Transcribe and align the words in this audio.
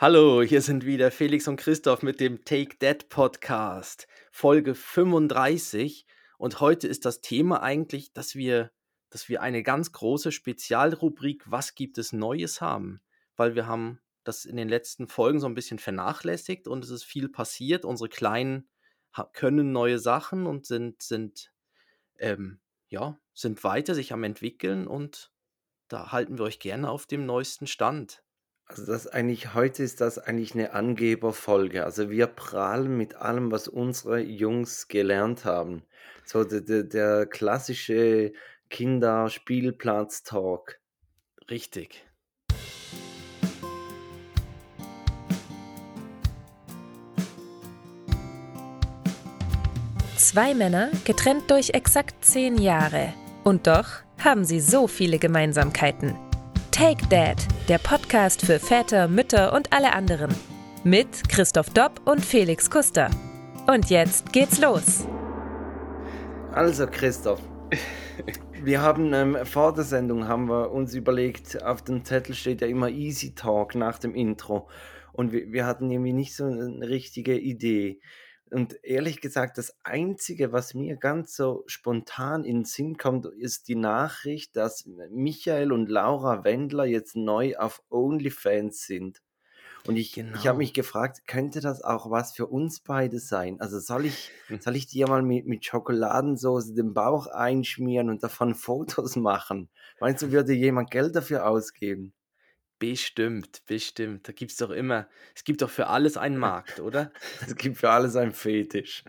Hallo, 0.00 0.42
hier 0.42 0.62
sind 0.62 0.86
wieder 0.86 1.10
Felix 1.10 1.48
und 1.48 1.56
Christoph 1.56 2.02
mit 2.02 2.20
dem 2.20 2.44
Take 2.44 2.78
That 2.78 3.08
Podcast, 3.08 4.06
Folge 4.30 4.76
35. 4.76 6.06
Und 6.38 6.60
heute 6.60 6.86
ist 6.86 7.04
das 7.04 7.20
Thema 7.20 7.64
eigentlich, 7.64 8.12
dass 8.12 8.36
wir, 8.36 8.70
dass 9.10 9.28
wir 9.28 9.42
eine 9.42 9.64
ganz 9.64 9.90
große 9.90 10.30
Spezialrubrik 10.30 11.42
Was 11.50 11.74
gibt 11.74 11.98
es 11.98 12.12
Neues 12.12 12.60
haben? 12.60 13.00
Weil 13.34 13.56
wir 13.56 13.66
haben 13.66 13.98
das 14.22 14.44
in 14.44 14.54
den 14.54 14.68
letzten 14.68 15.08
Folgen 15.08 15.40
so 15.40 15.48
ein 15.48 15.56
bisschen 15.56 15.80
vernachlässigt 15.80 16.68
und 16.68 16.84
es 16.84 16.90
ist 16.90 17.02
viel 17.02 17.28
passiert. 17.28 17.84
Unsere 17.84 18.08
Kleinen 18.08 18.68
können 19.32 19.72
neue 19.72 19.98
Sachen 19.98 20.46
und 20.46 20.64
sind, 20.64 21.02
sind, 21.02 21.52
ähm, 22.20 22.60
ja, 22.88 23.18
sind 23.34 23.64
weiter 23.64 23.96
sich 23.96 24.12
am 24.12 24.22
entwickeln 24.22 24.86
und 24.86 25.32
da 25.88 26.12
halten 26.12 26.38
wir 26.38 26.44
euch 26.44 26.60
gerne 26.60 26.88
auf 26.88 27.06
dem 27.06 27.26
neuesten 27.26 27.66
Stand. 27.66 28.22
Also 28.68 28.84
das 28.84 29.06
eigentlich 29.06 29.54
heute 29.54 29.82
ist 29.82 30.02
das 30.02 30.18
eigentlich 30.18 30.52
eine 30.54 30.74
Angeberfolge. 30.74 31.84
Also 31.84 32.10
wir 32.10 32.26
prahlen 32.26 32.98
mit 32.98 33.14
allem, 33.16 33.50
was 33.50 33.66
unsere 33.66 34.20
Jungs 34.20 34.88
gelernt 34.88 35.46
haben. 35.46 35.84
So 36.24 36.44
der, 36.44 36.60
der, 36.60 36.82
der 36.82 37.24
klassische 37.24 38.34
Kinderspielplatz-Talk. 38.68 40.78
Richtig. 41.50 42.04
Zwei 50.16 50.52
Männer, 50.52 50.90
getrennt 51.06 51.50
durch 51.50 51.70
exakt 51.70 52.22
zehn 52.22 52.58
Jahre. 52.58 53.14
Und 53.44 53.66
doch 53.66 53.86
haben 54.22 54.44
sie 54.44 54.60
so 54.60 54.86
viele 54.86 55.18
Gemeinsamkeiten. 55.18 56.27
Take 56.78 57.08
Dad, 57.08 57.36
der 57.68 57.78
Podcast 57.78 58.46
für 58.46 58.60
Väter, 58.60 59.08
Mütter 59.08 59.52
und 59.52 59.72
alle 59.72 59.92
anderen. 59.94 60.32
Mit 60.84 61.28
Christoph 61.28 61.70
Dopp 61.70 62.00
und 62.04 62.24
Felix 62.24 62.70
Kuster. 62.70 63.10
Und 63.66 63.90
jetzt 63.90 64.32
geht's 64.32 64.60
los. 64.60 65.04
Also 66.52 66.86
Christoph, 66.86 67.42
wir 68.62 68.80
haben 68.80 69.12
ähm, 69.12 69.38
vor 69.44 69.74
der 69.74 69.82
Sendung 69.82 70.28
haben 70.28 70.48
wir 70.48 70.70
uns 70.70 70.94
überlegt, 70.94 71.60
auf 71.64 71.82
dem 71.82 72.04
Zettel 72.04 72.36
steht 72.36 72.60
ja 72.60 72.68
immer 72.68 72.90
Easy 72.90 73.34
Talk 73.34 73.74
nach 73.74 73.98
dem 73.98 74.14
Intro. 74.14 74.68
Und 75.12 75.32
wir, 75.32 75.50
wir 75.50 75.66
hatten 75.66 75.90
irgendwie 75.90 76.12
nicht 76.12 76.36
so 76.36 76.44
eine 76.44 76.88
richtige 76.88 77.36
Idee. 77.36 78.00
Und 78.52 78.82
ehrlich 78.82 79.20
gesagt, 79.20 79.58
das 79.58 79.76
Einzige, 79.84 80.52
was 80.52 80.74
mir 80.74 80.96
ganz 80.96 81.34
so 81.34 81.64
spontan 81.66 82.44
in 82.44 82.58
den 82.58 82.64
Sinn 82.64 82.96
kommt, 82.96 83.26
ist 83.26 83.68
die 83.68 83.74
Nachricht, 83.74 84.56
dass 84.56 84.86
Michael 85.10 85.72
und 85.72 85.88
Laura 85.88 86.44
Wendler 86.44 86.84
jetzt 86.84 87.16
neu 87.16 87.56
auf 87.56 87.82
OnlyFans 87.90 88.82
sind. 88.86 89.22
Und 89.86 89.96
ich, 89.96 90.12
genau. 90.12 90.30
ich 90.32 90.40
habe 90.40 90.42
genau. 90.42 90.58
mich 90.58 90.74
gefragt, 90.74 91.26
könnte 91.26 91.60
das 91.60 91.82
auch 91.82 92.10
was 92.10 92.32
für 92.32 92.46
uns 92.46 92.80
beide 92.80 93.18
sein? 93.18 93.60
Also 93.60 93.78
soll 93.78 94.06
ich, 94.06 94.30
soll 94.60 94.76
ich 94.76 94.86
dir 94.86 95.08
mal 95.08 95.22
mit, 95.22 95.46
mit 95.46 95.64
Schokoladensauce 95.64 96.74
den 96.74 96.92
Bauch 96.92 97.26
einschmieren 97.26 98.10
und 98.10 98.22
davon 98.22 98.54
Fotos 98.54 99.16
machen? 99.16 99.68
Meinst 100.00 100.22
du, 100.22 100.32
würde 100.32 100.52
jemand 100.52 100.90
Geld 100.90 101.16
dafür 101.16 101.46
ausgeben? 101.48 102.12
Bestimmt, 102.78 103.62
bestimmt. 103.66 104.28
Da 104.28 104.32
gibt 104.32 104.52
es 104.52 104.56
doch 104.56 104.70
immer 104.70 105.08
es 105.34 105.44
gibt 105.44 105.62
doch 105.62 105.70
für 105.70 105.88
alles 105.88 106.16
einen 106.16 106.36
Markt, 106.38 106.80
oder? 106.80 107.12
Es 107.40 107.56
gibt 107.56 107.78
für 107.78 107.90
alles 107.90 108.16
einen 108.16 108.32
Fetisch. 108.32 109.04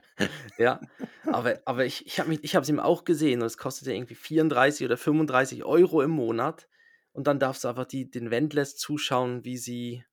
Ja, 0.58 0.80
aber 1.26 1.59
aber 1.66 1.86
ich 1.86 2.06
ich 2.06 2.20
habe 2.20 2.64
es 2.64 2.70
ihm 2.70 2.80
auch 2.80 3.06
gesehen 3.06 3.42
und 3.42 3.48
es 3.48 3.58
kostet 3.58 3.88
ja 3.88 3.94
irgendwie 3.94 4.16
34 4.16 4.86
oder 4.86 4.98
35 4.98 5.64
Euro 5.64 6.02
im 6.02 6.11
Monat 6.11 6.67
und 7.11 7.28
dann 7.28 7.39
darfst 7.39 7.64
du 7.64 7.67
einfach 7.67 7.86
die 7.86 8.09
den 8.09 8.31
Wendlers 8.31 8.76
zuschauen, 8.76 9.45
wie 9.45 9.58
sie 9.58 10.04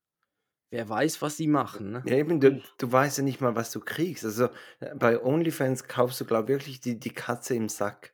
wer 0.69 0.87
weiß, 0.87 1.21
was 1.21 1.37
sie 1.37 1.47
machen, 1.47 1.91
ne? 1.91 2.03
Ja, 2.05 2.15
eben, 2.17 2.39
du 2.39 2.61
du 2.77 2.91
weißt 2.91 3.19
ja 3.19 3.23
nicht 3.23 3.41
mal, 3.41 3.55
was 3.55 3.71
du 3.71 3.79
kriegst. 3.79 4.25
Also, 4.25 4.49
äh, 4.79 4.93
bei 4.95 5.21
OnlyFans 5.21 5.85
kaufst 5.85 6.19
du, 6.21 6.25
glaube 6.25 6.51
ich, 6.51 6.59
wirklich 6.59 6.81
die 6.81 6.99
die 6.99 7.13
Katze 7.13 7.55
im 7.55 7.69
Sack. 7.69 8.13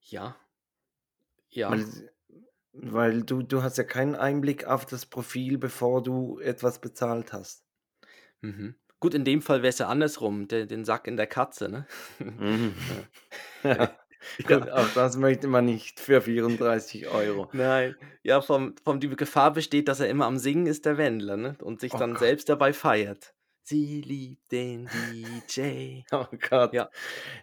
Ja. 0.00 0.36
Ja. 1.50 1.70
Weil 1.70 1.86
weil 2.82 3.22
du 3.22 3.42
du 3.42 3.62
hast 3.62 3.78
ja 3.78 3.84
keinen 3.84 4.14
Einblick 4.14 4.64
auf 4.66 4.86
das 4.86 5.06
Profil, 5.06 5.58
bevor 5.58 6.02
du 6.02 6.38
etwas 6.40 6.80
bezahlt 6.80 7.32
hast. 7.32 7.64
Mhm. 8.42 8.74
Gut, 9.00 9.14
in 9.14 9.24
dem 9.24 9.42
Fall 9.42 9.62
wäre 9.62 9.68
es 9.70 9.78
ja 9.78 9.88
andersrum, 9.88 10.48
de 10.48 10.66
den 10.66 10.84
Sack 10.84 11.06
in 11.06 11.16
der 11.16 11.26
Katze, 11.28 11.68
ne? 11.68 11.86
Mhm. 12.18 12.74
Ja. 13.64 13.96
Gut, 14.46 14.68
auch 14.70 14.88
das 14.94 15.16
möchte 15.16 15.46
man 15.48 15.64
nicht 15.64 16.00
für 16.00 16.20
34 16.20 17.06
Euro. 17.08 17.48
Nein. 17.52 17.94
Ja, 18.24 18.40
vom 18.40 18.74
vom 18.84 18.98
die 19.00 19.08
Gefahr 19.10 19.52
besteht, 19.52 19.86
dass 19.88 20.00
er 20.00 20.08
immer 20.08 20.26
am 20.26 20.38
Singen 20.38 20.66
ist, 20.66 20.86
der 20.86 20.98
Wendler, 20.98 21.36
ne? 21.36 21.56
Und 21.62 21.80
sich 21.80 21.94
Oh 21.94 21.98
dann 21.98 22.10
Gott. 22.12 22.20
selbst 22.20 22.48
dabei 22.48 22.72
feiert. 22.72 23.34
Sie 23.68 24.00
liebt 24.00 24.50
den 24.50 24.88
DJ. 25.12 26.00
Oh 26.10 26.24
Gott. 26.48 26.72
Ja. 26.72 26.88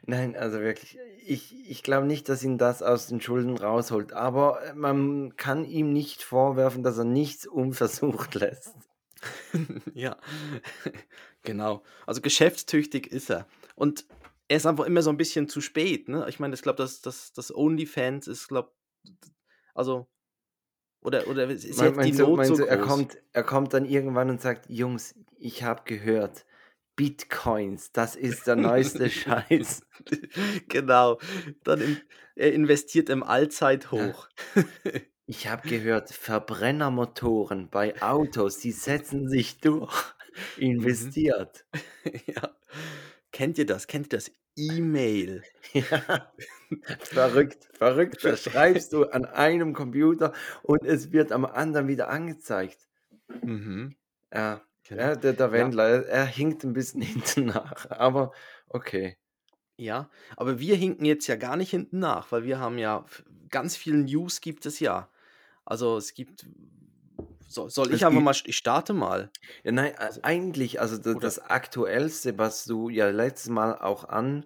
Nein, 0.08 0.36
also 0.36 0.60
wirklich, 0.60 0.98
ich 1.24 1.70
ich 1.70 1.84
glaube 1.84 2.08
nicht, 2.08 2.28
dass 2.30 2.44
ihn 2.44 2.58
das 2.58 2.82
aus 2.82 3.06
den 3.06 3.22
Schulden 3.22 3.56
rausholt, 3.56 4.12
aber, 4.12 4.64
äh, 4.64 4.74
man 4.74 5.38
kann 5.38 5.66
ihm 5.66 5.94
nicht 5.94 6.24
vorwerfen, 6.24 6.82
dass 6.82 6.98
er 6.98 7.04
nichts 7.04 7.46
unversucht 7.46 8.34
lässt. 8.36 8.74
Ja, 9.94 10.18
genau. 11.44 11.84
Also 12.08 12.22
geschäftstüchtig 12.22 13.08
ist 13.08 13.30
er. 13.30 13.48
Und 13.76 14.06
er 14.48 14.58
ist 14.58 14.66
einfach 14.66 14.86
immer 14.86 15.04
so 15.04 15.12
ein 15.12 15.18
bisschen 15.18 15.48
zu 15.48 15.62
spät, 15.62 16.10
ne? 16.10 16.26
Ich 16.28 16.40
meine, 16.40 16.56
ich 16.56 16.62
glaube, 16.64 16.78
das 16.78 17.02
das 17.02 17.34
das 17.34 17.56
OnlyFans 17.56 18.28
ist, 18.28 18.48
glaube 18.48 18.72
also 19.76 20.08
oder 21.06 21.28
oder 21.28 21.48
ist 21.50 21.82
jetzt 21.82 22.04
die 22.04 22.12
meinst 22.12 22.20
du 22.20 22.32
Not 22.32 22.34
meinst 22.34 22.60
so 22.60 22.60
du, 22.60 22.66
er 22.66 22.78
groß? 22.78 22.78
kommt 22.78 23.18
er 23.34 23.44
kommt 23.44 23.74
dann 23.74 23.86
irgendwann 23.86 24.30
und 24.30 24.42
sagt: 24.42 24.70
„Jungs, 24.70 25.16
ich 25.38 25.64
habe 25.64 25.84
gehört, 25.86 26.46
Bitcoins, 26.96 27.92
das 27.92 28.16
ist 28.16 28.48
der 28.48 28.56
neueste 28.56 29.10
Scheiß.“ 29.12 29.86
Genau. 30.70 31.20
Dann 31.64 31.82
in 31.82 32.04
er 32.36 32.54
investiert 32.54 33.10
im 33.10 33.24
Allzeithoch. 33.24 34.30
„Ich 35.28 35.48
habe 35.48 35.64
gehört, 35.66 36.10
Verbrennermotoren 36.12 37.70
bei 37.70 38.02
Autos, 38.02 38.58
die 38.60 38.72
setzen 38.72 39.30
sich 39.30 39.60
durch. 39.60 40.16
Mhm. 40.76 41.16
Investiert.“ 41.16 41.66
Ja. 42.28 42.58
Kennt 43.32 43.58
ihr 43.58 43.66
das? 43.66 43.88
Kennt 43.88 44.08
ihr 44.08 44.18
das? 44.20 44.32
E-Mail. 44.58 45.44
Ja, 45.74 46.34
verrückt, 47.12 47.70
verrückt. 47.74 48.24
Da 48.24 48.36
schreibst 48.38 48.94
du 48.94 49.06
an 49.06 49.26
einem 49.26 49.74
Computer 49.74 50.34
und 50.64 50.84
es 50.86 51.12
wird 51.12 51.32
am 51.32 51.46
anderen 51.46 51.88
wieder 51.88 52.10
angezeigt. 52.10 52.88
Mhm. 53.44 53.96
Ja, 54.34 54.62
Genau. 54.84 55.10
ja, 55.10 55.16
der 55.16 55.34
der 55.34 55.52
Ja. 55.52 55.52
Wendler, 55.52 55.84
er 55.88 56.06
er 56.08 56.26
hinkt 56.26 56.64
'n 56.64 56.74
bisschen 56.74 57.02
hinten 57.02 57.46
nach, 57.48 57.90
aber 57.92 58.32
okay. 58.70 59.18
Ja, 59.78 60.10
aber 60.38 60.60
wir 60.60 60.76
hinken 60.78 61.04
jetzt 61.06 61.28
ja 61.28 61.36
gar 61.36 61.58
nicht 61.58 61.70
hinten 61.72 62.00
nach, 62.00 62.32
weil 62.32 62.46
wir 62.46 62.60
haben 62.60 62.78
ja 62.78 63.06
ganz 63.50 63.76
viel 63.76 63.96
News 64.04 64.40
gibt 64.42 64.66
es 64.66 64.80
ja. 64.80 65.10
Also, 65.66 65.98
es 65.98 66.14
gibt 66.14 66.46
soll 67.56 67.72
soll 67.72 67.92
ich 67.92 68.08
gibt 68.08 68.26
mal 68.26 68.36
ich 68.46 68.58
starte 68.58 68.94
mal. 68.94 69.32
Ja, 69.66 69.72
nein, 69.72 69.96
ei 69.98 70.10
Also 70.10 70.22
eigentlich, 70.22 70.80
also 70.80 70.98
da 71.00 71.16
oder 71.16 71.28
das 71.28 71.40
Aktuellste, 71.40 72.38
was 72.38 72.66
du 72.66 72.90
ja 72.90 73.10
letztes 73.10 73.50
Mal 73.50 73.76
auch 73.80 74.04
an 74.08 74.46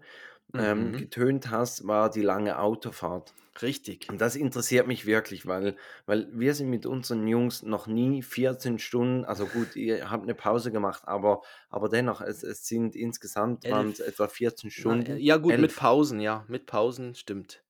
ähm, 0.58 0.94
Mhm. 0.94 0.96
getönt 0.96 1.52
hast, 1.52 1.86
war 1.88 2.09
die 2.09 2.22
lange 2.22 2.58
Autofahrt. 2.59 3.36
Richtig. 3.62 4.09
Und 4.09 4.22
das 4.22 4.36
interessiert 4.36 4.88
mich 4.88 5.06
wirklich, 5.06 5.46
weil 5.46 5.78
weil 6.08 6.30
wir 6.34 6.56
sind 6.56 6.69
mit 6.72 6.86
unseren 6.88 7.28
Jungs 7.28 7.62
noch 7.64 7.86
nie 7.88 8.24
14 8.24 8.80
Stunden 8.80 9.24
also 9.25 9.48
gut, 9.50 9.75
ihr 9.75 10.09
habt 10.09 10.25
'ne 10.25 10.34
Pause 10.36 10.72
gemacht, 10.72 11.03
aber 11.08 11.42
aber 11.69 11.90
dennoch, 11.90 12.22
es 12.22 12.42
es 12.44 12.66
sind 12.68 12.96
insgesamt 12.96 13.66
waren's 13.68 14.00
11 14.00 14.00
etwa 14.00 14.28
14 14.28 14.72
na, 14.75 15.02
äh, 15.02 15.18
Stunden. 15.18 15.19
ja 15.19 15.38
gut, 15.38 15.58
mit 15.58 15.75
11. 15.75 15.75
Pausen, 15.75 16.19
ja, 16.22 16.46
mit 16.50 16.66
Pausen, 16.68 17.16
stimmt. 17.16 17.64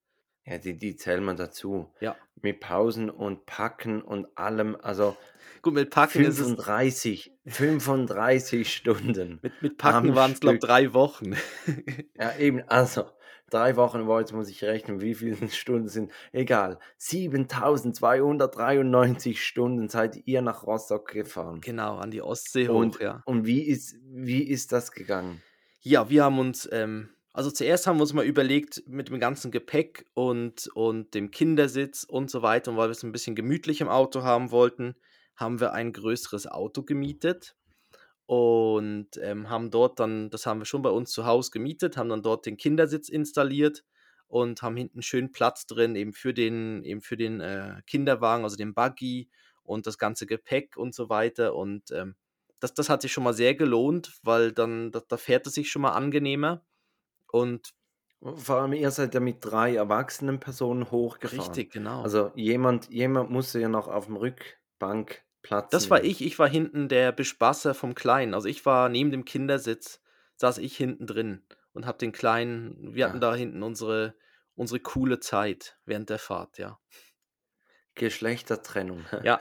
Ja, 0.49 0.57
die 0.57 0.77
die 0.77 0.95
zählen 0.95 1.23
wir 1.23 1.35
dazu. 1.35 1.91
Ja. 1.99 2.15
Mit 2.41 2.59
Pausen 2.59 3.09
und 3.09 3.45
Packen 3.45 4.01
und 4.01 4.27
allem, 4.37 4.75
also 4.81 5.15
Gut, 5.61 5.73
mit 5.73 5.89
Packen 5.89 6.23
ist 6.23 6.39
es 6.39 6.47
35 6.47 7.33
35 7.45 8.73
Stunden 8.73 9.39
mit 9.41 9.61
mit 9.61 9.77
Packen 9.77 10.15
waren's, 10.15 10.39
glaube 10.39 10.55
Stück. 10.57 10.69
3 10.69 10.93
Wochen. 10.93 11.35
Ja, 12.17 12.35
eben, 12.37 12.63
also 12.67 13.05
3 13.51 13.75
Wochen, 13.75 14.05
boah, 14.05 14.21
jetzt 14.21 14.31
muss 14.33 14.49
ich 14.49 14.63
rechnen, 14.63 15.01
wie 15.01 15.15
viele 15.15 15.35
Stunden 15.51 15.89
sind 15.89 16.11
egal. 16.31 16.79
7.293 16.99 19.35
Stunden 19.37 19.89
seid 19.89 20.21
ihr 20.25 20.41
nach 20.41 20.65
Rostock 20.65 21.09
gefahren. 21.09 21.59
Genau, 21.61 21.97
an 21.97 22.09
die 22.09 22.21
Ostsee 22.21 22.69
Und 22.69 22.95
hoch, 22.95 23.01
ja. 23.01 23.21
und 23.25 23.45
wie 23.45 23.63
ist 23.63 23.97
wie 24.01 24.43
ist 24.43 24.71
das 24.71 24.93
gegangen? 24.93 25.41
Ja, 25.81 26.09
wir 26.09 26.23
haben 26.23 26.39
uns, 26.39 26.69
ähm 26.71 27.09
also 27.39 27.51
zuerst 27.51 27.87
haben 27.87 27.97
wir 27.97 28.01
uns 28.01 28.13
mal 28.13 28.25
überlegt 28.25 28.83
mit 28.87 29.07
dem 29.09 29.19
ganzen 29.19 29.49
Gepäck 29.51 30.05
und 30.13 30.67
und 30.75 31.13
dem 31.13 31.31
Kindersitz 31.31 32.03
und 32.03 32.29
so 32.29 32.41
weiter 32.41 32.71
und 32.71 32.77
weil 32.77 32.89
wir's 32.89 33.03
'n 33.03 33.13
bisschen 33.13 33.35
gemütlich 33.35 33.79
im 33.81 33.87
Auto 33.87 34.23
haben 34.23 34.51
wollten, 34.51 34.95
haben 35.37 35.59
wir 35.61 35.71
ein 35.73 35.93
größeres 35.93 36.47
Auto 36.47 36.83
gemietet 36.83 37.55
und, 38.27 39.17
ähm, 39.21 39.49
haben 39.49 39.71
dort 39.71 39.99
dann 39.99 40.29
das 40.31 40.45
haben 40.45 40.59
wir 40.61 40.65
schon 40.65 40.81
bei 40.83 40.89
uns 40.91 41.11
zu 41.11 41.25
Hause 41.25 41.51
gemietet, 41.51 41.97
haben 41.97 42.09
dann 42.09 42.23
dort 42.23 42.45
den 42.45 42.57
Kindersitz 42.57 43.09
installiert 43.09 43.85
und 44.27 44.61
haben 44.61 44.77
hinten 44.77 45.01
schön 45.01 45.31
Platz 45.31 45.65
drin 45.67 45.95
eben 45.95 46.13
für 46.13 46.33
den 46.33 46.83
eben 46.85 47.01
für 47.01 47.17
den, 47.17 47.41
äh, 47.41 47.81
Kinderwagen, 47.87 48.43
also 48.45 48.57
den 48.57 48.73
Buggy 48.75 49.29
und 49.63 49.87
das 49.87 49.97
ganze 49.99 50.27
Gepäck 50.27 50.77
und 50.77 50.93
so 50.95 51.09
weiter. 51.09 51.55
Und 51.55 51.91
ähm, 51.91 52.15
das, 52.59 52.73
das 52.75 52.89
hat 52.89 53.01
sich 53.03 53.13
schon 53.13 53.23
mal 53.25 53.33
sehr 53.33 53.55
gelohnt, 53.55 54.19
weil 54.23 54.51
dann 54.53 54.91
da, 54.91 55.01
da 55.07 55.17
fährt 55.17 55.47
es 55.47 55.53
sich 55.55 55.71
schon 55.71 55.81
mal 55.83 55.91
angenehmer. 55.93 56.63
Und 57.31 57.73
Vor 58.21 58.57
allem, 58.61 58.73
ihr 58.73 58.91
seid 58.91 59.13
ja 59.13 59.19
mit 59.21 59.37
drei 59.45 59.75
erwachsenen 59.75 60.39
Personen 60.39 60.91
hochgefahren. 60.91 61.41
richtig, 61.41 61.71
genau. 61.71 62.01
Also 62.03 62.31
jemand, 62.35 62.89
jemand 62.89 63.29
musste 63.29 63.59
ja 63.59 63.69
noch 63.69 63.87
auf 63.87 64.05
dem 64.07 64.15
Rückbank 64.17 65.23
Platz 65.41 65.71
Das 65.71 65.89
war 65.89 66.03
ich. 66.03 66.21
Ich 66.21 66.37
war 66.39 66.49
hinten 66.49 66.89
der 66.89 67.11
Bespaßer 67.11 67.73
vom 67.73 67.95
Kleinen. 67.95 68.33
Also 68.33 68.47
ich 68.47 68.65
war 68.65 68.89
neben 68.89 69.11
dem 69.11 69.25
Kindersitz, 69.25 70.01
saß 70.35 70.57
ich 70.57 70.75
hinten 70.75 71.07
drin 71.07 71.45
und 71.73 71.85
hab 71.85 71.97
den 71.99 72.11
Kleinen, 72.11 72.93
wir 72.95 73.05
hatten 73.05 73.15
Ja. 73.15 73.19
da 73.21 73.35
hinten 73.35 73.63
unsere, 73.63 74.15
unsere 74.55 74.79
coole 74.81 75.19
Zeit 75.19 75.79
während 75.85 76.09
der 76.09 76.19
Fahrt, 76.19 76.57
ja. 76.57 76.79
Geschlechtertrennung. 77.95 79.05
Ja, 79.23 79.39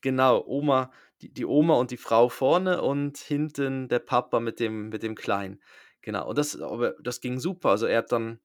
genau. 0.00 0.44
Oma, 0.46 0.90
die, 1.22 1.32
die 1.32 1.44
Oma 1.46 1.74
und 1.74 1.90
die 1.90 1.96
Frau 1.96 2.28
vorne 2.28 2.82
und 2.82 3.16
hinten 3.18 3.88
der 3.88 4.00
Papa 4.00 4.40
mit 4.40 4.60
dem, 4.60 4.88
mit 4.88 5.02
dem 5.02 5.14
Kleinen. 5.14 5.62
Genau. 6.08 6.26
Und 6.26 6.38
das, 6.38 6.58
aber 6.58 6.94
das 7.02 7.20
ging 7.20 7.38
super. 7.38 7.68
Also 7.68 7.84
er 7.84 7.98
hat 7.98 8.12
dann, 8.12 8.38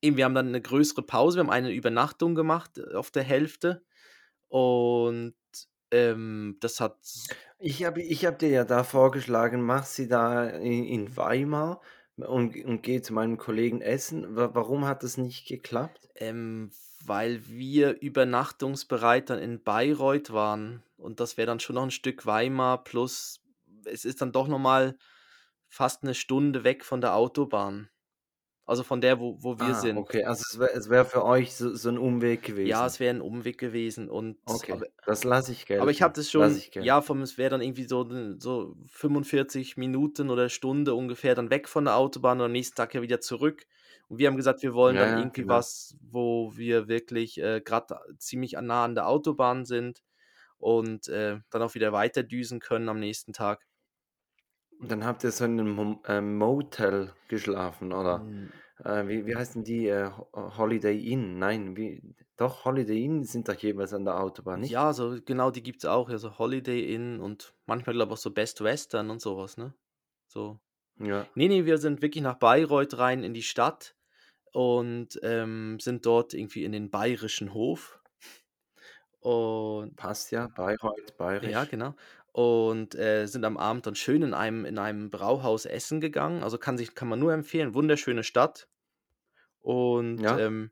eben, 0.00 0.16
wir 0.16 0.24
haben 0.24 0.36
dann 0.36 0.46
eine 0.46 0.60
größere 0.62 1.02
Pause, 1.02 1.38
wir 1.38 1.40
haben 1.40 1.50
eine 1.50 1.72
Übernachtung 1.72 2.36
gemacht 2.36 2.78
äh, 2.78 2.94
auf 2.94 3.10
der 3.10 3.24
Hälfte. 3.24 3.82
Und 4.46 5.34
ähm, 5.90 6.58
das 6.60 6.78
hat 6.78 6.96
Ich 7.58 7.82
habe 7.82 8.00
ich 8.00 8.24
hab 8.24 8.38
dir 8.38 8.50
ja 8.50 8.64
da 8.64 8.84
vorgeschlagen, 8.84 9.62
mach 9.62 9.84
sie 9.84 10.06
da 10.06 10.46
in, 10.46 10.84
in 10.84 11.16
Weimar 11.16 11.80
und, 12.14 12.54
und 12.64 12.82
geh 12.84 13.02
zu 13.02 13.14
meinem 13.14 13.36
Kollegen 13.36 13.80
essen. 13.80 14.36
Wa- 14.36 14.50
Warum 14.52 14.84
hat 14.84 15.02
das 15.02 15.16
nicht 15.16 15.48
geklappt? 15.48 16.08
Ähm, 16.14 16.70
weil 17.04 17.48
wir 17.48 18.00
übernachtungsbereit 18.00 19.28
dann 19.28 19.40
in 19.40 19.60
Bayreuth 19.64 20.32
waren 20.32 20.84
und 20.98 21.18
das 21.18 21.36
wäre 21.36 21.46
dann 21.46 21.58
schon 21.58 21.74
noch 21.74 21.82
ein 21.82 21.90
Stück 21.90 22.26
Weimar 22.26 22.84
plus 22.84 23.42
es 23.86 24.04
ist 24.04 24.20
dann 24.22 24.30
doch 24.30 24.46
noch 24.46 24.60
mal 24.60 24.96
fast 25.70 26.04
eine 26.04 26.14
Stunde 26.14 26.64
weg 26.64 26.84
von 26.84 27.00
der 27.02 27.16
Autobahn. 27.16 27.90
Also 28.66 28.84
von 28.84 29.00
der, 29.02 29.20
wo 29.20 29.42
wo 29.42 29.58
wir 29.60 29.74
Ah, 29.74 29.76
sind. 29.76 30.08
okay. 30.08 30.24
Also 30.24 30.42
es 30.44 30.58
wäre 30.58 30.90
wär 30.90 31.04
für 31.04 31.24
euch 31.24 31.54
so, 31.54 31.72
so 31.74 31.88
ein 31.88 31.98
Umweg 31.98 32.42
Ja, 32.62 32.84
gewesen. 32.84 32.86
es 32.86 33.00
wäre 33.00 33.14
ein 33.14 33.20
Umweg 33.22 33.58
gewesen 33.58 34.08
und 34.10 34.38
Okay, 34.46 34.72
aber 34.72 34.86
das 35.06 35.24
lasse 35.24 35.52
ich 35.52 35.66
aber 35.76 35.90
ich 35.90 36.02
habe 36.02 36.14
das 36.14 36.30
schon 36.30 36.64
ja, 36.78 37.00
vom 37.02 37.22
es 37.22 37.38
wäre 37.38 37.50
dann 37.50 37.62
irgendwie 37.62 37.84
so 37.88 38.06
so 38.38 38.76
45 38.86 39.76
Minuten 39.78 40.30
oder 40.30 40.48
Stunde 40.50 40.94
ungefähr 40.94 41.34
dann 41.34 41.50
weg 41.50 41.68
von 41.68 41.84
der 41.86 41.96
Autobahn 41.96 42.40
und 42.40 42.46
am 42.46 42.52
nächsten 42.52 42.76
Tag 42.76 42.94
ja 42.94 43.02
wieder 43.02 43.20
zurück. 43.20 43.66
Und 44.08 44.18
wir 44.18 44.28
haben 44.28 44.36
gesagt, 44.36 44.62
wir 44.62 44.74
wollen 44.74 44.98
Ja, 44.98 45.00
dann 45.00 45.16
ja, 45.16 45.18
irgendwie 45.18 45.46
genau. 45.46 45.48
was, 45.48 45.96
wo 46.02 46.52
wir 46.56 46.88
wirklich, 46.88 47.38
äh, 47.40 47.60
grad 47.62 47.92
ziemlich 48.18 48.52
nah 48.60 48.84
an 48.84 48.94
der 48.96 49.08
Autobahn 49.08 49.64
sind 49.66 50.02
und, 50.58 51.08
äh, 51.08 51.40
dann 51.50 51.62
auch 51.62 51.74
wieder 51.74 51.92
weiterdüsen 51.92 52.60
können 52.60 52.88
am 52.90 53.00
nächsten 53.00 53.32
Tag. 53.34 53.66
Und 54.80 54.90
dann 54.90 55.04
habt 55.04 55.22
ihr 55.24 55.30
so 55.30 55.44
in 55.44 55.60
einem 55.60 56.00
ähm, 56.06 56.36
Motel 56.38 57.14
geschlafen, 57.28 57.92
oder? 57.92 58.26
Hm, 58.26 58.50
Äh, 58.78 59.06
wie, 59.08 59.26
wie 59.26 59.36
heißen 59.36 59.62
die? 59.64 59.86
Äh, 59.88 60.10
Ho- 60.10 60.56
Holiday 60.56 60.98
Inn? 61.12 61.38
Nein, 61.38 61.76
wie, 61.76 62.16
doch, 62.36 62.64
Holiday 62.64 63.04
Inn 63.04 63.24
sind 63.24 63.48
doch 63.48 63.54
jeweils 63.54 63.92
an 63.92 64.04
der 64.06 64.18
Autobahn, 64.20 64.60
nicht? 64.60 64.80
ja, 64.80 64.92
so 64.92 65.18
genau, 65.24 65.50
die 65.50 65.62
gibt's 65.62 65.84
auch, 65.84 66.10
ja, 66.10 66.18
so 66.18 66.38
Holiday 66.38 66.94
Inn 66.94 67.20
und 67.20 67.54
manchmal, 67.66 67.94
glaube 67.94 68.12
ich, 68.12 68.18
auch 68.18 68.22
so 68.22 68.30
Best 68.32 68.62
Western 68.62 69.10
und 69.10 69.20
sowas, 69.20 69.56
ne? 69.56 69.74
So. 70.28 70.60
Ja. 70.98 71.28
Ne, 71.34 71.48
ne, 71.48 71.66
wir 71.66 71.78
sind 71.78 72.02
wirklich 72.02 72.22
nach 72.24 72.38
Bayreuth 72.38 72.98
rein 72.98 73.24
in 73.24 73.34
die 73.34 73.42
Stadt 73.44 73.96
und, 74.52 75.20
ähm, 75.24 75.78
sind 75.80 76.06
dort 76.06 76.34
irgendwie 76.34 76.64
in 76.64 76.72
den 76.72 76.90
bayerischen 76.90 77.54
Hof. 77.54 78.00
Und 79.20 79.94
Passt 79.94 80.32
ja, 80.32 80.48
Bayreuth, 80.48 81.16
ja, 81.40 81.64
bayerisch. 81.64 81.64
genau. 81.64 81.94
Und, 82.32 82.94
äh, 82.94 83.26
sind 83.26 83.44
am 83.44 83.56
Abend 83.56 83.86
dann 83.86 83.94
schön 83.96 84.22
in 84.22 84.34
einem 84.34 84.64
in 84.64 84.78
einem 84.78 85.10
Brauhaus 85.10 85.64
essen 85.66 86.00
gegangen. 86.00 86.42
Also, 86.42 86.58
kann 86.58 86.78
sich 86.78 86.94
kann 86.94 87.08
man 87.08 87.18
nur 87.18 87.32
empfehlen, 87.32 87.74
wunderschöne 87.74 88.22
Stadt. 88.24 88.68
Und, 89.60 90.20
Ja. 90.20 90.38
ähm 90.38 90.70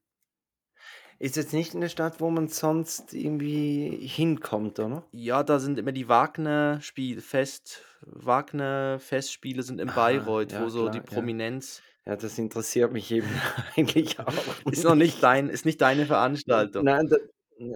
Ist 1.20 1.36
jetzt 1.36 1.52
nicht 1.52 1.74
eine 1.74 1.88
Stadt, 1.88 2.20
wo 2.20 2.30
man 2.30 2.46
sonst 2.48 3.12
irgendwie 3.12 4.06
hinkommt, 4.06 4.78
oder? 4.78 5.04
ja, 5.12 5.42
da 5.42 5.58
sind 5.58 5.78
immer 5.78 5.90
die 5.92 6.08
Wagner-Spiel 6.08 7.20
Fest 7.20 7.84
Wagner-Festspiele 8.02 9.62
sind 9.62 9.80
in 9.80 9.90
Ah, 9.90 9.94
Bayreuth, 9.94 10.52
wo 10.52 10.54
ja, 10.54 10.68
so 10.68 10.88
die 10.88 11.00
klar, 11.00 11.04
ja. 11.10 11.14
Prominenz 11.14 11.82
Ja, 12.06 12.16
das 12.16 12.38
interessiert 12.38 12.92
mich 12.92 13.10
eben 13.10 13.28
eigentlich 13.76 14.18
auch 14.20 14.32
ist 14.70 14.84
noch 14.84 14.94
nicht 14.94 15.14
nicht. 15.14 15.22
dein 15.22 15.48
ist 15.48 15.64
nicht 15.66 15.80
deine 15.80 16.06
Veranstaltung. 16.06 16.84
Nein, 16.84 17.06
da, 17.08 17.16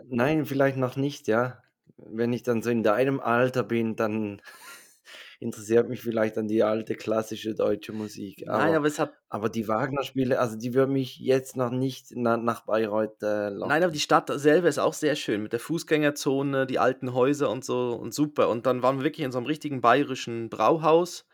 nein, 0.08 0.46
vielleicht 0.46 0.76
noch 0.76 0.96
nicht, 0.96 1.26
ja. 1.28 1.60
Wenn 2.06 2.32
ich 2.32 2.42
dann 2.42 2.62
so 2.62 2.70
in 2.70 2.82
deinem 2.82 3.20
Alter 3.20 3.62
bin, 3.62 3.96
dann 3.96 4.42
interessiert 5.40 5.88
mich 5.88 6.00
vielleicht 6.00 6.36
dann 6.36 6.48
die 6.48 6.62
alte 6.62 6.94
klassische 6.94 7.54
deutsche 7.54 7.92
Musik. 7.92 8.44
Nein, 8.46 8.68
Aber, 8.68 8.76
aber 8.76 8.86
es 8.86 8.98
hat 8.98 9.12
aber 9.28 9.48
die 9.48 9.66
Wagner-Spiele, 9.66 10.38
also 10.38 10.56
die 10.56 10.74
würden 10.74 10.92
mich 10.92 11.18
jetzt 11.18 11.56
noch 11.56 11.70
nicht 11.70 12.08
na, 12.14 12.36
nach 12.36 12.64
Bayreuth 12.66 13.22
äh, 13.22 13.50
Nein, 13.50 13.82
aber 13.82 13.92
die 13.92 13.98
locken. 13.98 13.98
Stadt 13.98 14.30
selber 14.34 14.68
ist 14.68 14.78
auch 14.78 14.94
sehr 14.94 15.16
schön 15.16 15.42
mit 15.42 15.52
der 15.52 15.60
Fußgängerzone, 15.60 16.66
die 16.66 16.78
alten 16.78 17.12
Häuser 17.14 17.50
und 17.50 17.64
so 17.64 17.92
und 17.92 18.14
super. 18.14 18.48
Und 18.48 18.66
dann 18.66 18.82
waren 18.82 18.98
wir 18.98 19.04
wirklich 19.04 19.24
in 19.24 19.32
so 19.32 19.38
einem 19.38 19.46
richtigen 19.46 19.80
bayerischen 19.80 20.48
Brauhaus 20.48 21.26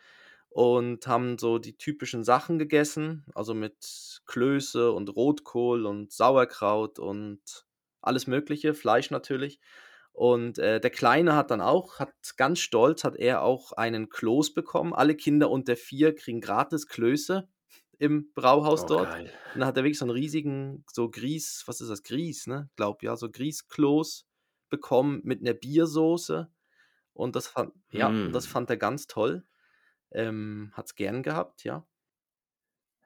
und 0.48 1.06
haben 1.06 1.38
so 1.38 1.58
die 1.58 1.76
typischen 1.76 2.24
Sachen 2.24 2.58
gegessen, 2.58 3.24
also 3.34 3.54
mit 3.54 4.22
Klöße 4.26 4.92
und 4.92 5.14
Rotkohl 5.14 5.86
und 5.86 6.12
Sauerkraut 6.12 6.98
und 6.98 7.66
alles 8.00 8.26
Mögliche, 8.26 8.74
Fleisch 8.74 9.10
natürlich. 9.10 9.60
Und, 10.18 10.58
äh, 10.58 10.80
der 10.80 10.90
Kleine 10.90 11.34
hat 11.36 11.50
dann 11.52 11.60
auch 11.60 11.98
hat 12.00 12.12
ganz 12.36 12.58
stolz 12.60 13.04
hat 13.04 13.16
er 13.16 13.42
auch 13.42 13.72
einen 13.72 14.08
Kloß 14.08 14.54
bekommen. 14.54 14.94
Alle 14.94 15.14
Kinder 15.16 15.50
unter 15.50 15.76
4 15.76 16.14
kriegen 16.14 16.40
gratis 16.40 16.88
Klöße 16.88 17.48
im 17.98 18.32
Brauhaus 18.34 18.84
Oh, 18.84 18.86
dort. 18.86 19.10
geil. 19.10 19.32
Und 19.54 19.60
dann 19.60 19.68
hat 19.68 19.76
er 19.76 19.84
wirklich 19.84 19.98
so 19.98 20.04
einen 20.06 20.10
riesigen, 20.12 20.84
so 20.92 21.10
Grieß 21.10 21.64
was 21.66 21.80
ist 21.80 21.88
das? 21.90 22.02
Grieß, 22.02 22.46
ne? 22.48 22.70
Glaube, 22.76 23.06
ja, 23.06 23.16
so 23.16 23.30
Grießkloß 23.30 24.26
bekommen 24.70 25.20
mit 25.24 25.42
'ner 25.42 25.54
Biersoße. 25.54 26.50
Und 27.14 27.36
das 27.36 27.48
fand 27.48 27.72
ja, 27.92 28.18
und 28.24 28.34
das 28.34 28.46
Mm. 28.46 28.48
fand 28.48 28.70
er 28.70 28.76
ganz 28.78 29.06
toll. 29.08 29.46
Ähm, 30.12 30.72
hat's 30.74 30.94
gern 30.96 31.22
gehabt, 31.24 31.64
ja. 31.64 31.86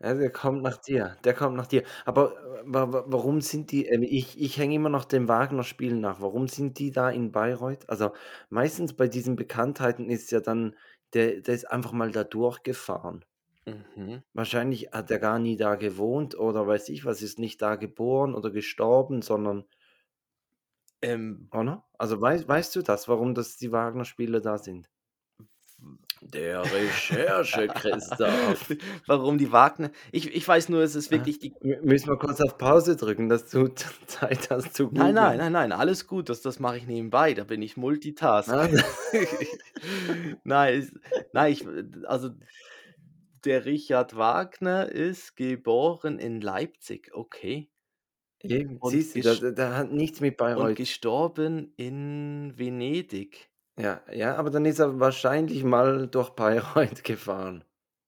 Ja, 0.03 0.15
der 0.15 0.31
kommt 0.33 0.63
nach 0.63 0.79
dir, 0.79 1.17
der 1.25 1.33
kommt 1.35 1.57
nach 1.57 1.67
dir. 1.69 1.85
Aber 2.05 2.33
äh, 2.37 2.63
wa 2.65 2.93
wa 2.93 3.05
warum 3.07 3.41
sind 3.41 3.71
die 3.71 3.87
ähm, 3.87 4.03
ich 4.03 4.41
ich 4.41 4.57
hänge 4.59 4.75
immer 4.75 4.89
noch 4.89 5.05
dem 5.05 5.29
Wagner-Spiel 5.29 5.95
nach. 5.95 6.21
Warum 6.21 6.49
sind 6.49 6.79
die 6.81 6.91
da 6.91 7.09
in 7.11 7.31
Bayreuth? 7.31 7.89
Also, 7.89 8.11
meistens 8.51 8.95
bei 8.95 9.07
diesen 9.09 9.37
Bekanntheiten 9.37 10.11
ist 10.11 10.31
ja 10.33 10.41
dann 10.41 10.75
der 11.15 11.41
der 11.41 11.55
ist 11.55 11.71
einfach 11.71 11.93
mal 11.93 12.11
da 12.11 12.25
durchgefahren. 12.25 13.25
Mhm. 13.67 14.23
Wahrscheinlich 14.35 14.91
hat 14.93 15.11
er 15.11 15.19
gar 15.21 15.39
nie 15.39 15.57
da 15.57 15.77
gewohnt 15.77 16.35
oder 16.39 16.67
weiß 16.67 16.91
ich 16.91 17.05
was, 17.07 17.23
ist 17.23 17.39
nicht 17.39 17.63
da 17.63 17.77
geboren 17.77 18.35
oder 18.35 18.51
gestorben, 18.51 19.23
sondern 19.23 19.65
Ähm 21.01 21.49
oder? 21.53 21.85
Also, 21.99 22.21
wei 22.21 22.47
weißt 22.47 22.75
du 22.77 22.83
das, 22.83 23.07
warum 23.09 23.35
das 23.35 23.57
die 23.57 23.71
Wagner-Spiele 23.73 24.41
da 24.41 24.59
sind? 24.59 24.91
Der 26.25 26.63
Recherche, 26.63 27.67
Christoph. 27.69 28.73
Warum 29.07 29.39
die 29.39 29.51
Wagner 29.51 29.91
ich 30.13 30.35
ich 30.35 30.47
weiß 30.47 30.69
nur, 30.69 30.83
es 30.83 30.95
ist 30.95 31.11
wirklich 31.11 31.39
die 31.41 31.53
mü 31.61 31.79
müssen 31.83 32.09
wir 32.09 32.17
kurz 32.17 32.41
auf 32.41 32.59
Pause 32.59 32.97
drücken, 32.97 33.29
dass 33.29 33.51
du 33.51 33.69
Zeit 34.07 34.49
hast 34.51 34.75
zu 34.75 34.85
Nein, 34.93 35.15
nein, 35.15 35.33
googeln? 35.33 35.39
nein, 35.39 35.53
nein, 35.53 35.73
alles 35.73 36.07
gut, 36.07 36.29
das 36.29 36.41
das 36.41 36.61
mache 36.61 36.79
ich 36.79 36.87
nebenbei, 36.87 37.35
da 37.35 37.45
bin 37.45 37.61
ich 37.61 37.77
Multitask. 37.77 38.49
Ah. 38.51 38.69
Nein, 40.45 40.79
es 40.79 40.93
nein, 41.33 41.53
ich 41.53 41.67
also 42.07 42.31
der 43.45 43.65
Richard 43.65 44.17
Wagner 44.17 44.89
ist 44.89 45.37
geboren 45.37 46.19
in 46.19 46.41
Leipzig, 46.41 47.11
okay. 47.13 47.69
Eben, 48.41 48.79
Und 48.79 48.91
siehst 48.91 49.17
du, 49.17 49.21
da 49.23 49.51
da 49.51 49.77
hat 49.77 49.93
nichts 49.93 50.21
mit 50.21 50.33
und 50.33 50.37
Bayreuth 50.39 50.77
gestorben 50.77 51.73
in 51.77 52.53
Venedig. 52.57 53.52
Ja, 53.79 54.03
ja, 54.13 54.37
aber 54.37 54.49
dann 54.51 54.65
ist 54.67 54.79
er 54.79 54.99
wahrscheinlich 55.01 55.63
mal 55.65 56.07
durch 56.09 56.31
Bayreuth 56.31 57.05
gefahren. 57.05 57.65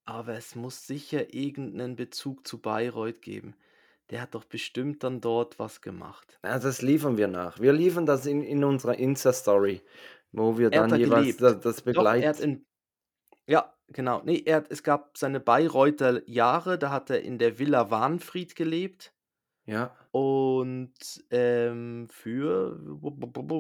Aber 0.07 0.33
es 0.35 0.55
muss 0.55 0.87
sicher 0.87 1.35
irgend 1.35 1.75
'nen 1.75 1.95
Bezug 1.95 2.47
zu 2.47 2.59
Bayreuth 2.63 3.21
geben. 3.21 3.55
Der 4.09 4.23
hat 4.23 4.35
doch 4.35 4.45
bestimmt 4.45 5.03
dann 5.05 5.21
dort 5.21 5.59
was 5.59 5.83
gemacht. 5.83 6.41
Ja, 6.45 6.59
das 6.59 6.83
liefern 6.83 7.17
wir 7.17 7.27
nach. 7.29 7.59
Wir 7.61 7.73
liefern 7.73 8.05
das 8.07 8.27
in 8.27 8.43
in 8.43 8.65
unserer 8.65 8.99
Insta-Story, 8.99 9.81
wo 10.33 10.59
wir 10.59 10.71
Er 10.71 10.83
dann 10.83 10.91
da 10.91 10.97
jeweils 10.97 11.37
das 11.37 11.83
Doch, 11.95 12.15
er 12.19 12.31
hat 12.31 12.41
Begleit 12.41 12.41
in 12.41 12.67
ja, 13.49 13.75
genau. 13.89 14.23
Ne, 14.25 14.39
er 14.47 14.57
hat 14.59 14.71
es 14.71 14.83
gab 14.85 15.19
seine 15.19 15.41
Bayreuther 15.41 16.29
Jahre, 16.29 16.79
da 16.79 16.91
hat 16.91 17.11
er 17.11 17.23
in 17.23 17.39
der 17.39 17.59
Villa 17.59 17.91
Wahnfried 17.91 18.57
gelebt 18.57 19.15
Ja. 19.67 19.95
und, 20.13 20.93
ähm, 21.31 22.07
für 22.11 22.79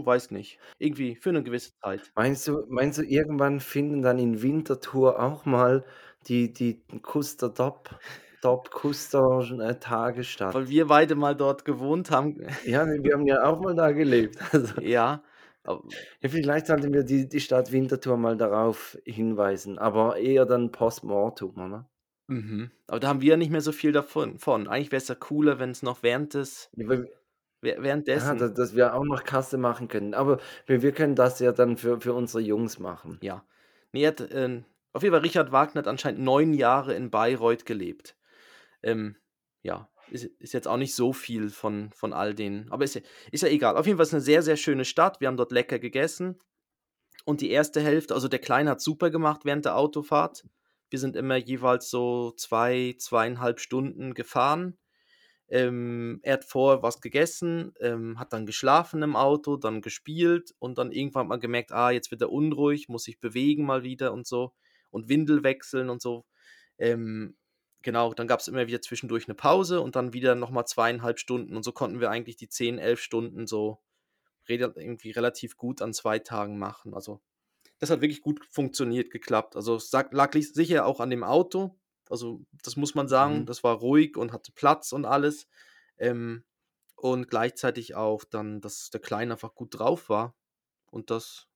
weiß 0.06 0.30
nicht, 0.30 0.58
irgendwie 0.78 1.16
für 1.16 1.32
'ne 1.32 1.42
gewisse 1.42 1.72
Zeit. 1.82 2.12
Meinst 2.16 2.46
du 2.46 2.64
meinst 2.68 2.98
du, 2.98 3.02
irgendwann 3.02 3.58
finden 3.58 4.02
dann 4.02 4.18
in 4.20 4.40
Winterthur 4.40 5.18
auch 5.20 5.46
mal 5.46 5.84
die 6.28 6.52
die 6.52 6.80
Kuster 7.02 7.48
Dopp 7.48 7.98
Dopp 8.40 8.70
Kuster 8.70 9.40
äh, 9.60 9.74
Tage 9.80 10.22
statt? 10.22 10.54
Weil 10.54 10.68
wir 10.68 10.86
beide 10.86 11.16
mal 11.16 11.34
dort 11.34 11.64
gewohnt 11.64 12.10
haben. 12.12 12.38
Ja, 12.62 12.86
wir 12.86 13.12
haben 13.14 13.26
ja 13.26 13.42
auch 13.44 13.60
mal 13.60 13.74
da 13.74 13.90
gelebt, 13.92 14.38
also 14.52 14.74
Ja, 14.80 15.22
Ja, 16.22 16.28
vielleicht 16.28 16.66
sollten 16.66 16.92
wir 16.92 17.02
die 17.04 17.28
die 17.28 17.40
Stadt 17.40 17.72
Winterthur 17.72 18.16
mal 18.16 18.36
darauf 18.36 18.98
hinweisen, 19.04 19.78
aber 19.78 20.16
eher 20.18 20.46
dann 20.46 20.70
post 20.72 21.04
mortem, 21.04 21.50
oder? 21.58 21.88
Mhm. 22.28 22.70
Aber 22.86 23.00
da 23.00 23.08
haben 23.08 23.20
wir 23.20 23.30
ja 23.30 23.36
nicht 23.36 23.50
mehr 23.50 23.60
so 23.60 23.72
viel 23.72 23.92
davon 23.92 24.38
von. 24.38 24.68
Eigentlich 24.68 24.92
wär's 24.92 25.08
ja 25.08 25.14
cooler, 25.14 25.58
wenn's 25.58 25.82
noch 25.82 26.02
während 26.02 26.34
des 26.34 26.70
Ja, 26.76 26.88
weil 26.88 27.08
wäh 27.62 27.76
da 27.80 27.82
währenddessen 27.82 28.38
dass 28.48 28.74
wir 28.76 28.94
auch 28.94 29.04
noch 29.04 29.24
Kasse 29.24 29.58
machen 29.58 29.88
können. 29.88 30.14
Aber 30.14 30.38
wir 30.66 30.82
wir 30.82 30.92
können 30.92 31.14
das 31.16 31.40
ja 31.40 31.52
dann 31.52 31.76
für 31.76 32.00
für 32.00 32.14
unsere 32.14 32.42
Jungs 32.42 32.78
machen. 32.78 33.20
Ja. 33.20 33.44
Ne, 33.92 34.06
hat, 34.06 34.26
ähm 34.32 34.64
auf 34.92 35.02
jeden 35.02 35.12
Fall 35.12 35.22
Richard 35.22 35.50
Wagner 35.50 35.80
hat 35.80 35.88
anscheinend 35.88 36.20
9 36.20 36.54
Jahre 36.54 36.94
in 36.94 37.10
Bayreuth 37.10 37.66
gelebt. 37.66 38.16
Ähm, 38.82 39.16
ja, 39.62 39.90
ist 40.10 40.24
ist 40.40 40.54
jetzt 40.54 40.68
auch 40.68 40.76
nicht 40.78 40.94
so 40.94 41.12
viel 41.12 41.50
von 41.50 41.92
von 41.94 42.12
all 42.12 42.34
den 42.34 42.70
aber 42.72 42.84
ist 42.84 42.94
ja 42.96 43.02
ist 43.32 43.42
ja 43.42 43.48
egal. 43.50 43.76
Auf 43.76 43.86
jeden 43.86 43.98
Fall 43.98 44.06
ist 44.06 44.12
'ne 44.14 44.20
sehr, 44.22 44.42
sehr 44.42 44.56
schöne 44.56 44.84
Stadt. 44.86 45.20
Wir 45.20 45.28
haben 45.28 45.36
dort 45.38 45.52
lecker 45.52 45.78
gegessen 45.80 46.40
und 47.26 47.40
die 47.42 47.50
erste 47.50 47.80
Hälfte 47.82 48.14
also, 48.14 48.28
der 48.28 48.40
Kleine 48.40 48.70
hat's 48.70 48.84
super 48.84 49.10
gemacht 49.10 49.42
während 49.44 49.64
der 49.66 49.76
Autofahrt. 49.76 50.44
Wir 50.90 50.98
sind 50.98 51.16
immer 51.16 51.36
jeweils 51.36 51.90
so 51.90 52.32
2, 52.36 52.94
2,5 52.98 53.60
Stunden 53.60 54.14
gefahren. 54.14 54.78
Ähm, 55.48 56.20
er 56.22 56.34
hat 56.34 56.44
vorher 56.44 56.82
was 56.82 57.00
gegessen, 57.00 57.74
ähm, 57.80 58.18
hat 58.18 58.32
dann 58.32 58.46
geschlafen 58.46 59.02
im 59.02 59.16
Auto, 59.16 59.56
dann 59.56 59.82
gespielt 59.82 60.54
und 60.58 60.78
dann 60.78 60.92
irgendwann 60.92 61.28
man 61.28 61.40
gemerkt: 61.40 61.72
„Ah, 61.72 61.90
jetzt 61.90 62.10
wird 62.10 62.22
er 62.22 62.32
unruhig, 62.32 62.88
muss 62.88 63.04
sich 63.04 63.20
bewegen 63.20 63.66
mal 63.66 63.82
wieder 63.84 64.12
und 64.12 64.26
so 64.26 64.54
und 64.90 65.08
Windel 65.08 65.44
wechseln 65.44 65.90
und 65.90 66.00
so.“ 66.02 66.24
Ähm, 66.78 67.36
genau, 67.82 68.14
dann 68.14 68.26
gab's 68.28 68.48
immer 68.48 68.66
wieder 68.68 68.80
zwischendurch 68.82 69.28
'ne 69.28 69.34
Pause 69.34 69.80
und 69.82 69.96
dann 69.96 70.12
wieder 70.14 70.34
noch 70.34 70.50
mal 70.50 70.66
2,5 70.66 71.18
Stunden 71.20 71.56
und 71.56 71.62
so 71.64 71.72
konnten 71.72 72.00
wir 72.00 72.10
eigentlich 72.10 72.36
die 72.36 72.48
10, 72.48 72.78
11 72.78 73.00
Stunden 73.00 73.46
so 73.46 73.80
irgendwie 74.48 75.10
relativ 75.12 75.56
gut 75.56 75.82
an 75.82 75.92
2 75.94 76.18
Tagen 76.20 76.58
machen. 76.58 76.94
Also, 76.94 77.20
das 77.84 77.90
hat 77.90 78.00
wirklich 78.02 78.22
gut 78.22 78.44
funktioniert, 78.50 79.10
geklappt. 79.10 79.56
Also, 79.56 79.76
es 79.76 79.92
lag 79.92 80.32
sicher 80.34 80.86
auch 80.86 81.00
an 81.00 81.10
dem 81.10 81.24
Auto. 81.24 81.78
Also, 82.10 82.44
das 82.64 82.76
muss 82.76 82.94
man 82.94 83.08
sagen, 83.08 83.46
Mhm. 83.46 83.46
das 83.46 83.64
war 83.64 83.76
ruhig 83.76 84.16
und 84.16 84.32
hatte 84.32 84.52
Platz 84.52 84.92
und 84.92 85.04
alles. 85.06 85.48
Ähm, 85.98 86.44
und 86.96 87.28
gleichzeitig 87.28 87.94
auch 87.96 88.24
dann, 88.24 88.60
dass 88.60 88.90
der 88.90 89.00
Kleine 89.00 89.34
einfach 89.34 89.54
gut 89.54 89.78
drauf 89.78 90.08
war 90.08 90.36
und 90.90 91.10
das 91.10 91.48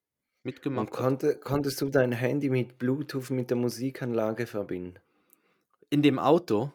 Und 0.73 0.91
mitgemacht 0.91 0.99
hat. 0.99 1.09
konnte 1.09 1.39
konntest 1.39 1.83
du 1.83 1.91
dein 1.91 2.11
Handy 2.13 2.49
mit 2.49 2.79
Bluetooth 2.79 3.29
mit 3.29 3.51
der 3.51 3.59
Musikanlage 3.59 4.47
verbinden? 4.47 4.99
In 5.91 6.01
dem 6.03 6.19
Auto? 6.19 6.73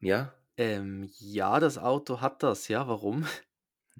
Ja? 0.00 0.34
Ähm, 0.58 1.08
ja, 1.18 1.58
das 1.60 1.78
Auto 1.78 2.20
hat 2.20 2.42
das, 2.42 2.68
ja, 2.68 2.86
warum? 2.88 3.24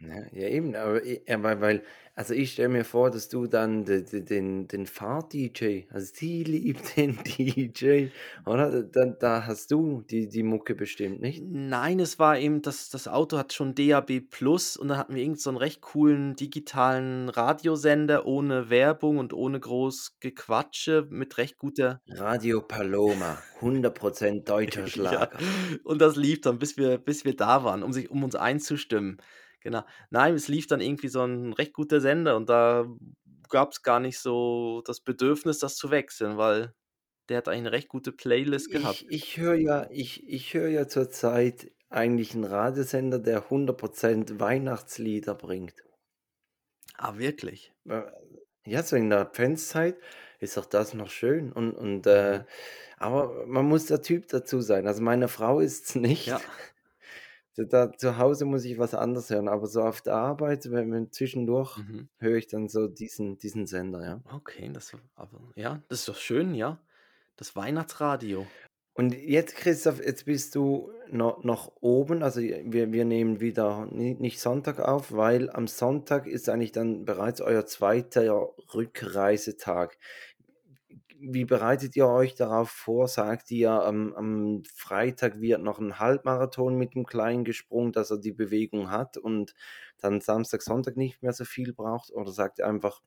Ja, 0.00 0.22
ja 0.32 0.48
eben, 0.48 0.74
aber 0.76 1.04
i 1.04 1.20
ja, 1.26 1.42
weil 1.42 1.60
weil 1.60 1.82
also, 2.14 2.34
ich 2.34 2.52
stelle 2.52 2.68
mir 2.68 2.84
vor, 2.84 3.10
dass 3.12 3.28
du 3.28 3.46
dann 3.46 3.84
de 3.84 4.02
de 4.02 4.20
den 4.22 4.66
den 4.66 4.86
Fahrt-DJ 4.86 5.84
also, 5.90 6.12
sie 6.14 6.42
liebt 6.44 6.96
den 6.96 7.18
DJ, 7.24 8.08
oder? 8.44 8.82
Da 8.82 9.06
da 9.06 9.46
hast 9.46 9.70
du 9.70 10.02
die 10.02 10.28
die 10.28 10.42
Mucke 10.42 10.74
bestimmt, 10.74 11.20
nicht? 11.20 11.42
Nein, 11.44 12.00
es 12.00 12.18
war 12.18 12.38
eben 12.38 12.60
das 12.62 12.90
das 12.90 13.06
Auto 13.08 13.38
hat 13.38 13.52
schon 13.52 13.74
DAB+ 13.74 14.10
und 14.40 14.88
dann 14.88 14.98
hatten 14.98 15.14
wir 15.14 15.22
irgend 15.22 15.40
so 15.40 15.50
recht 15.56 15.80
coolen 15.80 16.34
digitalen 16.36 17.28
Radiosender 17.28 18.26
ohne 18.26 18.70
Werbung 18.70 19.18
und 19.18 19.32
ohne 19.32 19.60
groß 19.60 20.18
Gequatsche 20.20 21.06
mit 21.10 21.38
recht 21.38 21.56
guter 21.58 22.00
Radio 22.08 22.60
Paloma, 22.62 23.38
100 23.56 23.94
% 23.94 24.44
deutscher 24.48 24.86
Ja, 24.86 24.86
Schlager. 24.88 25.38
und 25.84 26.00
das 26.00 26.16
lief 26.16 26.40
dann, 26.40 26.58
bis 26.58 26.76
wir 26.76 26.98
bis 26.98 27.24
wir 27.24 27.36
da 27.36 27.64
waren, 27.64 27.82
um 27.82 27.92
sich 27.92 28.10
um 28.10 28.24
uns 28.24 28.34
einzustimmen. 28.34 29.18
Genau. 29.62 29.82
Nein, 30.10 30.34
es 30.34 30.48
lief 30.48 30.66
dann 30.66 30.80
irgendwie 30.80 31.08
so 31.08 31.22
'n 31.22 31.52
recht 31.52 31.72
guter 31.72 32.00
Sender 32.00 32.36
und 32.36 32.48
da 32.48 32.86
gab's 33.48 33.82
gar 33.82 33.98
nicht 34.00 34.18
so 34.18 34.82
das 34.86 35.00
Bedürfnis, 35.00 35.58
das 35.58 35.76
zu 35.76 35.90
wechseln, 35.90 36.36
weil 36.38 36.74
der 37.28 37.38
hat 37.38 37.48
eigentlich 37.48 37.64
'ne 37.64 37.72
recht 37.72 37.88
gute 37.88 38.12
Playlist 38.12 38.70
gehabt. 38.70 39.00
Ich 39.00 39.06
ich 39.08 39.36
höre 39.38 39.54
ja 39.54 39.88
ich 39.90 40.26
ich 40.28 40.52
höre 40.52 40.68
ja 40.68 40.88
zurzeit 40.88 41.70
eigentlich 41.90 42.34
'n 42.34 42.44
Radiosender, 42.44 43.18
der 43.18 43.48
100 43.50 43.78
% 43.78 44.40
Weihnachtslieder 44.40 45.34
bringt. 45.34 45.84
Ah, 46.96 47.16
wirklich? 47.18 47.72
Ja, 48.66 48.82
so 48.82 48.96
in 48.96 49.10
der 49.10 49.20
Adventszeit 49.20 49.96
ist 50.40 50.56
doch 50.56 50.66
das 50.66 50.94
noch 50.94 51.10
schön 51.10 51.52
und 51.52 51.72
und, 51.74 52.06
äh 52.06 52.44
Mhm. 52.44 52.44
aber 52.98 53.46
man 53.46 53.66
muss 53.66 53.86
der 53.86 54.02
Typ 54.02 54.28
dazu 54.28 54.60
sein. 54.60 54.86
Also, 54.86 55.02
meine 55.02 55.28
Frau 55.28 55.60
ist's 55.60 55.94
Ja. 56.26 56.40
nicht. 56.40 56.48
D 57.58 57.66
da 57.66 57.92
zu 57.92 58.18
Hause 58.18 58.44
muss 58.44 58.64
ich 58.64 58.78
was 58.78 58.94
anderes 58.94 59.30
hören, 59.30 59.48
aber 59.48 59.66
so 59.66 59.82
auf 59.82 60.00
der 60.02 60.14
Arbeit, 60.14 60.70
wenn 60.70 60.92
wenn 60.92 61.10
zwischendurch 61.12 61.76
Mhm. 61.78 62.08
höre 62.18 62.36
ich 62.36 62.46
dann 62.46 62.68
so 62.68 62.86
diesen 62.88 63.38
diesen 63.38 63.66
Sender, 63.66 64.04
ja. 64.04 64.20
Okay, 64.32 64.70
das 64.72 64.92
aber 65.16 65.40
ja, 65.56 65.82
das 65.88 66.00
ist 66.00 66.08
doch 66.08 66.16
schön, 66.16 66.54
ja. 66.54 66.78
Das 67.36 67.54
Weihnachtsradio. 67.56 68.46
Und 68.94 69.14
jetzt, 69.14 69.54
Christoph, 69.54 70.04
jetzt 70.04 70.24
bist 70.24 70.56
du 70.56 70.90
no 71.08 71.38
noch 71.42 71.72
oben. 71.80 72.24
Also, 72.24 72.40
wir 72.40 72.90
wir 72.92 73.04
nehmen 73.04 73.38
wieder 73.40 73.86
ni 73.92 74.14
nicht 74.14 74.40
Sonntag 74.40 74.80
auf, 74.80 75.12
weil 75.12 75.50
am 75.50 75.68
Sonntag 75.68 76.26
ist 76.26 76.48
eigentlich 76.48 76.72
dann 76.72 77.04
bereits 77.04 77.40
euer 77.40 77.64
2. 77.64 78.30
Rückreisetag. 78.74 79.96
Wie 81.20 81.44
bereitet 81.44 81.96
ihr 81.96 82.06
euch 82.06 82.34
darauf 82.36 82.70
vor? 82.70 83.08
Sagt 83.08 83.50
ihr, 83.50 83.70
am 83.72 84.14
am 84.14 84.62
Freitag 84.72 85.40
wird 85.40 85.60
noch 85.62 85.78
'n 85.80 85.98
Halbmarathon 85.98 86.76
mit 86.76 86.94
dem 86.94 87.06
Kleinen 87.06 87.44
gesprungen, 87.44 87.90
dass 87.92 88.10
er 88.10 88.18
die 88.18 88.32
Bewegung 88.32 88.90
hat 88.90 89.16
und 89.16 89.54
dann 90.00 90.20
Samstag, 90.20 90.62
Sonntag 90.62 90.96
nicht 90.96 91.20
mehr 91.22 91.32
so 91.32 91.44
viel 91.44 91.72
braucht? 91.72 92.12
Oder 92.12 92.30
sagt 92.30 92.60
ihr 92.60 92.66
einfach: 92.68 93.02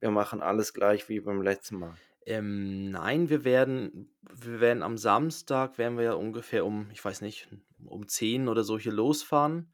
„Wir 0.00 0.10
machen 0.10 0.42
alles 0.42 0.74
gleich 0.74 1.08
wie 1.08 1.20
beim 1.20 1.40
letzten 1.42 1.76
Mal?“ 1.78 1.98
Ähm, 2.26 2.90
nein, 2.90 3.28
wir 3.30 3.44
werden 3.44 4.14
wir 4.22 4.60
werden 4.60 4.82
am 4.82 4.96
Samstag 4.96 5.76
werden 5.78 5.96
wir 5.98 6.04
ja 6.04 6.12
ungefähr 6.14 6.64
um 6.64 6.88
ich 6.92 7.04
weiß 7.04 7.20
nicht, 7.20 7.48
um 7.84 8.06
10 8.08 8.48
oder 8.48 8.62
so 8.62 8.78
hier 8.78 8.92
losfahren 8.92 9.72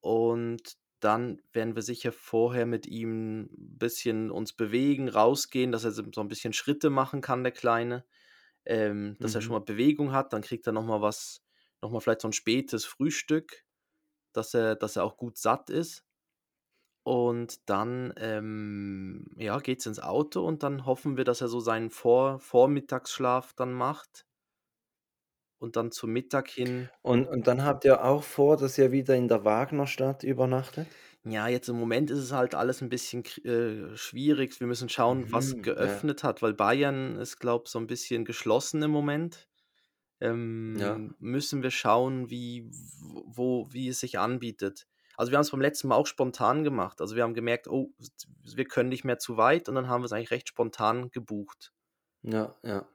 und 0.00 0.76
dann 1.00 1.42
werden 1.52 1.74
wir 1.76 1.82
sicher 1.82 2.12
vorher 2.12 2.66
mit 2.66 2.86
ihm 2.86 3.50
bisschen 3.58 4.30
uns 4.30 4.52
bewegen, 4.54 5.08
rausgehen, 5.08 5.72
dass 5.72 5.84
er 5.84 5.92
so 5.92 6.04
so 6.14 6.20
'n 6.22 6.28
bisschen 6.28 6.52
Schritte 6.52 6.90
machen 6.90 7.20
kann, 7.22 7.42
der 7.44 7.52
Kleine. 7.52 8.04
Ähm, 8.66 9.18
dass 9.20 9.34
er 9.36 9.42
schon 9.42 9.54
Mhm. 9.54 9.58
mal 9.58 9.60
Bewegung 9.64 10.12
hat, 10.12 10.32
dann 10.34 10.42
kriegt 10.42 10.66
er 10.68 10.72
noch 10.74 10.86
mal 10.86 11.02
was 11.02 11.42
noch 11.82 11.90
mal 11.92 12.00
vielleicht 12.00 12.22
so 12.22 12.28
'n 12.28 12.32
spätes 12.34 12.84
Frühstück, 12.86 13.64
dass 14.34 14.54
er 14.54 14.76
dass 14.76 14.96
er 14.96 15.04
auch 15.04 15.16
gut 15.18 15.38
satt 15.38 15.70
ist. 15.70 16.04
Und 17.02 17.68
dann, 17.70 18.12
ähm, 18.18 19.26
ja, 19.36 19.58
geht's 19.58 19.86
ins 19.86 20.00
Auto 20.00 20.46
und 20.46 20.62
dann 20.62 20.84
hoffen 20.86 21.16
wir, 21.16 21.24
dass 21.24 21.40
er 21.40 21.48
so 21.48 21.60
seinen 21.60 21.90
Vor 21.90 22.38
Vormittagsschlaf 22.40 23.52
dann 23.54 23.72
macht. 23.72 24.26
Und 25.60 25.76
dann 25.76 25.92
zum 25.92 26.10
Mittag 26.12 26.48
hin 26.48 26.90
Und 27.04 27.28
und 27.28 27.46
dann 27.46 27.64
habt 27.64 27.84
ihr 27.86 28.04
auch 28.04 28.22
vor, 28.22 28.56
dass 28.58 28.76
ihr 28.76 28.92
wieder 28.92 29.14
in 29.16 29.28
der 29.28 29.44
Wagnerstadt 29.44 30.22
übernachtet? 30.22 30.98
Ja, 31.24 31.48
jetzt 31.48 31.68
im 31.68 31.76
Moment 31.78 32.10
ist 32.10 32.18
es 32.18 32.32
halt 32.32 32.54
alles 32.54 32.80
'n 32.80 32.88
bisschen 32.88 33.22
äh, 33.44 33.94
schwierig. 33.94 34.58
Wir 34.58 34.66
müssen 34.66 34.88
schauen, 34.88 35.30
was 35.32 35.52
Mhm, 35.52 35.76
ja. 35.76 36.02
geöffnet 36.02 36.24
hat, 36.24 36.40
weil 36.40 36.54
Bayern 36.54 37.16
ist, 37.16 37.38
glaube 37.38 37.64
ich, 37.66 37.70
so 37.72 37.78
'n 37.78 37.86
bisschen 37.86 38.24
geschlossen 38.24 38.82
im 38.82 38.90
Moment. 38.90 39.46
Ja. 40.74 41.00
Ähm, 41.00 41.16
müssen 41.20 41.62
wir 41.62 41.70
schauen, 41.72 42.30
wie 42.30 42.70
wo 43.00 43.68
wie 43.72 43.88
es 43.88 44.00
sich 44.00 44.18
anbietet. 44.18 44.86
Also, 45.16 45.32
wir 45.32 45.38
haben's 45.38 45.50
beim 45.52 45.60
letzten 45.62 45.88
Mal 45.88 45.96
auch 45.96 46.06
spontan 46.08 46.64
gemacht. 46.64 47.00
Also, 47.02 47.16
wir 47.16 47.24
haben 47.24 47.34
gemerkt: 47.34 47.68
„Oh, 47.68 47.92
wir 48.56 48.66
können 48.66 48.90
nicht 48.90 49.04
mehr 49.04 49.18
zu 49.18 49.36
weit“, 49.38 49.68
und 49.68 49.76
dann 49.76 49.88
haben 49.88 50.02
wir's 50.02 50.12
eigentlich 50.12 50.32
recht 50.32 50.48
spontan 50.48 51.10
gebucht. 51.10 51.70
Ja, 52.24 52.56
ja. 52.62 52.90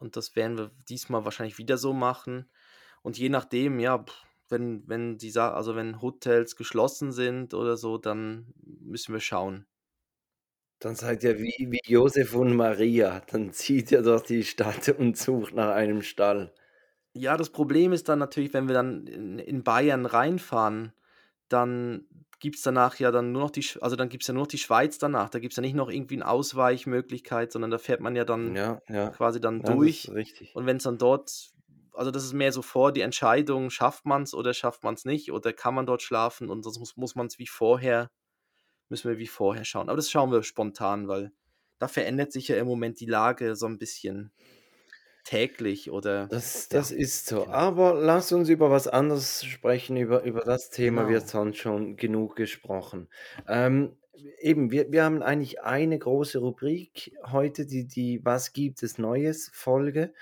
Und 0.00 0.16
das 0.16 0.34
werden 0.34 0.58
wir 0.58 0.70
diesmal 0.88 1.24
wahrscheinlich 1.24 1.58
wieder 1.58 1.78
so 1.78 1.92
machen. 1.92 2.50
Und 3.02 3.18
je 3.18 3.28
nachdem, 3.28 3.78
ja, 3.78 4.04
wenn 4.48 4.82
wenn 4.88 5.18
die 5.18 5.36
also, 5.38 5.76
wenn 5.76 6.02
Hotels 6.02 6.56
geschlossen 6.56 7.12
sind 7.12 7.54
oder 7.54 7.76
so, 7.76 7.98
dann 7.98 8.52
müssen 8.64 9.12
wir 9.12 9.20
schauen. 9.20 9.66
Dann 10.80 10.96
seid 10.96 11.22
ihr 11.22 11.38
wie 11.38 11.68
wie 11.70 11.80
Josef 11.84 12.34
und 12.34 12.56
Maria. 12.56 13.20
Dann 13.30 13.52
zieht 13.52 13.92
ihr 13.92 14.02
durch 14.02 14.22
die 14.22 14.42
Stadt 14.42 14.88
und 14.98 15.16
sucht 15.16 15.54
nach 15.54 15.70
einem 15.70 16.02
Stall. 16.02 16.52
Ja, 17.12 17.36
das 17.36 17.50
Problem 17.50 17.92
ist 17.92 18.08
dann 18.08 18.18
natürlich, 18.18 18.54
wenn 18.54 18.68
wir 18.68 18.74
dann 18.74 19.06
in 19.06 19.38
in 19.38 19.62
Bayern 19.62 20.06
reinfahren, 20.06 20.92
dann 21.48 22.06
gibt's 22.40 22.62
danach 22.62 22.98
ja 22.98 23.10
dann 23.12 23.32
nur 23.32 23.42
noch 23.42 23.50
die 23.50 23.64
also, 23.80 23.96
dann 23.96 24.08
gibt's 24.08 24.26
ja 24.26 24.34
nur 24.34 24.42
noch 24.44 24.48
die 24.48 24.58
Schweiz 24.58 24.98
danach. 24.98 25.30
Da 25.30 25.38
gibt's 25.40 25.56
ja 25.56 25.60
nicht 25.62 25.74
noch 25.76 25.90
irgendwie 25.90 26.16
'n 26.16 26.22
Ausweichmöglichkeit, 26.24 27.52
sondern 27.52 27.70
da 27.70 27.78
fährt 27.78 28.00
man 28.00 28.16
ja 28.16 28.24
dann 28.24 28.56
Ja, 28.56 28.80
ja. 28.88 29.12
quasi 29.12 29.40
dann 29.40 29.64
Ja, 29.64 29.74
durch. 29.76 30.12
richtig. 30.12 30.50
Und 30.52 30.66
wenn's 30.66 30.84
dann 30.84 30.98
dort 30.98 31.50
also, 31.92 32.10
das 32.12 32.24
ist 32.24 32.32
mehr 32.34 32.52
so 32.52 32.62
vor 32.62 32.92
die 32.92 33.00
Entscheidung, 33.02 33.70
schafft 33.70 34.06
man's 34.06 34.34
oder 34.34 34.54
schafft 34.54 34.84
man's 34.84 35.04
nicht 35.04 35.32
oder 35.32 35.52
kann 35.52 35.74
man 35.74 35.86
dort 35.86 36.02
schlafen 36.02 36.50
und 36.50 36.62
sonst 36.64 36.78
muss 36.80 36.96
muss 36.96 37.14
man's 37.16 37.38
wie 37.38 37.46
vorher 37.48 38.10
müssen 38.90 39.10
wir 39.10 39.18
wie 39.18 39.26
vorher 39.28 39.64
schauen. 39.64 39.88
Aber 39.90 39.96
das 39.96 40.10
schauen 40.10 40.32
wir 40.32 40.42
spontan, 40.44 41.08
weil 41.08 41.32
da 41.80 41.88
verändert 41.88 42.32
sich 42.32 42.48
ja 42.48 42.56
im 42.58 42.66
Moment 42.68 43.00
die 43.00 43.06
Lage 43.06 43.56
so 43.56 43.66
'n 43.66 43.78
bisschen 43.78 44.32
täglich 45.24 45.90
oder 45.90 46.30
Das 46.30 46.68
ja, 46.72 46.80
das 46.80 46.90
ist 46.92 47.26
so. 47.26 47.46
genau. 47.46 47.50
Aber 47.50 47.94
lass 47.94 48.32
uns 48.32 48.48
über 48.48 48.70
was 48.70 48.86
anderes 48.88 49.44
sprechen. 49.44 49.96
Über 49.96 50.22
über 50.22 50.42
das 50.42 50.70
Thema 50.70 51.08
wird 51.08 51.26
Genau. 51.26 51.26
sonst 51.26 51.58
schon 51.58 51.96
genug 51.96 52.36
gesprochen. 52.36 53.08
Ähm, 53.48 53.96
eben, 54.40 54.70
wir, 54.70 54.92
wir 54.92 55.04
haben 55.04 55.22
eigentlich 55.22 55.62
eine 55.62 55.98
große 55.98 56.38
Rubrik 56.38 57.12
heute, 57.26 57.66
die, 57.66 57.86
die 57.86 58.24
Was 58.24 58.52
gibt 58.52 58.82
es 58.82 58.98
Neues 58.98 59.50
Folge. 59.52 60.12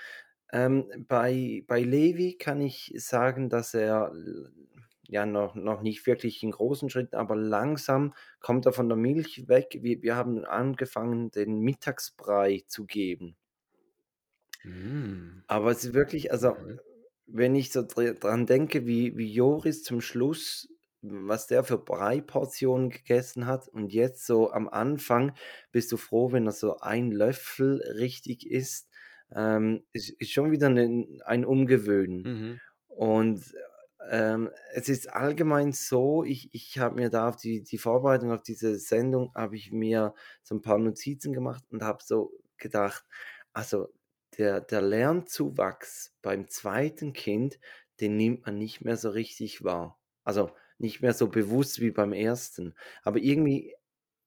Ähm, 0.51 0.89
bei, 1.07 1.63
bei 1.67 1.81
Levi 1.81 2.37
kann 2.37 2.61
ich 2.61 2.93
sagen, 2.97 3.49
dass 3.49 3.73
er 3.75 4.13
ja 5.07 5.25
noch, 5.25 5.55
noch 5.55 5.81
nicht 5.81 6.05
wirklich 6.07 6.43
in 6.43 6.51
großen 6.51 6.89
Schritten, 6.89 7.15
aber 7.15 7.35
langsam 7.35 8.13
kommt 8.39 8.65
er 8.65 8.73
von 8.73 8.89
der 8.89 8.97
Milch 8.97 9.47
weg. 9.47 9.79
Wir, 9.81 10.01
wir 10.03 10.15
haben 10.15 10.45
angefangen, 10.45 11.31
den 11.31 11.59
Mittagsbrei 11.61 12.63
zu 12.67 12.85
geben. 12.85 13.35
Mm. 14.63 15.43
Aber 15.47 15.71
es 15.71 15.83
ist 15.85 15.93
wirklich, 15.93 16.31
also 16.31 16.55
Mhm. 16.55 16.79
wenn 17.27 17.55
ich 17.55 17.71
so 17.71 17.83
dran 17.83 18.45
denke, 18.45 18.85
wie, 18.85 19.17
wie 19.17 19.31
Joris 19.31 19.83
zum 19.83 20.01
Schluss, 20.01 20.69
was 21.01 21.47
der 21.47 21.63
für 21.63 21.77
Brei-Portionen 21.77 22.89
gegessen 22.89 23.45
hat 23.45 23.67
und 23.69 23.93
jetzt 23.93 24.25
so 24.25 24.51
am 24.51 24.67
Anfang 24.67 25.33
bist 25.71 25.91
du 25.91 25.97
froh, 25.97 26.31
wenn 26.31 26.45
er 26.47 26.51
so 26.51 26.77
ein 26.79 27.11
Löffel 27.11 27.81
richtig 27.97 28.49
isst, 28.49 28.89
ähm, 29.33 29.83
ist, 29.93 30.09
ist 30.09 30.31
schon 30.31 30.51
wieder 30.51 30.67
ein, 30.67 31.21
ein 31.25 31.45
Umgewöhnen. 31.45 32.21
Mhm. 32.23 32.61
Und 32.87 33.53
ähm, 34.09 34.49
es 34.73 34.89
ist 34.89 35.13
allgemein 35.13 35.71
so, 35.71 36.23
ich, 36.23 36.53
ich 36.53 36.79
habe 36.79 36.95
mir 36.95 37.09
da 37.09 37.29
auf 37.29 37.37
die, 37.37 37.63
die 37.63 37.77
Vorbereitung 37.77 38.31
auf 38.31 38.43
diese 38.43 38.77
Sendung, 38.79 39.31
habe 39.35 39.55
ich 39.55 39.71
mir 39.71 40.13
so 40.43 40.55
ein 40.55 40.61
paar 40.61 40.79
Notizen 40.79 41.33
gemacht 41.33 41.63
und 41.69 41.83
habe 41.83 41.99
so 42.03 42.31
gedacht, 42.57 43.05
also 43.53 43.89
der, 44.39 44.61
der 44.61 44.81
Lernzuwachs 44.81 46.15
beim 46.21 46.47
zweiten 46.47 47.13
Kind, 47.13 47.59
den 47.99 48.17
nimmt 48.17 48.45
man 48.45 48.57
nicht 48.57 48.81
mehr 48.81 48.97
so 48.97 49.09
richtig 49.09 49.63
wahr. 49.63 49.99
Also 50.23 50.51
nicht 50.77 51.01
mehr 51.01 51.13
so 51.13 51.27
bewusst 51.27 51.81
wie 51.81 51.91
beim 51.91 52.13
ersten. 52.13 52.73
Aber 53.03 53.19
irgendwie 53.19 53.75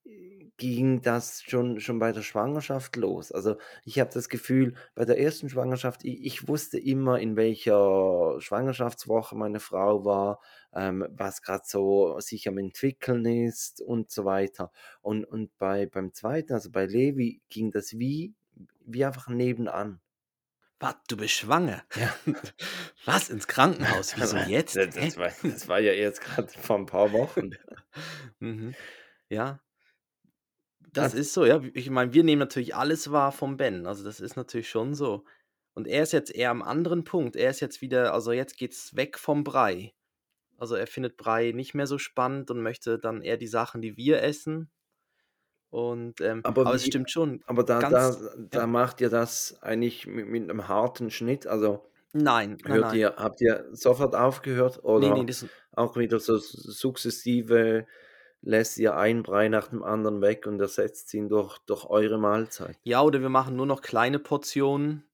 äh, 0.04 0.50
ging 0.58 1.00
das 1.00 1.42
schon, 1.42 1.80
schon 1.80 1.98
bei 1.98 2.12
der 2.12 2.20
Schwangerschaft 2.22 2.96
los. 2.96 3.32
Also 3.32 3.56
ich 3.84 3.98
habe 4.00 4.10
das 4.12 4.28
Gefühl, 4.28 4.74
bei 4.94 5.06
der 5.06 5.18
ersten 5.18 5.48
Schwangerschaft, 5.48 6.04
ich, 6.04 6.24
ich 6.24 6.48
wusste 6.48 6.78
immer, 6.78 7.18
in 7.18 7.36
welcher 7.36 8.38
Schwangerschaftswoche 8.40 9.34
meine 9.34 9.60
Frau 9.60 10.04
war, 10.04 10.40
ähm, 10.74 11.06
was 11.10 11.40
gerade 11.40 11.64
so 11.66 12.20
sich 12.20 12.46
am 12.48 12.58
entwickeln 12.58 13.24
ist 13.24 13.80
und 13.80 14.10
so 14.10 14.26
weiter. 14.26 14.70
Und, 15.00 15.24
und 15.24 15.56
bei, 15.58 15.86
beim 15.86 16.12
zweiten, 16.12 16.52
also 16.52 16.70
bei 16.70 16.84
Levi, 16.84 17.40
ging 17.48 17.70
das 17.70 17.98
wie, 17.98 18.34
wie 18.84 19.04
einfach 19.06 19.28
nebenan. 19.28 20.01
Was, 20.82 20.96
du 21.06 21.16
bist 21.16 21.34
schwanger? 21.34 21.84
Ja. 21.94 22.12
Was, 23.04 23.30
ins 23.30 23.46
Krankenhaus? 23.46 24.14
Wieso 24.16 24.36
jetzt? 24.36 24.74
Das, 24.74 24.92
das, 24.96 25.16
war, 25.16 25.30
das 25.44 25.68
war 25.68 25.78
ja 25.78 25.92
jetzt 25.92 26.20
gerade 26.20 26.48
vor 26.48 26.76
ein 26.76 26.86
paar 26.86 27.12
Wochen. 27.12 27.50
Mhm. 28.40 28.74
Ja, 29.28 29.60
das 30.92 31.14
ist 31.14 31.32
so, 31.32 31.44
ja. 31.44 31.62
Ich 31.74 31.88
meine, 31.90 32.12
wir 32.12 32.24
nehmen 32.24 32.40
natürlich 32.40 32.74
alles 32.74 33.12
wahr 33.12 33.30
vom 33.30 33.56
Ben. 33.56 33.86
Also 33.86 34.02
das 34.02 34.18
ist 34.18 34.34
natürlich 34.34 34.68
schon 34.68 34.94
so. 34.94 35.24
Und 35.74 35.86
er 35.86 36.02
ist 36.02 36.12
jetzt 36.12 36.34
eher 36.34 36.50
am 36.50 36.62
anderen 36.62 37.04
Punkt. 37.04 37.36
Er 37.36 37.50
ist 37.50 37.60
jetzt 37.60 37.82
wieder, 37.82 38.12
also 38.12 38.32
jetzt 38.32 38.56
geht's 38.56 38.96
weg 38.96 39.16
vom 39.18 39.44
Brei. 39.44 39.94
Also 40.56 40.74
er 40.74 40.88
findet 40.88 41.16
Brei 41.16 41.52
nicht 41.52 41.74
mehr 41.74 41.86
so 41.86 41.98
spannend 41.98 42.50
und 42.50 42.62
möchte 42.62 42.98
dann 42.98 43.22
eher 43.22 43.36
die 43.36 43.46
Sachen, 43.46 43.80
die 43.80 43.96
wir 43.96 44.22
essen. 44.22 44.72
Und 45.72 46.20
ähm, 46.20 46.40
aber 46.44 46.66
aber 46.66 46.74
es 46.74 46.84
wie, 46.84 46.88
stimmt 46.88 47.10
schon, 47.10 47.42
aber 47.46 47.64
da, 47.64 47.80
da, 47.80 47.88
ganz, 47.88 48.20
da 48.50 48.60
ja. 48.60 48.66
macht 48.66 49.00
ihr 49.00 49.08
das 49.08 49.56
eigentlich 49.62 50.06
mit, 50.06 50.28
mit 50.28 50.42
einem 50.42 50.68
harten 50.68 51.10
Schnitt. 51.10 51.46
Also 51.46 51.82
Nein, 52.12 52.58
nein, 52.62 52.72
hört 52.74 52.84
nein. 52.88 52.98
ihr, 52.98 53.14
habt 53.16 53.40
ihr 53.40 53.64
sofort 53.72 54.14
aufgehört 54.14 54.82
Nee, 54.84 54.98
nee, 54.98 55.10
oder 55.10 55.24
das, 55.24 55.46
auch 55.74 55.96
wieder 55.96 56.20
so 56.20 56.36
sukzessive 56.36 57.86
lässt 58.42 58.76
ihr 58.76 58.96
einen 58.98 59.22
Brei 59.22 59.48
nach 59.48 59.68
dem 59.68 59.82
anderen 59.82 60.20
weg 60.20 60.46
und 60.46 60.60
ersetzt 60.60 61.14
ihn 61.14 61.30
durch, 61.30 61.56
durch 61.60 61.86
eure 61.86 62.18
Mahlzeit? 62.18 62.76
ja, 62.82 63.00
oder 63.00 63.22
wir 63.22 63.30
machen 63.30 63.56
nur 63.56 63.64
noch 63.64 63.80
kleine 63.80 64.18
Portionen 64.18 65.04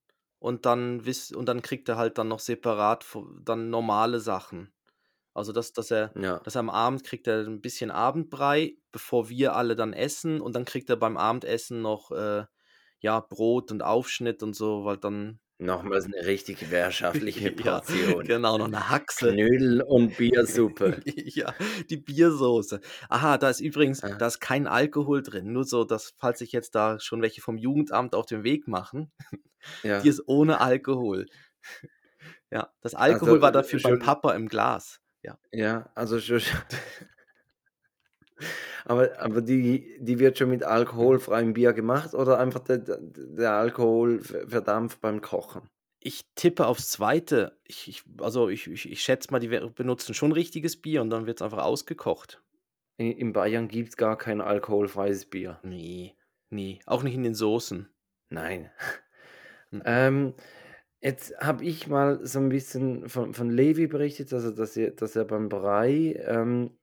und 0.40 0.66
dann 0.66 1.04
und 1.36 1.46
dann 1.46 1.62
kriegt 1.62 1.88
er 1.88 1.98
halt 1.98 2.18
dann 2.18 2.26
noch 2.26 2.40
separat 2.40 3.04
dann 3.44 3.70
normale 3.70 4.18
Sachen. 4.18 4.72
Also 5.34 5.52
dass, 5.52 5.72
dass 5.72 5.90
er, 5.90 6.12
Ja. 6.20 6.38
dass 6.40 6.56
er 6.56 6.60
am 6.60 6.70
Abend 6.70 7.04
kriegt 7.04 7.26
er 7.28 7.46
ein 7.46 7.60
bisschen 7.60 7.90
Abendbrei, 7.90 8.76
bevor 8.92 9.28
wir 9.28 9.54
alle 9.54 9.76
dann 9.76 9.92
essen 9.92 10.40
und 10.40 10.54
dann 10.56 10.64
kriegt 10.64 10.90
er 10.90 10.96
beim 10.96 11.16
Abendessen 11.16 11.80
noch 11.82 12.10
äh, 12.10 12.44
ja 13.00 13.20
Brot 13.20 13.70
und 13.70 13.82
Aufschnitt 13.82 14.42
und 14.42 14.54
so, 14.54 14.84
weil 14.84 14.96
dann 14.98 15.38
Nochmals 15.60 16.04
eine 16.04 16.24
richtig 16.24 16.62
herrschaftliche 16.70 17.50
ja 17.50 17.80
Portion. 17.80 18.24
genau 18.24 18.58
noch 18.58 18.66
eine 18.66 18.90
Haxe. 18.90 19.32
Knödel 19.32 19.82
und 19.82 20.16
Biersuppe. 20.16 21.00
Ja, 21.34 21.52
die 21.90 21.96
Biersoße. 21.96 22.80
Aha, 23.08 23.38
da 23.38 23.50
ist 23.50 23.58
übrigens, 23.60 24.02
Ah, 24.04 24.14
da 24.16 24.28
ist 24.28 24.38
kein 24.40 24.66
Alkohol 24.68 25.22
drin. 25.22 25.52
Nur 25.52 25.64
so, 25.64 25.82
dass, 25.84 26.14
falls 26.16 26.38
sich 26.38 26.52
jetzt 26.52 26.76
da 26.76 27.00
schon 27.00 27.22
welche 27.22 27.40
vom 27.40 27.56
Jugendamt 27.58 28.14
auf 28.14 28.26
den 28.26 28.44
Weg 28.44 28.68
machen, 28.68 29.10
die 29.32 29.38
Ja, 29.82 29.98
ist 29.98 30.22
ohne 30.26 30.60
Alkohol. 30.60 31.26
Ja, 32.50 32.72
das 32.80 32.94
also 32.94 33.14
Alkohol 33.14 33.42
war 33.42 33.50
äh, 33.50 33.52
dafür 33.52 33.80
beim 33.82 33.92
schon, 33.96 33.98
Papa 34.00 34.32
im 34.34 34.48
Glas. 34.48 35.00
Ja. 35.22 35.38
ja, 35.52 35.90
also 35.94 36.20
schon, 36.20 36.40
aber, 38.84 39.20
aber 39.20 39.40
die, 39.40 39.96
die 40.00 40.18
wird 40.18 40.38
schon 40.38 40.50
mit 40.50 40.64
alkoholfreiem 40.64 41.52
Bier 41.52 41.72
gemacht 41.72 42.14
oder 42.14 42.38
einfach 42.38 42.60
der, 42.60 42.78
der 42.78 42.98
der 43.00 43.52
Alkohol 43.52 44.20
ver- 44.20 44.48
verdampft 44.48 45.00
beim 45.00 45.20
Kochen? 45.20 45.68
Ich 46.00 46.26
tippe 46.36 46.66
aufs 46.66 46.90
Zweite. 46.90 47.58
Ich, 47.64 47.88
ich, 47.88 48.02
also 48.20 48.48
ich, 48.48 48.68
ich, 48.68 48.90
ich 48.90 49.02
schätze 49.02 49.32
mal, 49.32 49.40
die 49.40 49.50
we- 49.50 49.70
benutzen 49.70 50.14
schon 50.14 50.32
richtiges 50.32 50.80
Bier 50.80 51.02
und 51.02 51.10
dann 51.10 51.26
wird 51.26 51.40
es 51.40 51.44
einfach 51.44 51.64
ausgekocht. 51.64 52.42
In, 52.96 53.12
in 53.12 53.32
Bayern 53.32 53.68
gibt 53.68 53.90
es 53.90 53.96
gar 53.96 54.16
kein 54.16 54.40
alkoholfreies 54.40 55.26
Bier. 55.26 55.58
Nee, 55.62 56.14
nee, 56.50 56.78
auch 56.86 57.02
nicht 57.02 57.14
in 57.14 57.24
den 57.24 57.34
Soßen. 57.34 57.88
Nein. 58.30 58.70
Mhm. 59.70 59.82
Ähm, 59.94 60.34
jetzt 61.00 61.36
habe 61.38 61.64
ich 61.64 61.86
mal 61.88 62.24
so 62.26 62.38
ein 62.40 62.48
bisschen 62.48 63.08
von, 63.08 63.34
von 63.34 63.50
Levi 63.50 63.86
berichtet, 63.86 64.32
also 64.32 64.50
dass 64.50 64.76
er, 64.76 64.92
dass 64.92 65.16
er 65.16 65.24
beim 65.24 65.48
Brei 65.48 66.14
ähm, 66.26 66.78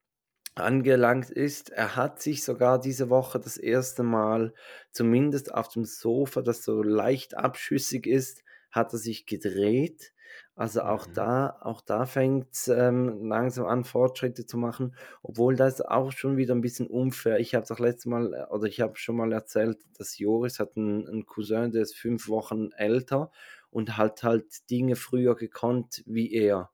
angelangt 0.55 1.29
ist. 1.31 1.71
Er 1.71 1.95
hat 1.95 2.21
sich 2.21 2.43
sogar 2.43 2.79
diese 2.79 3.09
Woche 3.09 3.39
das 3.39 3.57
erste 3.57 4.03
Mal, 4.03 4.53
zumindest 4.91 5.53
auf 5.53 5.69
dem 5.69 5.85
Sofa, 5.85 6.41
das 6.41 6.63
so 6.63 6.83
leicht 6.83 7.37
abschüssig 7.37 8.07
ist, 8.07 8.43
hat 8.71 8.93
er 8.93 8.99
sich 8.99 9.25
gedreht. 9.25 10.13
Also 10.55 10.81
auch 10.81 11.05
Mhm. 11.05 11.11
da, 11.13 11.57
auch 11.61 11.81
da 11.81 12.05
fängt 12.05 12.53
es 12.53 12.67
ähm, 12.69 13.25
langsam 13.27 13.65
an, 13.65 13.83
Fortschritte 13.83 14.45
zu 14.45 14.57
machen, 14.57 14.95
obwohl 15.21 15.55
das 15.55 15.81
auch 15.81 16.11
schon 16.11 16.37
wieder 16.37 16.55
ein 16.55 16.61
bisschen 16.61 16.87
unfair. 16.87 17.39
Ich 17.39 17.55
habe 17.55 17.63
es 17.63 17.71
auch 17.71 17.79
letztes 17.79 18.05
Mal, 18.05 18.33
äh, 18.33 18.45
oder 18.53 18.65
ich 18.67 18.79
habe 18.81 18.97
schon 18.97 19.17
mal 19.17 19.31
erzählt, 19.33 19.79
dass 19.97 20.17
Joris 20.17 20.59
hat 20.59 20.77
einen, 20.77 21.07
einen 21.07 21.25
Cousin, 21.25 21.71
der 21.71 21.81
ist 21.83 21.95
fünf 21.95 22.27
Wochen 22.29 22.71
älter 22.71 23.31
und 23.75 23.97
hat 23.97 24.23
halt 24.23 24.69
Dinge 24.71 24.95
früher 24.95 25.35
gekonnt 25.35 26.01
wie 26.05 26.31
er. 26.33 26.71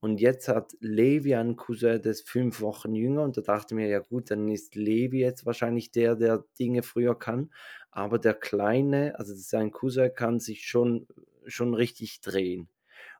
Und 0.00 0.20
jetzt 0.20 0.48
hat 0.48 0.72
Levi 0.80 1.34
einen 1.34 1.56
Cousin, 1.56 2.02
der 2.02 2.12
ist 2.12 2.28
fünf 2.28 2.60
Wochen 2.60 2.94
jünger. 2.94 3.22
Und 3.22 3.38
da 3.38 3.40
dachte 3.40 3.74
ich 3.74 3.76
mir, 3.76 3.88
ja 3.88 4.00
gut, 4.00 4.30
dann 4.30 4.48
ist 4.48 4.74
Levi 4.74 5.20
jetzt 5.20 5.46
wahrscheinlich 5.46 5.92
der, 5.92 6.14
der 6.16 6.44
Dinge 6.58 6.82
früher 6.82 7.18
kann. 7.18 7.52
Aber 7.90 8.18
der 8.18 8.34
Kleine, 8.34 9.18
also 9.18 9.32
sein 9.34 9.70
Cousin, 9.70 10.12
kann 10.14 10.40
sich 10.40 10.66
schon, 10.66 11.06
schon 11.46 11.72
richtig 11.74 12.20
drehen. 12.20 12.68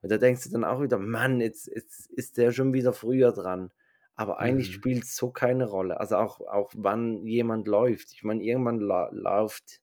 Und 0.03 0.11
da 0.13 0.19
denkst 0.19 0.45
du 0.45 0.51
dann 0.51 0.65
auch 0.65 0.83
wieder, 0.83 0.99
Mann, 0.99 1.41
jetzt, 1.41 1.69
jetzt 1.69 2.11
ist 2.11 2.37
der 2.37 2.51
schon 2.53 2.75
wieder 2.75 2.93
früher 2.93 3.33
dran. 3.33 3.71
Aber 4.15 4.41
eigentlich 4.41 4.69
Mhm. 4.69 4.73
spielt 4.73 5.05
es 5.05 5.17
so 5.17 5.31
keine 5.31 5.67
Rolle. 5.71 6.01
Also 6.01 6.17
auch, 6.17 6.41
auch 6.43 6.73
wann 6.77 7.27
jemand 7.27 7.67
läuft. 7.67 8.13
Ich 8.13 8.25
meine, 8.25 8.43
irgendwann 8.43 8.81
la 8.81 9.09
läuft 9.13 9.81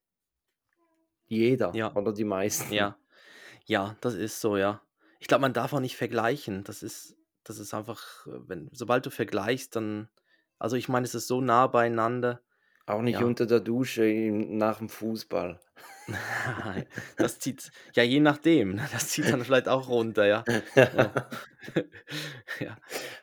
jeder 1.28 1.72
Ja, 1.74 1.94
oder 1.94 2.14
die 2.14 2.24
meisten. 2.26 2.74
ja, 2.74 2.98
ja, 3.70 3.96
das 4.02 4.16
ist 4.16 4.42
so, 4.42 4.58
ja. 4.58 4.82
Ich 5.20 5.28
glaube, 5.28 5.42
man 5.42 5.54
darf 5.54 5.74
auch 5.74 5.80
nicht 5.80 5.96
vergleichen. 5.96 6.64
Das 6.64 6.82
ist, 6.82 7.16
das 7.44 7.60
ist 7.60 7.74
einfach, 7.74 8.26
äh, 8.26 8.32
wenn, 8.48 8.70
sobald 8.74 9.06
du 9.06 9.12
vergleichst, 9.12 9.76
dann, 9.76 10.10
also 10.58 10.76
ich 10.76 10.90
meine, 10.90 11.06
es 11.06 11.14
ist 11.14 11.28
so 11.28 11.40
nah 11.40 11.68
beieinander. 11.68 12.42
Auch 12.88 13.04
nicht 13.04 13.20
Ja, 13.20 13.26
unter 13.28 13.46
der 13.46 13.60
Dusche 13.60 14.06
im, 14.10 14.58
nach 14.58 14.80
dem 14.80 14.90
Fußball. 14.90 15.60
Nein, 16.66 16.88
das 17.18 17.38
zieht, 17.38 17.72
ja, 17.94 18.02
je 18.02 18.20
nachdem. 18.20 18.74
ne, 18.76 18.88
Das 18.92 19.10
zieht 19.10 19.32
dann 19.32 19.44
vielleicht 19.44 19.68
auch 19.68 19.88
runter, 19.88 20.26
ja. 20.26 20.44
Ja, 20.92 21.14
ja 22.60 22.78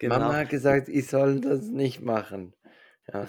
Mama 0.04 0.28
genau. 0.28 0.32
hat 0.34 0.48
gesagt, 0.50 0.88
ich 0.88 1.08
soll 1.08 1.40
das 1.40 1.62
nicht 1.62 2.00
machen. 2.02 2.54
Ja. 3.12 3.26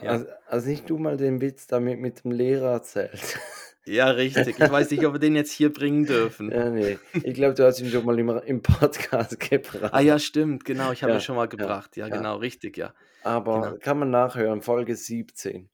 Ja. 0.00 0.10
Also, 0.10 0.26
also 0.46 0.68
nicht 0.68 0.88
du 0.90 0.98
mal 0.98 1.16
den 1.16 1.40
Witz 1.40 1.66
damit 1.66 2.00
mit 2.00 2.24
dem 2.24 2.30
Lehrer 2.32 2.72
erzählt. 2.72 3.38
Ja, 3.86 4.10
richtig. 4.10 4.58
Ich 4.58 4.70
weiß 4.70 4.90
nicht, 4.90 5.06
ob 5.06 5.14
wir 5.14 5.18
den 5.20 5.36
jetzt 5.36 5.52
hier 5.52 5.72
bringen 5.72 6.04
dürfen. 6.06 6.50
Ja, 6.50 6.70
nee. 6.70 6.98
Ich 7.12 7.34
glaube, 7.34 7.54
du 7.54 7.64
hast 7.64 7.80
ihn 7.80 7.88
schon 7.88 8.04
mal 8.04 8.18
im, 8.18 8.28
im 8.44 8.62
Podcast 8.62 9.38
gebracht. 9.50 9.92
Ah 9.94 10.00
ja, 10.00 10.18
stimmt, 10.18 10.64
genau. 10.64 10.92
Ich 10.92 11.02
habe 11.02 11.12
ihn 11.12 11.16
Ja, 11.16 11.20
schon 11.20 11.36
mal 11.36 11.46
gebracht. 11.48 11.96
Ja, 11.96 12.08
ja. 12.08 12.16
genau, 12.16 12.36
richtig, 12.36 12.76
ja. 12.76 12.94
Aber 13.22 13.60
Genau. 13.62 13.76
kann 13.78 13.98
man 13.98 14.10
nachhören, 14.10 14.60
Folge 14.62 14.96
17. 14.96 15.68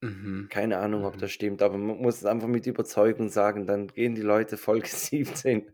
Mhm. 0.00 0.48
Keine 0.50 0.78
Ahnung, 0.78 1.04
ob 1.04 1.14
Mhm. 1.14 1.20
das 1.20 1.30
stimmt, 1.30 1.62
aber 1.62 1.78
man 1.78 1.98
muss 1.98 2.16
es 2.16 2.24
einfach 2.24 2.48
mit 2.48 2.66
Überzeugung 2.66 3.28
sagen, 3.28 3.68
dann 3.68 3.86
gehen 3.86 4.16
die 4.16 4.22
Leute 4.22 4.56
Folge 4.56 4.88
17, 4.88 5.70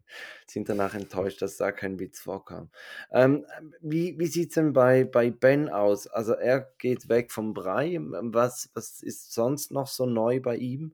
sind 0.47 0.69
danach 0.69 0.95
enttäuscht, 0.95 1.41
dass 1.41 1.57
da 1.57 1.73
kein 1.73 1.99
Witz 1.99 2.21
vorkam. 2.21 2.69
Ähm, 3.11 3.47
wie 3.81 4.19
wie 4.19 4.27
sieht 4.27 4.51
es 4.51 4.55
denn 4.57 4.75
bei, 4.75 5.05
bei 5.05 5.31
Ben 5.31 5.71
aus? 5.71 6.07
Also 6.07 6.35
er 6.35 6.71
geht 6.77 7.09
weg 7.09 7.33
vom 7.33 7.55
Brei. 7.55 7.97
Was, 8.01 8.69
was 8.75 9.03
ist 9.03 9.33
sonst 9.33 9.71
noch 9.73 9.87
so 9.87 10.05
neu 10.05 10.41
bei 10.41 10.57
ihm? 10.57 10.93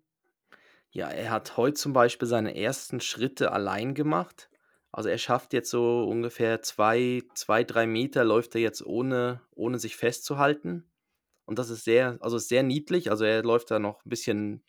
Ja, 0.96 1.08
er 1.08 1.30
hat 1.32 1.56
heute 1.56 1.74
zum 1.74 1.92
Beispiel 1.92 2.28
seine 2.28 2.56
ersten 2.56 3.00
Schritte 3.00 3.50
allein 3.50 3.94
gemacht. 3.94 4.48
Also 4.92 5.08
er 5.08 5.18
schafft 5.18 5.52
jetzt 5.52 5.68
so 5.68 6.04
ungefähr 6.04 6.62
zwei, 6.62 7.22
zwei, 7.34 7.64
drei 7.64 7.84
Meter 7.88 8.22
läuft 8.22 8.54
er 8.54 8.60
jetzt 8.60 8.86
ohne, 8.86 9.40
ohne 9.50 9.80
sich 9.80 9.96
festzuhalten. 9.96 10.88
Und 11.46 11.58
das 11.58 11.68
ist 11.68 11.82
sehr, 11.82 12.18
also 12.20 12.38
sehr 12.38 12.62
niedlich. 12.62 13.10
Also 13.10 13.24
er 13.24 13.42
läuft 13.42 13.72
da 13.72 13.80
noch 13.80 14.04
ein 14.06 14.08
bisschen, 14.08 14.62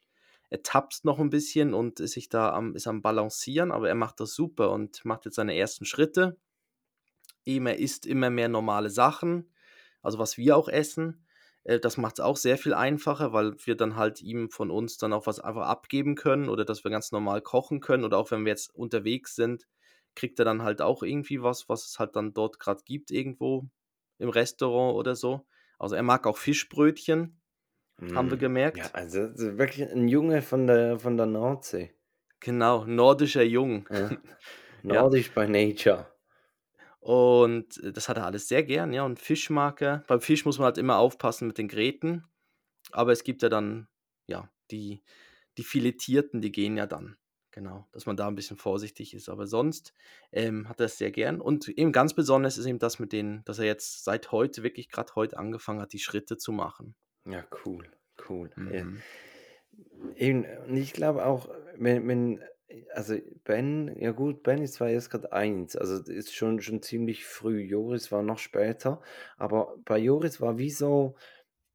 er 0.50 0.64
tapst 0.64 1.06
noch 1.06 1.20
ein 1.20 1.30
bisschen 1.30 1.76
und 1.76 2.00
ist 2.00 2.14
sich 2.14 2.28
da 2.28 2.54
am, 2.54 2.74
ist 2.74 2.88
am 2.88 3.04
Balancieren, 3.04 3.72
aber 3.72 3.88
er 3.88 3.96
macht 3.96 4.20
das 4.20 4.34
super 4.34 4.72
und 4.72 5.06
macht 5.06 5.26
jetzt 5.26 5.36
seine 5.36 5.56
ersten 5.56 5.86
Schritte. 5.86 6.40
Eben, 7.46 7.68
er 7.68 7.78
isst 7.78 8.08
immer 8.08 8.32
mehr 8.32 8.50
normale 8.50 8.90
Sachen, 8.90 9.52
also 10.02 10.18
was 10.18 10.40
wir 10.40 10.58
auch 10.58 10.70
essen. 10.70 11.25
Äh, 11.66 11.80
das 11.82 11.98
macht 11.98 12.20
es 12.20 12.26
auch 12.26 12.38
sehr 12.38 12.58
viel 12.58 12.74
einfacher, 12.74 13.34
weil 13.34 13.56
wir 13.66 13.76
dann 13.78 13.98
halt 13.98 14.22
ihm 14.22 14.50
von 14.52 14.72
uns 14.72 14.98
dann 14.98 15.14
auch 15.14 15.28
was 15.28 15.40
einfach 15.42 15.68
abgeben 15.68 16.16
können 16.16 16.50
oder 16.50 16.66
dass 16.66 16.84
wir 16.86 16.92
ganz 16.92 17.12
normal 17.12 17.42
kochen 17.42 17.82
können 17.82 18.06
oder 18.06 18.18
auch 18.20 18.32
wenn 18.32 18.46
wir 18.46 18.52
jetzt 18.52 18.74
unterwegs 18.76 19.36
sind, 19.36 19.68
kriegt 20.16 20.40
er 20.40 20.46
dann 20.46 20.64
halt 20.64 20.82
auch 20.82 21.04
irgendwie 21.04 21.42
was, 21.44 21.70
was 21.70 21.86
es 21.88 22.00
halt 22.00 22.16
dann 22.16 22.34
dort 22.34 22.60
gerade 22.60 22.84
gibt 22.86 23.12
irgendwo 23.12 23.66
im 24.20 24.30
Restaurant 24.30 24.96
oder 24.96 25.16
so. 25.16 25.46
Also 25.80 25.96
er 25.96 26.04
mag 26.04 26.26
auch 26.28 26.38
Fischbrötchen, 26.38 27.42
haben 28.14 28.32
wir 28.32 28.38
Mm, 28.38 28.44
Ja, 28.74 28.88
gemerkt. 28.88 28.94
also 28.94 29.22
also 29.22 29.58
wirklich 29.58 29.90
ein 29.92 30.08
Junge 30.08 30.42
von 30.42 30.68
der, 30.68 31.00
von 31.00 31.18
der 31.18 31.26
Nordsee. 31.26 31.94
Genau, 32.40 32.86
nordischer 32.86 33.44
Jung. 33.44 33.90
Ja. 33.90 34.10
Ja. 34.90 35.02
Nordisch 35.02 35.34
by 35.34 35.48
nature. 35.48 36.06
Und 37.06 37.84
äh, 37.84 37.94
das 37.94 38.10
hat 38.10 38.18
er 38.18 38.26
alles 38.26 38.48
sehr 38.48 38.64
gern, 38.64 38.92
ja. 38.92 39.04
Und 39.04 39.20
Fisch 39.20 39.52
mag 39.52 39.80
er. 39.80 40.04
Beim 40.08 40.22
Fisch 40.22 40.44
muss 40.44 40.58
man 40.58 40.66
halt 40.66 40.80
immer 40.80 40.98
aufpassen 40.98 41.48
mit 41.48 41.60
den 41.60 41.68
Gräten. 41.68 42.24
Aber 42.92 43.12
es 43.12 43.24
gibt 43.24 43.44
ja 43.44 43.50
dann, 43.50 43.88
ja, 44.26 44.50
die, 44.72 45.04
die 45.60 45.64
Filetierten, 45.64 46.42
die 46.42 46.52
gehen 46.52 46.78
ja 46.78 46.88
dann. 46.88 47.16
Genau, 47.52 47.88
dass 47.92 48.08
man 48.08 48.18
da 48.18 48.28
ein 48.28 48.34
bisschen 48.34 48.58
vorsichtig 48.58 49.14
ist. 49.14 49.30
Aber 49.30 49.46
sonst 49.46 49.94
ähm, 50.32 50.68
hat 50.68 50.80
er 50.80 50.88
es 50.88 50.98
sehr 50.98 51.12
gern. 51.12 51.42
Und 51.42 51.68
eben 51.70 51.92
ganz 51.92 52.16
besonders 52.16 52.58
ist 52.58 52.66
eben 52.66 52.80
das 52.80 52.98
mit 52.98 53.14
denen, 53.14 53.46
dass 53.46 53.60
er 53.60 53.66
jetzt 53.66 54.04
seit 54.04 54.32
heute, 54.32 54.64
wirklich 54.64 54.90
gerade 54.90 55.14
heute 55.14 55.38
angefangen 55.38 55.82
hat, 55.82 55.94
die 55.94 56.00
Schritte 56.00 56.38
zu 56.38 56.52
machen. 56.52 56.96
Ja, 57.30 57.46
cool, 57.66 57.88
cool. 58.28 58.50
Ja. 58.58 58.84
Mhm. 58.84 59.02
Eben, 60.16 60.46
und 60.68 60.76
ich 60.76 60.92
glaube 60.92 61.24
auch, 61.24 61.50
wenn, 61.76 62.08
wenn, 62.08 62.44
also 62.94 63.16
Ben, 63.44 63.96
ja 64.00 64.12
gut, 64.12 64.44
Ben 64.44 64.62
ist 64.62 64.76
zwar 64.76 64.90
erst 64.90 65.12
gerade 65.12 65.32
eins, 65.32 65.76
also 65.76 66.02
ist 66.12 66.34
schon, 66.34 66.62
schon 66.62 66.82
ziemlich 66.82 67.26
früh. 67.26 67.62
Joris 67.62 68.12
war 68.12 68.24
noch 68.24 68.40
später, 68.40 69.02
aber 69.38 69.76
bei 69.86 69.98
Joris 69.98 70.42
war 70.42 70.58
wie 70.58 70.72
so, 70.72 71.16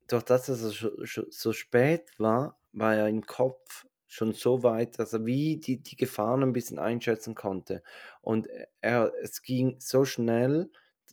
durch 0.08 0.24
das, 0.24 0.46
dass 0.46 0.62
er 0.62 0.70
so, 0.70 1.24
so 1.30 1.52
spät 1.52 2.10
war, 2.18 2.58
war 2.72 2.96
er 2.96 3.08
im 3.08 3.22
Kopf 3.26 3.86
schon 4.06 4.32
so 4.32 4.62
weit, 4.64 4.98
dass 4.98 5.12
er 5.12 5.24
wie 5.24 5.58
die, 5.58 5.80
die 5.82 5.96
Gefahren 5.96 6.42
ein 6.42 6.52
bisschen 6.52 6.80
einschätzen 6.80 7.34
konnte. 7.36 7.82
Und 8.22 8.48
er, 8.80 9.12
es 9.22 9.42
ging 9.42 9.76
so 9.78 10.04
schnell 10.04 10.70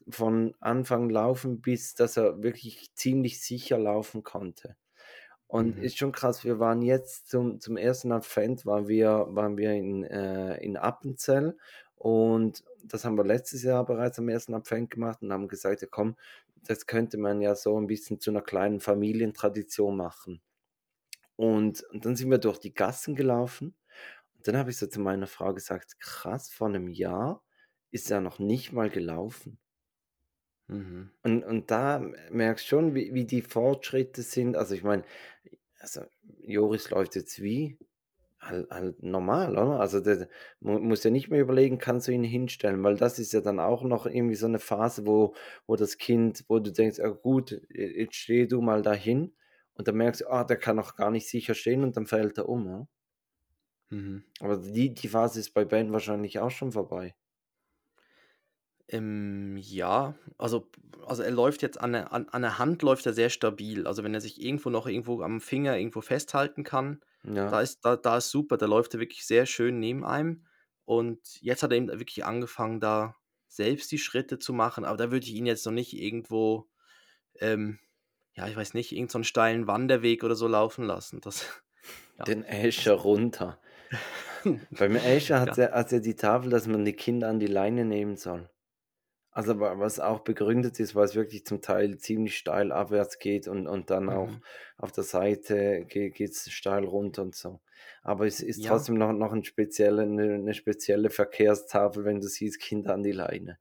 von 0.10 0.56
Anfang 0.60 1.10
laufen, 1.10 1.62
bis 1.62 1.94
dass 1.94 2.18
er 2.18 2.42
wirklich 2.42 2.92
ziemlich 2.96 3.42
sicher 3.42 3.78
laufen 3.78 4.24
konnte. 4.24 4.76
Und 5.48 5.78
Mhm. 5.78 5.80
ist 5.80 5.98
schon 5.98 6.12
krass, 6.12 6.44
wir 6.44 6.60
waren 6.60 6.82
jetzt 6.82 7.30
zum, 7.30 7.60
zum 7.62 7.78
ersten 7.78 8.12
Advent, 8.12 8.66
waren 8.66 8.88
wir, 8.88 9.28
waren 9.30 9.58
wir 9.58 9.72
in, 9.74 10.04
äh, 10.04 10.58
in 10.64 10.76
Appenzell 10.78 11.58
und 11.96 12.64
das 12.84 13.06
haben 13.06 13.18
wir 13.18 13.24
letztes 13.26 13.64
Jahr 13.64 13.86
bereits 13.86 14.20
am 14.20 14.30
ersten 14.30 14.54
Advent 14.54 14.90
gemacht 14.92 15.22
und 15.22 15.32
haben 15.32 15.48
gesagt, 15.48 15.82
ja 15.82 15.88
komm, 15.90 16.16
das 16.68 16.86
könnte 16.86 17.18
man 17.18 17.42
ja 17.42 17.56
so 17.56 17.80
ein 17.80 17.88
bisschen 17.88 18.20
zu 18.20 18.30
einer 18.32 18.42
kleinen 18.42 18.82
Familientradition 18.82 19.96
machen. 19.96 20.42
Und, 21.36 21.84
und 21.92 22.06
dann 22.06 22.16
sind 22.16 22.30
wir 22.32 22.38
durch 22.40 22.60
die 22.60 22.74
Gassen 22.74 23.16
gelaufen 23.16 23.76
und 24.36 24.48
dann 24.48 24.58
habe 24.58 24.72
ich 24.72 24.78
so 24.78 24.88
zu 24.88 25.00
meiner 25.02 25.28
Frau 25.28 25.54
gesagt, 25.54 26.00
krass, 26.00 26.52
vor 26.52 26.68
einem 26.68 26.88
Jahr 26.90 27.44
ist 27.92 28.12
er 28.12 28.22
noch 28.22 28.40
nicht 28.40 28.74
mal 28.74 28.90
gelaufen. 28.90 29.60
Mhm. 30.68 31.12
Und, 31.24 31.44
und 31.44 31.72
da 31.72 32.00
merkst 32.32 32.66
du 32.66 32.70
schon, 32.70 32.96
wie, 32.96 33.14
wie 33.14 33.26
die 33.26 33.42
Fortschritte 33.42 34.22
sind. 34.22 34.58
Also 34.58 34.76
ich 34.76 34.84
meine, 34.84 35.04
also 35.80 36.02
Joris 36.40 36.90
läuft 36.90 37.16
jetzt 37.16 37.42
wie? 37.42 37.78
Halt, 38.40 38.70
halt 38.70 39.02
normal, 39.02 39.54
oder? 39.54 39.80
Also 39.80 40.00
der, 40.00 40.30
man 40.60 40.84
muss 40.84 41.04
ja 41.04 41.10
nicht 41.10 41.30
mehr 41.30 41.42
überlegen, 41.42 41.80
kannst 41.80 42.08
du 42.08 42.12
ihn 42.12 42.24
hinstellen, 42.24 42.84
weil 42.84 42.96
das 42.96 43.20
ist 43.20 43.34
ja 43.34 43.42
dann 43.42 43.60
auch 43.60 43.84
noch 43.84 44.06
irgendwie 44.06 44.36
so 44.36 44.46
eine 44.46 44.60
Phase, 44.60 45.06
wo, 45.06 45.34
wo 45.66 45.76
das 45.76 45.98
Kind, 45.98 46.46
wo 46.48 46.60
du 46.60 46.72
denkst, 46.72 47.00
ah, 47.00 47.10
gut, 47.10 47.60
jetzt 47.70 48.16
steh 48.16 48.46
du 48.46 48.62
mal 48.62 48.84
dahin 48.84 49.34
und 49.74 49.88
dann 49.88 49.96
merkst 49.96 50.22
du, 50.22 50.28
ah, 50.30 50.44
der 50.44 50.58
kann 50.58 50.76
noch 50.76 50.96
gar 50.96 51.12
nicht 51.12 51.28
sicher 51.28 51.56
stehen 51.56 51.84
und 51.84 51.98
dann 51.98 52.06
fällt 52.08 52.38
er 52.38 52.48
um. 52.48 52.68
Ja? 52.68 52.88
Mhm. 53.90 54.24
Aber 54.40 54.58
die, 54.58 54.94
die 54.94 55.08
Phase 55.08 55.40
ist 55.40 55.54
bei 55.54 55.66
Ben 55.66 55.92
wahrscheinlich 55.92 56.40
auch 56.40 56.52
schon 56.52 56.72
vorbei. 56.72 57.16
Ähm, 58.90 59.58
ja, 59.58 60.16
also, 60.38 60.70
also 61.06 61.24
er 61.24 61.32
läuft 61.32 61.62
jetzt 61.62 61.80
an 61.80 61.94
der, 61.94 62.14
an, 62.14 62.30
an 62.30 62.42
der 62.42 62.58
Hand 62.58 62.82
läuft 62.84 63.06
er 63.06 63.14
sehr 63.14 63.30
stabil. 63.30 63.86
Also 63.88 64.04
wenn 64.04 64.14
er 64.14 64.22
sich 64.22 64.42
irgendwo 64.42 64.70
noch 64.70 64.88
irgendwo 64.88 65.22
am 65.22 65.42
Finger 65.42 65.78
irgendwo 65.78 66.02
festhalten 66.02 66.64
kann, 66.64 67.02
da 67.48 67.58
Ja. 67.58 67.62
ist, 67.62 67.84
da, 67.84 67.96
da 67.98 68.18
ist 68.18 68.30
super, 68.30 68.58
da 68.58 68.66
läuft 68.66 68.94
er 68.94 69.00
wirklich 69.00 69.26
sehr 69.26 69.46
schön 69.46 69.80
neben 69.80 70.06
einem. 70.06 70.46
Und 70.86 71.42
jetzt 71.42 71.64
hat 71.64 71.72
er 71.72 71.78
eben 71.78 71.88
wirklich 71.90 72.24
angefangen, 72.26 72.80
da 72.80 73.16
selbst 73.50 73.92
die 73.92 73.98
Schritte 73.98 74.40
zu 74.40 74.54
machen, 74.54 74.86
aber 74.86 74.98
da 74.98 75.12
würde 75.12 75.26
ich 75.26 75.34
ihn 75.34 75.46
jetzt 75.46 75.66
noch 75.66 75.74
nicht 75.74 75.94
irgendwo, 75.94 76.70
ähm, 77.40 77.80
ja, 78.36 78.48
ich 78.48 78.56
weiß 78.56 78.74
nicht, 78.74 78.92
irgendeinen 78.94 79.24
so 79.24 79.28
steilen 79.30 79.68
Wanderweg 79.68 80.24
oder 80.24 80.36
so 80.36 80.48
laufen 80.48 80.86
lassen. 80.86 81.22
Das, 81.22 81.64
ja, 82.20 82.26
Den 82.26 82.44
Escher 82.44 82.94
runter. 82.94 83.60
Beim 84.72 84.96
Escher 84.96 85.40
hat 85.40 85.58
ja, 85.58 85.58
er, 85.58 85.72
hat 85.72 85.92
er 85.92 86.00
die 86.00 86.16
Tafel, 86.16 86.50
dass 86.52 86.68
man 86.68 86.86
die 86.86 86.94
Kinder 86.94 87.28
an 87.30 87.40
die 87.40 87.48
Leine 87.48 87.86
nehmen 87.86 88.18
soll. 88.18 88.50
Also 89.38 89.60
wa- 89.60 89.78
was 89.80 90.00
auch 90.00 90.22
begründet 90.22 90.80
ist, 90.80 90.96
weil 90.96 91.06
es 91.06 91.16
wirklich 91.16 91.46
zum 91.46 91.62
Teil 91.62 91.98
ziemlich 91.98 92.38
steil 92.38 92.72
abwärts 92.72 93.20
geht 93.20 93.48
und, 93.48 93.68
und 93.68 93.90
dann 93.90 94.10
auch 94.10 94.32
mhm. 94.32 94.42
auf 94.78 94.92
der 94.92 95.04
Seite 95.04 95.86
geht 95.86 96.20
es 96.20 96.50
steil 96.52 96.84
runter 96.86 97.22
und 97.24 97.36
so. 97.36 97.62
Aber 98.02 98.26
es 98.26 98.42
ist 98.42 98.64
Ja, 98.64 98.66
trotzdem 98.66 98.96
noch, 98.96 99.14
noch 99.14 99.32
ein 99.34 99.44
spezielle, 99.44 100.02
eine, 100.04 100.34
eine 100.36 100.54
spezielle 100.56 101.10
Verkehrstafel, 101.12 102.04
wenn 102.06 102.20
du 102.20 102.28
siehst, 102.28 102.60
Kinder 102.60 102.94
an 102.94 103.04
die 103.04 103.12
Leine. 103.12 103.60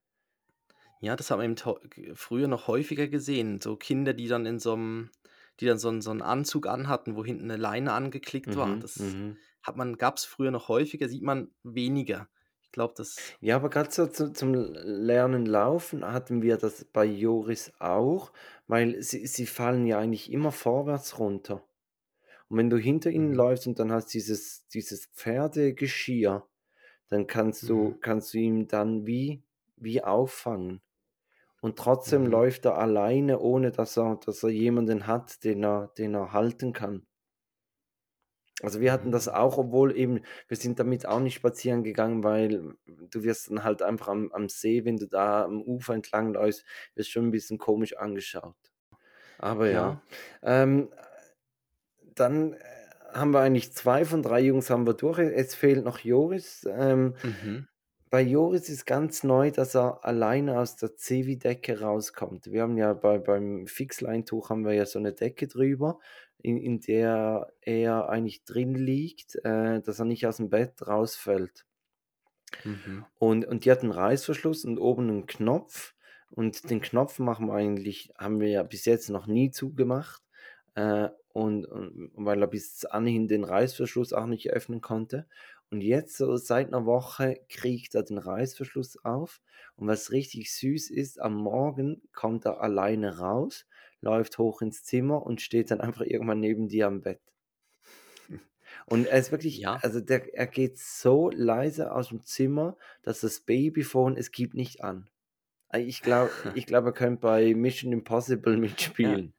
ja, 1.01 1.17
das 1.17 1.31
hat 1.31 1.39
man 1.39 1.57
eben 1.57 2.17
früher 2.17 2.49
noch 2.49 2.69
häufiger 2.69 3.09
gesehen. 3.09 3.61
So 3.61 3.77
Kinder, 3.77 4.15
die 4.15 4.29
dann 4.29 4.47
in 4.47 4.59
so 4.59 4.73
einem, 4.75 5.11
die 5.61 5.67
dann 5.67 5.79
so 5.79 5.89
einen, 5.89 6.01
so 6.03 6.11
einen 6.11 6.23
Anzug 6.23 6.67
anhatten, 6.67 7.17
wo 7.17 7.25
hinten 7.25 7.45
eine 7.51 7.57
Leine 7.61 7.93
angeklickt 7.93 8.57
war. 8.57 8.77
Mhm, 8.77 8.81
Das 8.81 9.19
mhm. 9.19 9.37
hat 9.63 9.77
man, 9.77 9.97
gab 9.99 10.17
es 10.17 10.25
früher 10.25 10.51
noch 10.51 10.69
häufiger, 10.69 11.09
sieht 11.09 11.23
man 11.23 11.51
weniger. 11.63 12.29
Ich 12.67 12.73
glaube, 12.73 12.95
das. 12.97 13.35
Ja, 13.41 13.57
aber 13.57 13.71
gerade 13.71 13.91
so 13.91 14.07
zu, 14.07 14.33
zum 14.33 14.55
Lernen 14.55 15.47
laufen 15.47 16.05
hatten 16.05 16.43
wir 16.43 16.57
das 16.57 16.85
bei 16.85 17.05
Joris 17.05 17.73
auch, 17.79 18.33
weil 18.67 19.03
sie, 19.03 19.27
sie 19.27 19.47
fallen 19.47 19.87
ja 19.87 19.99
eigentlich 19.99 20.31
immer 20.33 20.53
vorwärts 20.53 21.19
runter. 21.19 21.65
Und 22.49 22.59
wenn 22.59 22.71
du 22.71 22.79
hinter 22.79 23.11
ihnen 23.11 23.33
Mhm. 23.33 23.35
läufst 23.35 23.67
und 23.67 23.79
dann 23.81 23.93
hast 23.93 24.15
dieses, 24.15 24.67
dieses 24.69 25.07
Pferdegeschirr, 25.07 26.49
dann 27.09 27.27
kannst 27.29 27.69
du, 27.69 27.93
Mhm. 27.93 28.01
kannst 28.01 28.35
du 28.35 28.39
ihn 28.39 28.69
dann 28.69 29.07
wie, 29.07 29.45
wie 29.77 30.03
auffangen. 30.05 30.83
Und 31.61 31.79
trotzdem 31.79 32.27
Mhm. 32.27 32.31
läuft 32.31 32.65
er 32.67 32.79
alleine, 32.79 33.41
ohne 33.41 33.73
dass 33.73 33.97
er, 33.99 34.17
dass 34.25 34.43
er 34.45 34.51
jemanden 34.51 35.07
hat, 35.07 35.45
den 35.45 35.65
er, 35.65 35.89
den 35.99 36.15
er 36.15 36.33
halten 36.33 36.73
kann. 36.73 37.07
Also 38.63 38.81
wir 38.81 38.91
hatten 38.93 39.11
das 39.11 39.29
Mhm. 39.29 39.35
auch, 39.35 39.59
obwohl 39.59 39.97
eben, 39.97 40.21
wir 40.49 40.57
sind 40.57 40.79
damit 40.81 41.07
auch 41.07 41.21
nicht 41.21 41.35
spazieren 41.35 41.85
gegangen, 41.85 42.25
weil 42.25 42.75
du 42.87 43.23
wirst 43.23 43.51
dann 43.51 43.65
halt 43.65 43.83
einfach 43.83 44.09
am, 44.09 44.33
am 44.33 44.49
See, 44.49 44.85
wenn 44.85 44.97
du 44.97 45.07
da 45.07 45.45
am 45.45 45.61
Ufer 45.63 45.95
entlang 45.95 46.33
läufst, 46.33 46.65
wirst 46.95 47.11
schon 47.11 47.27
ein 47.27 47.31
bisschen 47.33 47.59
komisch 47.59 47.97
angeschaut. 47.97 48.57
Aber 49.39 49.69
ja. 49.71 49.99
Ja. 49.99 50.03
Ähm, 50.43 50.91
dann 52.15 52.55
äh, 52.55 52.59
haben 53.13 53.31
wir 53.33 53.41
eigentlich 53.41 53.73
zwei 53.73 54.05
von 54.05 54.23
drei 54.23 54.41
Jungs 54.41 54.71
haben 54.71 54.87
wir 54.87 54.95
durch. 54.95 55.19
Es 55.19 55.55
fehlt 55.55 55.85
noch 55.85 55.99
Joris. 56.01 56.67
Ähm, 56.71 57.15
Mhm. 57.23 57.67
bei 58.11 58.23
Joris 58.23 58.69
ist 58.69 58.87
ganz 58.87 59.25
neu, 59.25 59.51
dass 59.51 59.75
er 59.77 60.05
alleine 60.05 60.61
aus 60.61 60.77
der 60.77 60.97
Zevi-Decke 60.97 61.81
rauskommt. 61.81 62.53
Wir 62.53 62.63
haben 62.63 62.79
ja 62.79 62.95
bei, 62.95 63.19
beim 63.19 63.67
Fixleintuch 63.67 64.51
haben 64.51 64.65
wir 64.65 64.75
ja 64.75 64.87
so 64.87 64.99
eine 65.01 65.13
Decke 65.13 65.49
drüber, 65.49 65.99
in, 66.43 66.59
in 66.59 66.81
der 66.81 67.53
er 67.61 68.09
eigentlich 68.09 68.45
drin 68.45 68.75
liegt, 68.75 69.37
äh, 69.45 69.81
dass 69.81 69.99
er 69.99 70.05
nicht 70.05 70.27
aus 70.27 70.39
dem 70.39 70.51
Bett 70.51 70.87
rausfällt. 70.87 71.67
Mhm. 72.65 73.05
Und, 73.19 73.45
und 73.47 73.65
die 73.65 73.71
hat 73.71 73.83
einen 73.83 73.93
Reißverschluss 73.93 74.65
und 74.65 74.79
oben 74.79 75.09
einen 75.09 75.27
Knopf. 75.27 75.95
Und 76.31 76.71
den 76.71 76.81
Knopf 76.81 77.19
machen 77.19 77.47
wir 77.47 77.55
eigentlich, 77.55 78.13
haben 78.19 78.41
wir 78.41 78.49
ja 78.49 78.63
bis 78.63 78.85
jetzt 78.85 79.11
noch 79.11 79.27
nie 79.27 79.51
zugemacht. 79.51 80.23
Äh, 80.75 81.09
und, 81.33 81.67
und 81.67 82.11
weil 82.15 82.41
er 82.41 82.49
bis 82.49 82.85
anhin 82.87 83.29
den 83.29 83.45
Reißverschluss 83.45 84.13
auch 84.13 84.27
nicht 84.27 84.51
öffnen 84.51 84.81
konnte. 84.81 85.27
Und 85.71 85.83
jetzt, 85.83 86.17
so 86.17 86.37
seit 86.37 86.69
einer 86.69 86.87
Woche, 86.87 87.41
kriegt 87.49 87.95
er 87.95 88.05
den 88.05 88.19
Reißverschluss 88.19 89.05
auf. 89.05 89.41
Und 89.77 89.89
was 89.89 90.13
richtig 90.13 90.55
süß 90.55 90.91
ist, 90.91 91.21
am 91.21 91.35
Morgen 91.35 92.03
kommt 92.13 92.47
er 92.47 92.61
alleine 92.61 93.19
raus, 93.19 93.67
läuft 94.07 94.39
hoch 94.39 94.63
ins 94.63 94.85
Zimmer 94.85 95.23
und 95.27 95.43
steht 95.43 95.71
dann 95.71 95.81
einfach 95.83 96.03
irgendwann 96.03 96.41
neben 96.41 96.69
dir 96.69 96.87
am 96.89 97.03
Bett. 97.03 97.21
Und 98.87 99.07
er 99.07 99.19
ist 99.19 99.31
wirklich, 99.33 99.63
Ja. 99.63 99.81
also 99.81 100.01
der, 100.01 100.35
er 100.35 100.47
geht 100.47 100.79
so 100.79 101.31
leise 101.31 101.93
aus 101.93 102.09
dem 102.09 102.25
Zimmer, 102.25 102.77
dass 103.03 103.21
das 103.21 103.41
Babyphone, 103.41 104.17
es 104.17 104.33
gibt 104.33 104.55
nicht 104.55 104.83
an. 104.83 105.09
Äh, 105.73 105.81
Ich 105.83 106.03
glaube, 106.03 106.39
ich 106.53 106.67
glaube, 106.67 106.91
er 106.91 106.95
könnte 106.95 107.21
bei 107.23 107.55
Mission 107.55 107.93
Impossible 107.93 108.57
Ja. 109.03 109.19
mitspielen. 109.19 109.35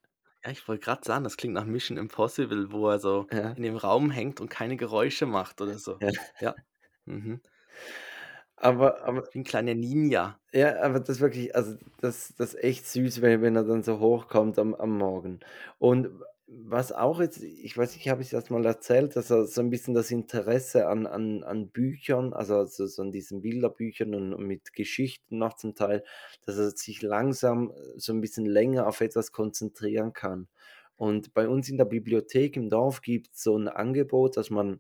Ja, 0.46 0.52
ich 0.52 0.68
wollte 0.68 0.86
gerade 0.86 1.06
sagen, 1.06 1.24
das 1.26 1.38
klingt 1.38 1.56
nach 1.56 1.66
Mission 1.66 1.98
Impossible, 1.98 2.72
wo 2.72 2.90
er 2.90 3.00
so 3.00 3.30
Ja, 3.32 3.58
in 3.58 3.64
dem 3.64 3.78
Raum 3.78 4.12
hängt 4.12 4.42
und 4.42 4.50
keine 4.50 4.78
Geräusche 4.78 5.26
macht 5.28 5.62
oder 5.62 5.80
so. 5.80 6.02
ja. 6.02 6.12
Ja. 6.40 6.56
Mhm. 7.06 7.42
Aber, 8.58 9.04
aber, 9.04 9.24
Wie 9.32 9.40
ein 9.40 9.44
kleiner 9.44 9.76
Ninja. 9.76 10.40
ja, 10.52 10.82
aber 10.82 11.00
das 11.00 11.20
wirklich, 11.20 11.56
also 11.56 11.76
das, 12.02 12.34
das 12.38 12.56
ist 12.56 12.64
echt 12.64 12.88
süß, 12.88 13.22
wenn, 13.22 13.42
wenn 13.42 13.56
er 13.56 13.64
dann 13.64 13.84
so 13.84 14.00
hochkommt 14.00 14.58
am, 14.58 14.74
am 14.74 14.98
Morgen. 14.98 15.40
Und 15.78 16.10
was 16.48 16.94
auch 16.94 17.20
jetzt, 17.20 17.44
ich 17.44 17.78
weiß 17.78 17.96
nicht, 17.96 18.10
habe 18.10 18.22
ich 18.22 18.30
das 18.30 18.50
mal 18.50 18.66
erzählt, 18.66 19.16
dass 19.16 19.30
er 19.30 19.46
so 19.46 19.62
ein 19.62 19.70
bisschen 19.70 19.94
das 19.94 20.12
Interesse 20.12 20.88
an, 20.88 21.06
an, 21.06 21.44
an 21.44 21.70
Büchern, 21.70 22.34
also 22.34 22.66
so, 22.66 22.88
so 22.88 23.02
an 23.02 23.12
diesen 23.12 23.42
Bilderbüchern 23.42 24.16
und, 24.16 24.34
und 24.34 24.48
mit 24.48 24.74
Geschichten 24.74 25.38
noch 25.38 25.58
zum 25.58 25.76
Teil, 25.76 26.04
dass 26.46 26.58
er 26.58 26.72
sich 26.72 27.02
langsam 27.02 27.72
äh, 27.72 28.00
so 28.00 28.14
ein 28.14 28.22
bisschen 28.22 28.46
länger 28.46 28.88
auf 28.88 29.02
etwas 29.02 29.34
konzentrieren 29.34 30.14
kann. 30.14 30.48
Und 30.96 31.34
bei 31.34 31.48
uns 31.48 31.70
in 31.70 31.78
der 31.78 31.86
Bibliothek 31.86 32.56
im 32.56 32.70
Dorf 32.70 33.02
gibt 33.02 33.34
es 33.34 33.44
so 33.44 33.56
ein 33.58 33.68
Angebot, 33.68 34.38
dass 34.38 34.50
man 34.50 34.80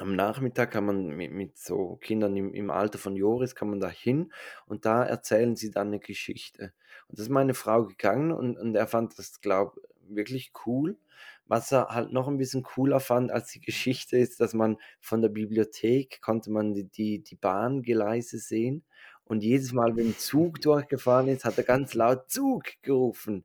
am 0.00 0.16
Nachmittag 0.16 0.70
kann 0.70 0.86
man 0.86 1.08
mit, 1.08 1.30
mit 1.32 1.58
so 1.58 1.96
Kindern 1.96 2.36
im, 2.36 2.54
im 2.54 2.70
Alter 2.70 2.98
von 2.98 3.16
Joris 3.16 3.54
kann 3.54 3.68
man 3.68 3.80
da 3.80 3.88
hin 3.88 4.32
und 4.66 4.86
da 4.86 5.04
erzählen 5.04 5.56
sie 5.56 5.70
dann 5.70 5.88
eine 5.88 6.00
Geschichte. 6.00 6.72
Und 7.08 7.18
das 7.18 7.26
ist 7.26 7.30
meine 7.30 7.54
Frau 7.54 7.84
gegangen 7.84 8.32
und, 8.32 8.56
und 8.56 8.74
er 8.74 8.86
fand 8.86 9.18
das, 9.18 9.40
glaube 9.40 9.80
wirklich 10.08 10.52
cool. 10.66 10.98
Was 11.46 11.72
er 11.72 11.88
halt 11.88 12.12
noch 12.12 12.28
ein 12.28 12.38
bisschen 12.38 12.62
cooler 12.62 13.00
fand 13.00 13.30
als 13.30 13.50
die 13.50 13.60
Geschichte 13.60 14.16
ist, 14.16 14.40
dass 14.40 14.54
man 14.54 14.78
von 15.00 15.20
der 15.20 15.28
Bibliothek 15.28 16.20
konnte 16.22 16.50
man 16.50 16.74
die, 16.74 16.84
die, 16.84 17.22
die 17.22 17.36
Bahngleise 17.36 18.38
sehen 18.38 18.84
und 19.24 19.42
jedes 19.42 19.72
Mal, 19.72 19.96
wenn 19.96 20.08
ein 20.08 20.18
Zug 20.18 20.60
durchgefahren 20.62 21.28
ist, 21.28 21.44
hat 21.44 21.58
er 21.58 21.64
ganz 21.64 21.94
laut 21.94 22.30
Zug 22.30 22.64
gerufen. 22.82 23.44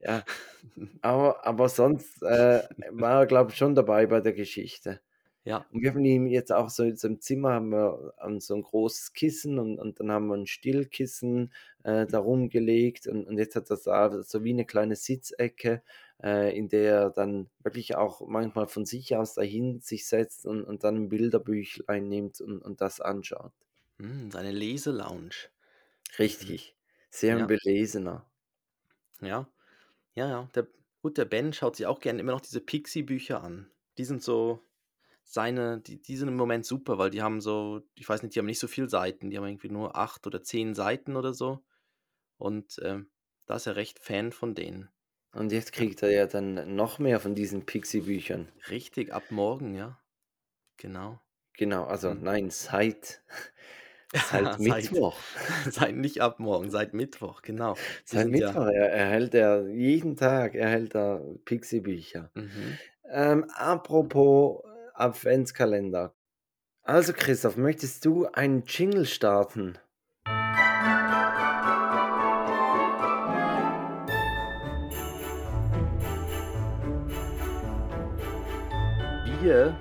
Ja, 0.00 0.22
aber, 1.00 1.46
aber 1.46 1.68
sonst 1.68 2.22
äh, 2.22 2.62
war 2.90 3.20
er, 3.20 3.26
glaube 3.26 3.52
ich, 3.52 3.56
schon 3.56 3.74
dabei 3.74 4.06
bei 4.06 4.20
der 4.20 4.32
Geschichte. 4.34 5.00
Ja. 5.44 5.66
Und 5.70 5.82
wir 5.82 5.90
haben 5.90 6.04
ihm 6.04 6.26
jetzt 6.26 6.52
auch 6.52 6.70
so, 6.70 6.90
so 6.94 7.06
im 7.08 7.20
Zimmer 7.20 7.52
haben 7.52 7.70
wir 7.70 8.14
an 8.16 8.40
so 8.40 8.54
ein 8.54 8.62
großes 8.62 9.12
Kissen 9.12 9.58
und, 9.58 9.78
und 9.78 10.00
dann 10.00 10.10
haben 10.10 10.26
wir 10.28 10.36
ein 10.36 10.46
Stillkissen 10.46 11.52
äh, 11.82 12.06
darum 12.06 12.48
gelegt 12.48 13.06
und, 13.06 13.26
und 13.26 13.38
jetzt 13.38 13.54
hat 13.56 13.70
das 13.70 13.82
da 13.82 14.22
so 14.22 14.42
wie 14.44 14.50
eine 14.50 14.64
kleine 14.64 14.96
Sitzecke, 14.96 15.82
äh, 16.22 16.56
in 16.56 16.68
der 16.68 16.94
er 16.94 17.10
dann 17.10 17.50
wirklich 17.62 17.94
auch 17.96 18.26
manchmal 18.26 18.66
von 18.68 18.86
sich 18.86 19.16
aus 19.16 19.34
dahin 19.34 19.80
sich 19.80 20.06
setzt 20.06 20.46
und, 20.46 20.64
und 20.64 20.82
dann 20.84 20.96
ein 20.96 21.08
Bilderbüchlein 21.10 22.08
nimmt 22.08 22.40
und, 22.40 22.62
und 22.62 22.80
das 22.80 23.00
anschaut. 23.00 23.52
Hm, 23.98 24.30
seine 24.30 24.52
Leselounge. 24.52 25.50
Mhm. 26.18 26.18
Richtig, 26.18 26.76
sehr 27.10 27.36
ein 27.36 27.40
Ja. 27.40 27.46
Belesener. 27.46 28.26
Ja. 29.20 29.48
Ja, 30.14 30.28
ja. 30.28 30.50
Der, 30.54 30.68
gut, 31.02 31.18
der 31.18 31.24
Ben 31.26 31.52
schaut 31.52 31.76
sich 31.76 31.86
auch 31.86 32.00
gerne 32.00 32.20
immer 32.20 32.32
noch 32.32 32.40
diese 32.40 32.60
Pixie-Bücher 32.60 33.42
an. 33.42 33.70
Die 33.98 34.04
sind 34.04 34.22
so 34.22 34.66
seine, 35.24 35.80
die, 35.80 36.00
die 36.02 36.16
sind 36.16 36.28
im 36.28 36.36
Moment 36.36 36.66
super, 36.66 36.98
weil 36.98 37.10
die 37.10 37.22
haben 37.22 37.40
so, 37.40 37.82
ich 37.96 38.08
weiß 38.08 38.22
nicht, 38.22 38.34
die 38.34 38.38
haben 38.40 38.46
nicht 38.46 38.58
so 38.60 38.68
viele 38.68 38.88
Seiten, 38.88 39.30
die 39.30 39.38
haben 39.38 39.46
irgendwie 39.46 39.70
nur 39.70 39.96
acht 39.96 40.26
oder 40.26 40.42
zehn 40.42 40.74
Seiten 40.74 41.16
oder 41.16 41.34
so. 41.34 41.64
Und 42.38 42.80
ähm, 42.82 43.10
da 43.46 43.56
ist 43.56 43.66
er 43.66 43.76
recht 43.76 44.00
Fan 44.00 44.32
von 44.32 44.54
denen. 44.54 44.90
Und 45.34 45.52
jetzt 45.52 45.72
kriegt 45.72 46.02
er 46.02 46.10
ja 46.10 46.26
dann 46.26 46.74
noch 46.76 46.98
mehr 46.98 47.20
von 47.20 47.34
diesen 47.34 47.66
Pixie-Büchern. 47.66 48.48
Richtig, 48.68 49.12
ab 49.12 49.30
morgen, 49.30 49.74
ja. 49.74 50.02
Genau. 50.76 51.20
Genau, 51.56 51.84
also 51.84 52.14
Hm. 52.14 52.20
nein, 52.20 52.50
seit, 52.50 53.22
seit 54.12 54.58
Mittwoch. 54.58 55.28
seit 55.70 55.94
nicht 55.96 56.20
ab 56.20 56.40
morgen, 56.40 56.70
seit 56.70 56.94
Mittwoch, 56.94 57.42
genau. 57.42 57.80
Die 58.10 58.16
Seit 58.16 58.34
ja. 58.36 58.54
Mittwoch 58.54 58.66
er, 58.66 58.90
erhält 58.90 59.34
er 59.34 59.68
jeden 59.68 60.16
Tag 60.16 60.54
erhält 60.54 60.94
er 60.94 61.20
Pixie-Bücher. 61.44 62.30
Mhm. 62.34 62.78
Ähm, 63.10 63.44
apropos 63.54 64.62
Adventskalender. 64.94 66.14
Also 66.82 67.12
Christoph, 67.12 67.56
möchtest 67.56 68.04
du 68.04 68.26
einen 68.26 68.62
Jingle 68.66 69.06
starten? 69.06 69.76
Wir 79.42 79.76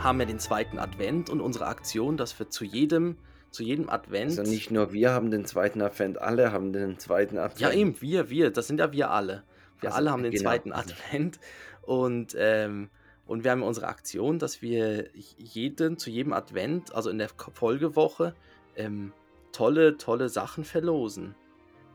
haben 0.00 0.20
ja 0.20 0.26
den 0.26 0.38
zweiten 0.38 0.78
Advent 0.78 1.30
und 1.30 1.40
unsere 1.40 1.66
Aktion, 1.66 2.16
dass 2.16 2.38
wir 2.38 2.48
zu 2.50 2.64
jedem, 2.64 3.16
zu 3.50 3.62
jedem 3.62 3.88
Also 3.88 4.02
Advent. 4.04 4.38
nicht 4.48 4.70
nur 4.70 4.92
wir 4.92 5.10
haben 5.12 5.30
den 5.30 5.44
zweiten 5.44 5.80
Advent, 5.82 6.20
alle 6.20 6.52
haben 6.52 6.72
den 6.72 6.98
zweiten 6.98 7.36
Ja, 7.36 7.44
Advent. 7.44 7.74
eben, 7.74 8.00
wir, 8.00 8.30
wir, 8.30 8.50
das 8.50 8.66
sind 8.66 8.80
ja 8.80 8.92
wir 8.92 9.10
alle. 9.10 9.42
Wir 9.80 9.90
Also 9.90 9.98
alle 9.98 10.10
haben 10.10 10.22
den 10.22 10.32
genau. 10.32 10.42
zweiten 10.42 10.72
Also, 10.72 10.94
Advent 10.94 11.38
und, 11.82 12.34
ähm, 12.38 12.90
und 13.28 13.44
wir 13.44 13.50
haben 13.50 13.62
unsere 13.62 13.86
Aktion, 13.86 14.38
dass 14.38 14.62
wir 14.62 15.10
jeden, 15.36 15.98
zu 15.98 16.10
jedem 16.10 16.32
Advent, 16.32 16.94
also 16.94 17.10
in 17.10 17.18
der 17.18 17.28
Folgewoche, 17.28 18.34
ähm, 18.74 19.12
tolle, 19.52 19.98
tolle 19.98 20.30
Sachen 20.30 20.64
verlosen. 20.64 21.34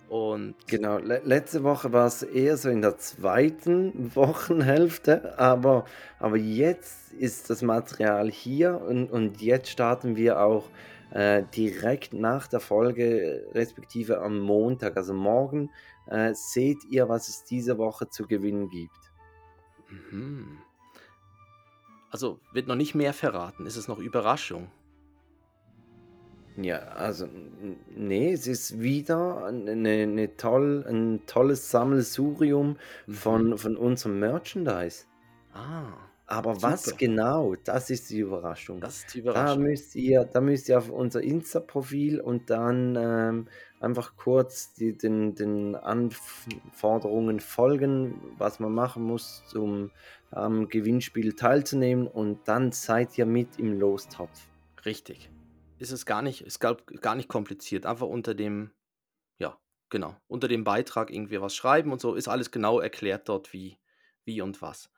Und 0.09 0.53
genau, 0.67 0.99
le 0.99 1.21
letzte 1.25 1.63
Woche 1.63 1.91
war 1.91 2.05
es 2.05 2.21
eher 2.21 2.55
so 2.55 2.69
in 2.69 2.83
der 2.83 2.99
zweiten 2.99 4.15
Wochenhälfte, 4.15 5.39
aber, 5.39 5.85
aber 6.19 6.37
jetzt 6.37 7.11
ist 7.13 7.49
das 7.49 7.63
Material 7.63 8.29
hier 8.29 8.79
und, 8.79 9.09
und 9.09 9.41
jetzt 9.41 9.69
starten 9.69 10.15
wir 10.15 10.39
auch 10.39 10.69
äh, 11.09 11.41
direkt 11.55 12.13
nach 12.13 12.45
der 12.45 12.59
Folge, 12.59 13.47
respektive 13.53 14.21
am 14.21 14.39
Montag, 14.39 14.97
also 14.97 15.15
morgen, 15.15 15.71
äh, 16.05 16.35
seht 16.35 16.83
ihr, 16.91 17.09
was 17.09 17.27
es 17.27 17.43
diese 17.43 17.79
Woche 17.79 18.07
zu 18.07 18.27
gewinnen 18.27 18.69
gibt. 18.69 19.11
mhm. 20.11 20.59
Also 22.13 22.39
wird 22.53 22.67
noch 22.67 22.75
nicht 22.75 22.95
mehr 22.95 23.13
verraten, 23.13 23.65
ist 23.65 23.75
es 23.75 23.87
noch 23.89 23.99
Überraschung? 23.99 24.71
Ja, 26.55 26.79
also 26.89 27.27
nee, 27.95 28.31
es 28.31 28.45
ist 28.47 28.79
wieder 28.79 29.45
eine, 29.45 29.71
eine 30.03 30.37
toll, 30.37 30.85
ein 30.87 31.25
tolles 31.25 31.71
Sammelsurium 31.71 32.77
Mhm. 33.07 33.15
von, 33.15 33.57
von 33.57 33.75
unserem 33.75 34.19
Merchandise. 34.19 35.05
Ah, 35.53 36.11
Aber 36.27 36.61
was 36.61 36.83
super. 36.85 36.97
genau, 36.97 37.55
das 37.55 37.89
ist 37.89 38.09
die 38.09 38.19
Überraschung. 38.19 38.81
Das 38.81 38.97
ist 38.99 39.13
die 39.13 39.19
Da 39.31 39.55
Überraschung. 39.55 39.57
müsst 39.57 39.95
ihr, 39.95 40.25
da 40.25 40.41
müsst 40.41 40.69
ihr 40.69 40.77
auf 40.77 40.89
unser 40.89 41.21
Insta-Profil 41.23 42.21
und 42.21 42.49
dann 42.49 42.95
ähm, 42.97 43.49
einfach 43.79 44.15
kurz 44.15 44.73
die, 44.73 44.97
den, 44.97 45.35
den 45.35 45.75
Anforderungen 45.75 47.39
folgen, 47.39 48.21
was 48.37 48.59
man 48.59 48.73
machen 48.73 49.03
muss, 49.03 49.53
um 49.55 49.91
am 50.35 50.67
Gewinnspiel 50.67 51.33
teilzunehmen 51.33 52.07
und 52.07 52.47
dann 52.47 52.71
seid 52.71 53.17
ihr 53.17 53.25
mit 53.25 53.59
im 53.59 53.79
Lostopf. 53.79 54.47
Richtig. 54.85 55.29
Ist 55.77 55.91
es 55.91 56.05
gar 56.05 56.21
nicht, 56.21 56.41
ist 56.41 56.59
gar, 56.59 56.75
gar 56.75 57.15
nicht 57.15 57.29
kompliziert. 57.29 57.85
Einfach 57.85 58.07
unter 58.07 58.33
dem, 58.33 58.71
ja, 59.37 59.59
genau, 59.89 60.15
unter 60.27 60.47
dem 60.47 60.63
Beitrag 60.63 61.11
irgendwie 61.11 61.39
was 61.39 61.55
schreiben 61.55 61.91
und 61.91 62.01
so 62.01 62.15
ist 62.15 62.27
alles 62.27 62.51
genau 62.51 62.79
erklärt 62.79 63.29
dort, 63.29 63.53
wie, 63.53 63.77
wie 64.25 64.41
und 64.41 64.61
was. 64.61 64.89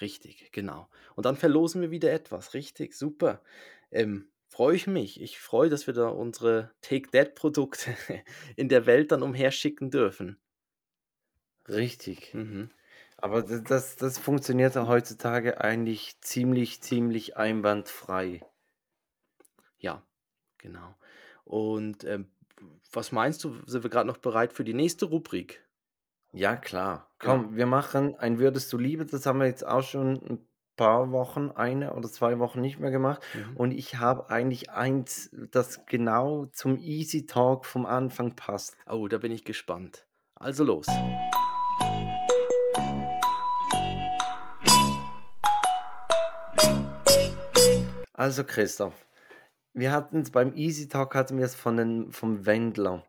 Richtig, 0.00 0.50
genau. 0.52 0.88
Und 1.14 1.26
dann 1.26 1.36
verlosen 1.36 1.80
wir 1.80 1.90
wieder 1.90 2.12
etwas. 2.12 2.54
Richtig, 2.54 2.94
super. 2.94 3.42
Ähm, 3.90 4.30
freue 4.46 4.76
ich 4.76 4.86
mich. 4.86 5.20
Ich 5.20 5.38
freue, 5.38 5.70
dass 5.70 5.86
wir 5.86 5.94
da 5.94 6.08
unsere 6.08 6.72
Take 6.80 7.10
That 7.10 7.34
Produkte 7.34 7.96
in 8.56 8.68
der 8.68 8.86
Welt 8.86 9.12
dann 9.12 9.22
umherschicken 9.22 9.90
dürfen. 9.90 10.38
Richtig. 11.68 12.32
Mhm. 12.34 12.70
Aber 13.20 13.42
das, 13.42 13.96
das, 13.96 14.16
funktioniert 14.16 14.76
ja 14.76 14.86
heutzutage 14.86 15.60
eigentlich 15.60 16.20
ziemlich, 16.20 16.80
ziemlich 16.82 17.36
einwandfrei. 17.36 18.42
Ja, 19.78 20.02
genau. 20.58 20.94
Und 21.44 22.04
ähm, 22.04 22.30
was 22.92 23.10
meinst 23.10 23.42
du, 23.42 23.56
sind 23.66 23.82
wir 23.82 23.90
gerade 23.90 24.06
noch 24.06 24.18
bereit 24.18 24.52
für 24.52 24.64
die 24.64 24.74
nächste 24.74 25.06
Rubrik? 25.06 25.64
Ja, 26.32 26.54
klar. 26.54 27.10
Komm, 27.18 27.56
wir 27.56 27.66
machen 27.66 28.14
ein 28.16 28.38
Würdest 28.38 28.72
du 28.72 28.78
Liebe, 28.78 29.04
das 29.04 29.26
haben 29.26 29.40
wir 29.40 29.46
jetzt 29.46 29.66
auch 29.66 29.82
schon 29.82 30.22
ein 30.22 30.46
paar 30.76 31.10
Wochen, 31.10 31.50
eine 31.50 31.94
oder 31.94 32.08
zwei 32.08 32.38
Wochen 32.38 32.60
nicht 32.60 32.78
mehr 32.78 32.92
gemacht. 32.92 33.20
Mhm. 33.34 33.56
Und 33.56 33.70
ich 33.72 33.96
habe 33.96 34.30
eigentlich 34.30 34.70
eins, 34.70 35.30
das 35.50 35.86
genau 35.86 36.46
zum 36.46 36.78
Easy 36.78 37.26
Talk 37.26 37.66
vom 37.66 37.84
Anfang 37.84 38.36
passt. 38.36 38.76
Oh, 38.88 39.08
da 39.08 39.18
bin 39.18 39.32
ich 39.32 39.44
gespannt. 39.44 40.06
Also 40.36 40.62
los. 40.62 40.86
Also 48.18 48.42
Christoph, 48.42 49.06
wir 49.74 49.92
hatten 49.92 50.22
es 50.22 50.30
beim 50.32 50.54
Easy 50.56 50.88
Talk 50.88 51.14
hatten 51.14 51.38
wir 51.38 51.44
es 51.44 51.54
von 51.54 51.76
den, 51.76 52.10
vom 52.12 52.46
Wendler 52.46 53.06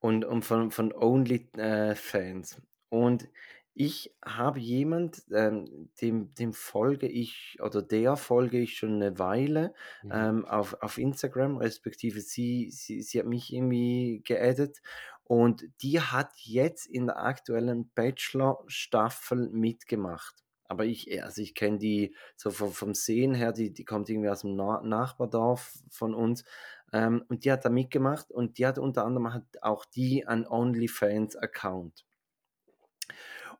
und, 0.00 0.24
und 0.24 0.44
von, 0.44 0.70
von 0.70 0.92
Only-Fans. 0.94 2.62
und 2.88 3.28
ich 3.74 4.16
habe 4.24 4.58
jemand, 4.58 5.24
ähm, 5.30 5.90
dem, 6.00 6.32
dem 6.34 6.54
folge 6.54 7.06
ich 7.06 7.58
oder 7.60 7.82
der 7.82 8.16
folge 8.16 8.60
ich 8.60 8.78
schon 8.78 8.94
eine 8.94 9.18
Weile 9.18 9.74
Mhm. 10.02 10.10
ähm, 10.12 10.44
auf, 10.46 10.80
auf 10.80 10.96
Instagram, 10.96 11.58
respektive 11.58 12.22
sie, 12.22 12.70
sie, 12.70 13.02
sie 13.02 13.18
hat 13.18 13.26
mich 13.26 13.52
irgendwie 13.52 14.22
geaddet 14.24 14.80
und 15.24 15.66
die 15.82 16.00
hat 16.00 16.32
jetzt 16.38 16.86
in 16.86 17.08
der 17.08 17.22
aktuellen 17.22 17.90
Bachelor-Staffel 17.94 19.50
mitgemacht. 19.50 20.45
Aber 20.68 20.84
ich, 20.84 21.22
also 21.22 21.42
ich 21.42 21.54
kenne 21.54 21.78
die 21.78 22.14
so 22.36 22.50
vom, 22.50 22.72
vom 22.72 22.94
Sehen 22.94 23.34
her, 23.34 23.52
die, 23.52 23.72
die 23.72 23.84
kommt 23.84 24.08
irgendwie 24.08 24.28
aus 24.30 24.42
dem 24.42 24.56
Na 24.56 24.82
Nachbardorf 24.82 25.74
von 25.90 26.14
uns. 26.14 26.44
Ähm, 26.92 27.24
und 27.28 27.44
die 27.44 27.52
hat 27.52 27.64
da 27.64 27.68
mitgemacht 27.68 28.30
und 28.30 28.58
die 28.58 28.66
hat 28.66 28.78
unter 28.78 29.04
anderem 29.04 29.32
hat 29.34 29.44
auch 29.62 29.84
die 29.84 30.26
einen 30.26 30.46
OnlyFans-Account. 30.46 32.04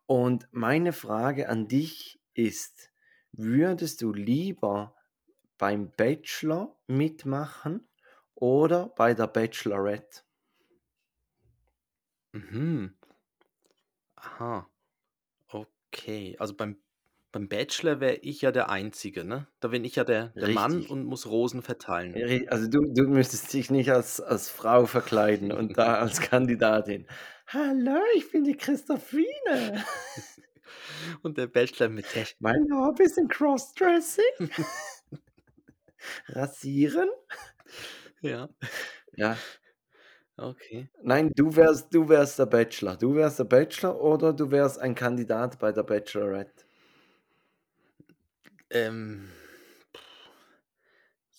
Und 0.07 0.49
meine 0.53 0.93
Frage 0.93 1.49
an 1.49 1.69
dich 1.69 2.21
ist, 2.35 2.93
würdest 3.33 4.03
du 4.03 4.13
lieber 4.13 4.95
beim 5.59 5.91
Bachelor 5.91 6.77
mitmachen 6.87 7.89
oder 8.35 8.89
bei 8.91 9.15
der 9.15 9.27
Bachelorette? 9.27 10.23
Mhm. 12.35 12.95
Aha. 14.17 14.69
Okay. 15.49 16.37
Also 16.39 16.55
beim, 16.57 16.83
beim 17.37 17.49
Bachelor 17.49 18.01
wäre 18.01 18.15
ich 18.17 18.41
ja 18.41 18.51
der 18.51 18.71
Einzige, 18.71 19.23
ne? 19.25 19.47
Da 19.61 19.69
bin 19.69 19.85
ich 19.85 19.97
ja 19.97 20.05
der, 20.05 20.29
der 20.29 20.49
Mann 20.49 20.73
Richtig. 20.73 20.91
und 20.91 21.05
muss 21.05 21.27
Rosen 21.27 21.61
verteilen. 21.61 22.15
Ri- 22.15 22.49
Also 22.49 22.67
du, 22.67 22.81
du 22.95 23.03
müsstest 23.09 23.53
dich 23.53 23.71
nicht 23.71 23.91
als, 23.93 24.23
als 24.23 24.49
Frau 24.49 24.87
verkleiden 24.87 25.53
und 25.53 25.77
da 25.77 25.97
als 26.01 26.21
Kandidatin. 26.23 27.07
Hallo, 27.49 27.99
ich 28.17 28.31
bin 28.33 28.45
die 28.45 28.57
Christophine. 28.57 29.85
Und 31.23 31.39
der 31.39 31.47
Bachelor 31.47 31.89
mit 31.91 32.07
der. 32.15 32.27
Mein 32.41 32.67
Hobby 32.73 33.05
ist 33.05 33.19
ein 33.19 33.29
Crossdressing. 33.29 34.25
Rasieren. 36.29 37.09
Ja, 38.21 38.49
Ja. 39.15 39.37
okay. 40.37 40.89
Nein, 41.03 41.31
du 41.37 41.55
wärst, 41.55 41.95
du 41.95 42.09
wärst 42.09 42.39
der 42.41 42.47
Bachelor. 42.47 42.97
Du 42.97 43.15
wärst 43.15 43.39
der 43.39 43.45
Bachelor 43.45 44.01
oder 44.01 44.33
du 44.33 44.51
wärst 44.51 44.81
ein 44.81 44.95
Kandidat 44.95 45.59
bei 45.61 45.71
der 45.71 45.83
Bachelorette. 45.85 46.66
Ähm, 48.71 49.29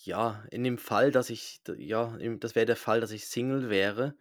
ja, 0.04 0.46
in 0.52 0.64
dem 0.64 0.78
Fall, 0.78 1.12
dass 1.12 1.30
ich, 1.30 1.62
ja, 1.78 2.18
das 2.40 2.56
wäre 2.56 2.66
der 2.66 2.76
Fall, 2.76 3.02
dass 3.02 3.12
ich 3.12 3.28
Single 3.28 3.70
wäre, 3.70 4.16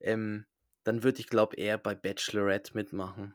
ähm, 0.00 0.46
dann 0.84 1.02
würde 1.02 1.20
ich, 1.20 1.26
glaube 1.28 1.56
eher 1.56 1.78
bei 1.78 1.94
Bachelorette 1.94 2.74
mitmachen. 2.74 3.34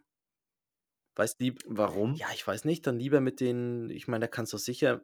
Weißt 1.15 1.39
lieb, 1.39 1.63
Warum? 1.67 2.11
ja, 2.13 2.27
ich 2.33 2.45
weiß 2.45 2.65
nicht, 2.65 2.85
dann 2.87 2.99
lieber 2.99 3.21
mit 3.21 3.39
den, 3.39 3.89
ich 3.89 4.07
meine, 4.07 4.25
da 4.25 4.27
kannst 4.27 4.53
du 4.53 4.57
sicher, 4.57 5.01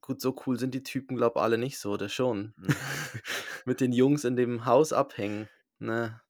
gut, 0.00 0.20
so 0.20 0.36
cool 0.46 0.58
sind 0.58 0.74
die 0.74 0.82
Typen, 0.82 1.16
glaub 1.16 1.36
alle 1.36 1.58
nicht 1.58 1.78
so, 1.78 1.92
oder 1.92 2.08
schon? 2.08 2.54
mit 3.64 3.80
den 3.80 3.92
Jungs 3.92 4.24
in 4.24 4.36
dem 4.36 4.64
Haus 4.66 4.92
abhängen. 4.92 5.48
Ne, 5.80 6.20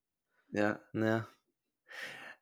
Ja. 0.52 0.80
ne, 0.92 1.26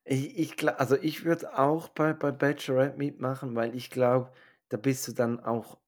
Ich, 0.05 0.39
ich 0.39 0.69
also 0.69 0.97
ich 0.97 1.25
würde 1.25 1.59
auch 1.59 1.89
bei, 1.89 2.13
bei 2.15 2.31
Bachelorette 2.33 2.97
mitmachen, 2.97 3.55
weil 3.55 3.75
ich 3.77 3.91
glaube, 3.91 4.31
da 4.69 4.77
bist 4.77 5.09
du 5.09 5.13
dann 5.13 5.41
auch, 5.41 5.79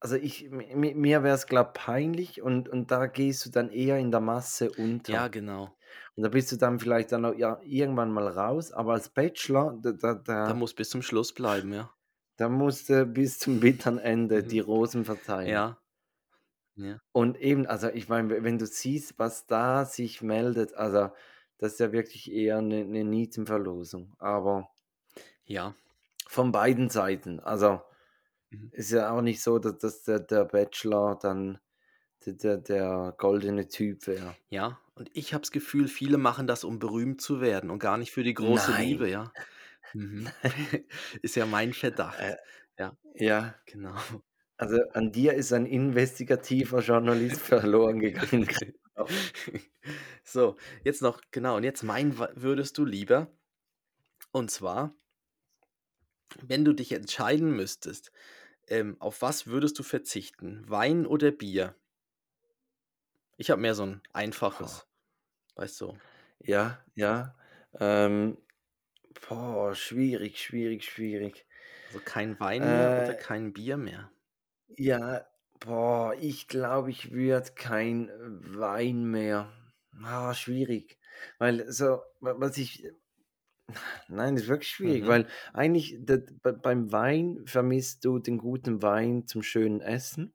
also 0.00 0.16
ich, 0.16 0.50
mi- 0.50 0.74
mi- 0.76 0.94
mir 0.94 1.22
wäre 1.24 1.34
es, 1.36 1.46
glaube 1.46 1.72
peinlich 1.74 2.42
und, 2.42 2.68
und 2.68 2.90
da 2.90 3.06
gehst 3.06 3.46
du 3.46 3.50
dann 3.50 3.70
eher 3.70 3.98
in 3.98 4.10
der 4.12 4.20
Masse 4.20 4.72
unter. 4.72 5.12
ja, 5.12 5.28
genau. 5.28 5.76
Und 6.16 6.22
da 6.24 6.28
bist 6.30 6.52
du 6.52 6.56
dann 6.56 6.80
vielleicht 6.80 7.12
dann 7.12 7.24
auch, 7.24 7.34
ja, 7.34 7.60
irgendwann 7.64 8.12
mal 8.12 8.28
raus, 8.28 8.72
aber 8.72 8.94
als 8.94 9.10
Bachelor, 9.10 9.78
da, 9.82 9.92
da, 9.92 10.14
Da 10.44 10.54
da, 10.54 10.54
muss 10.54 10.72
bis 10.74 10.88
zum 10.88 11.02
Schluss 11.02 11.34
bleiben, 11.34 11.72
ja. 11.74 11.92
da 12.36 12.48
musst 12.48 12.88
du 12.90 13.06
bis 13.06 13.40
zum 13.40 13.58
bitteren 13.58 13.98
Ende 13.98 14.44
die 14.44 14.60
Rosen 14.60 15.04
verteilen. 15.04 15.50
Ja, 15.50 15.82
ja. 16.76 17.00
Und 17.12 17.38
eben, 17.40 17.66
also 17.66 17.88
ich 17.88 18.08
meine, 18.10 18.42
wenn 18.44 18.58
du 18.58 18.66
siehst, 18.66 19.18
was 19.18 19.46
da 19.46 19.84
sich 19.86 20.20
meldet, 20.22 20.74
also 20.74 21.10
das 21.58 21.72
ist 21.74 21.80
ja 21.80 21.92
wirklich 21.92 22.30
eher 22.30 22.58
eine, 22.58 22.80
eine 22.80 23.04
Nietenverlosung. 23.04 24.14
Aber 24.18 24.68
Ja. 25.46 25.74
von 26.26 26.52
beiden 26.52 26.90
Seiten. 26.90 27.40
Also 27.40 27.80
Mhm. 28.54 28.70
ist 28.72 28.90
ja 28.90 29.10
auch 29.10 29.22
nicht 29.22 29.42
so, 29.42 29.58
dass, 29.58 29.78
dass 29.78 30.02
der, 30.04 30.20
der 30.20 30.44
Bachelor 30.44 31.18
dann 31.20 31.58
der, 32.26 32.56
der, 32.56 33.14
goldene 33.18 33.68
Typ 33.68 34.06
wäre. 34.06 34.34
Ja, 34.48 34.80
und 34.94 35.10
ich 35.12 35.34
habe 35.34 35.42
das 35.42 35.50
Gefühl, 35.50 35.88
viele 35.88 36.16
machen 36.16 36.46
das, 36.46 36.64
um 36.64 36.78
berühmt 36.78 37.20
zu 37.20 37.40
werden 37.40 37.70
und 37.70 37.78
gar 37.78 37.98
nicht 37.98 38.12
für 38.12 38.22
die 38.22 38.34
große 38.34 38.72
Liebe, 38.78 39.04
Nein. 39.04 39.12
ja. 39.12 39.32
Mhm. 39.92 40.28
Ist 41.22 41.36
ja 41.36 41.46
mein 41.46 41.72
Verdacht. 41.72 42.18
Äh, 42.20 42.36
Ja, 42.78 42.96
ja, 43.14 43.54
genau. 43.66 43.94
also 44.56 44.80
an 44.92 45.12
dir 45.12 45.34
ist 45.34 45.52
ein 45.52 45.66
investigativer 45.66 46.80
Journalist 46.80 47.40
verloren 47.40 48.00
gegangen. 48.00 48.46
Christoph. 48.46 49.32
So, 50.26 50.56
jetzt 50.82 51.02
noch, 51.02 51.20
genau, 51.30 51.56
und 51.56 51.64
jetzt 51.64 51.82
mein 51.82 52.16
würdest 52.16 52.78
du 52.78 52.86
lieber. 52.86 53.30
Und 54.32 54.50
zwar, 54.50 54.96
wenn 56.42 56.64
du 56.64 56.72
dich 56.72 56.92
entscheiden 56.92 57.54
müsstest, 57.54 58.10
ähm, 58.68 58.96
auf 59.00 59.22
was 59.22 59.46
würdest 59.46 59.78
du 59.78 59.82
verzichten? 59.82 60.64
Wein 60.68 61.06
oder 61.06 61.30
Bier? 61.30 61.76
Ich 63.36 63.50
habe 63.50 63.60
mehr 63.60 63.76
so 63.76 63.84
ein 63.86 64.02
einfaches, 64.12 64.88
weißt 65.56 65.80
du. 65.82 66.00
Ja, 66.40 66.84
ja. 66.94 67.34
Ähm, 67.80 68.38
boah, 69.28 69.74
schwierig, 69.74 70.38
schwierig, 70.40 70.84
schwierig. 70.84 71.46
Also 71.86 72.00
kein 72.00 72.38
Wein 72.40 72.68
mehr 72.68 72.94
oder 72.94 73.14
Äh, 73.14 73.14
kein 73.14 73.54
Bier 73.54 73.78
mehr. 73.78 74.10
ja, 74.68 75.26
boah, 75.60 76.14
ich 76.20 76.48
glaube, 76.48 76.90
ich 76.90 77.12
würde 77.12 77.52
kein 77.54 78.10
Wein 78.58 79.04
mehr. 79.10 79.52
Ah, 80.02 80.34
schwierig. 80.34 80.98
Weil 81.38 81.70
so, 81.72 82.02
wa- 82.20 82.34
was 82.38 82.58
ich. 82.58 82.84
Nein, 84.08 84.34
das 84.34 84.44
ist 84.44 84.48
wirklich 84.48 84.70
schwierig, 84.70 85.06
Mhm. 85.06 85.06
weil 85.06 85.26
eigentlich 85.52 85.98
das, 86.00 86.20
be- 86.42 86.52
beim 86.54 86.92
Wein 86.92 87.42
vermisst 87.46 88.04
du 88.04 88.18
den 88.18 88.38
guten 88.38 88.82
Wein 88.82 89.26
zum 89.26 89.42
schönen 89.42 89.80
Essen. 89.80 90.34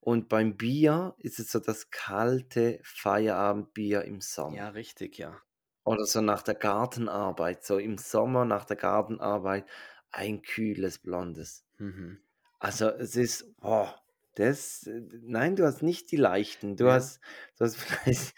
Und 0.00 0.28
beim 0.28 0.56
Bier 0.56 1.14
ist 1.18 1.38
es 1.40 1.52
so 1.52 1.60
das 1.60 1.90
kalte 1.90 2.80
Feierabendbier 2.84 4.04
im 4.04 4.20
Sommer. 4.20 4.56
Ja, 4.56 4.70
richtig, 4.70 5.18
ja. 5.18 5.40
Oder 5.84 6.04
so 6.04 6.20
nach 6.20 6.42
der 6.42 6.54
Gartenarbeit, 6.54 7.64
so 7.64 7.78
im 7.78 7.96
Sommer 7.96 8.44
nach 8.44 8.64
der 8.66 8.76
Gartenarbeit 8.76 9.66
ein 10.10 10.42
kühles 10.42 10.98
Blondes. 10.98 11.64
Mhm. 11.78 12.20
Also 12.58 12.88
es 12.90 13.16
ist, 13.16 13.56
boah, 13.60 14.02
das, 14.36 14.84
äh, 14.86 15.02
nein, 15.22 15.56
du 15.56 15.64
hast 15.66 15.82
nicht 15.82 16.10
die 16.12 16.16
leichten. 16.16 16.76
Du 16.76 16.88
Ja. 16.88 16.92
hast, 16.92 17.20
du 17.58 17.64
hast 17.64 17.76
vielleicht, 17.78 18.34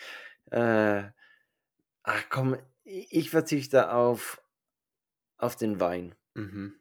äh, 0.51 1.11
ach 2.03 2.25
komm, 2.31 2.57
ich 2.89 3.13
ich 3.13 3.31
verzichte 3.31 3.93
auf, 3.93 4.43
auf 5.39 5.57
den 5.57 5.81
Wein. 5.81 6.15
Mhm. 6.35 6.75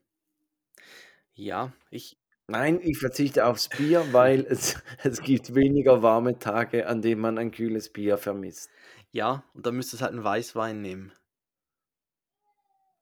Ja, 1.34 1.72
ich, 1.90 2.18
Nein, 2.50 2.80
ich 2.82 2.98
verzichte 3.00 3.46
aufs 3.46 3.70
Bier, 3.70 4.12
weil 4.14 4.46
es, 4.46 4.76
es 5.04 5.22
gibt 5.22 5.54
weniger 5.56 6.02
warme 6.02 6.40
Tage, 6.40 6.88
an 6.88 7.02
denen 7.02 7.22
man 7.22 7.38
ein 7.38 7.52
kühles 7.52 7.92
Bier 7.92 8.18
vermisst. 8.18 8.70
ja, 9.12 9.44
und 9.54 9.66
dann 9.66 9.76
müsstest 9.76 10.02
du 10.02 10.06
halt 10.06 10.14
einen 10.14 10.24
Weißwein 10.24 10.82
nehmen. 10.82 11.12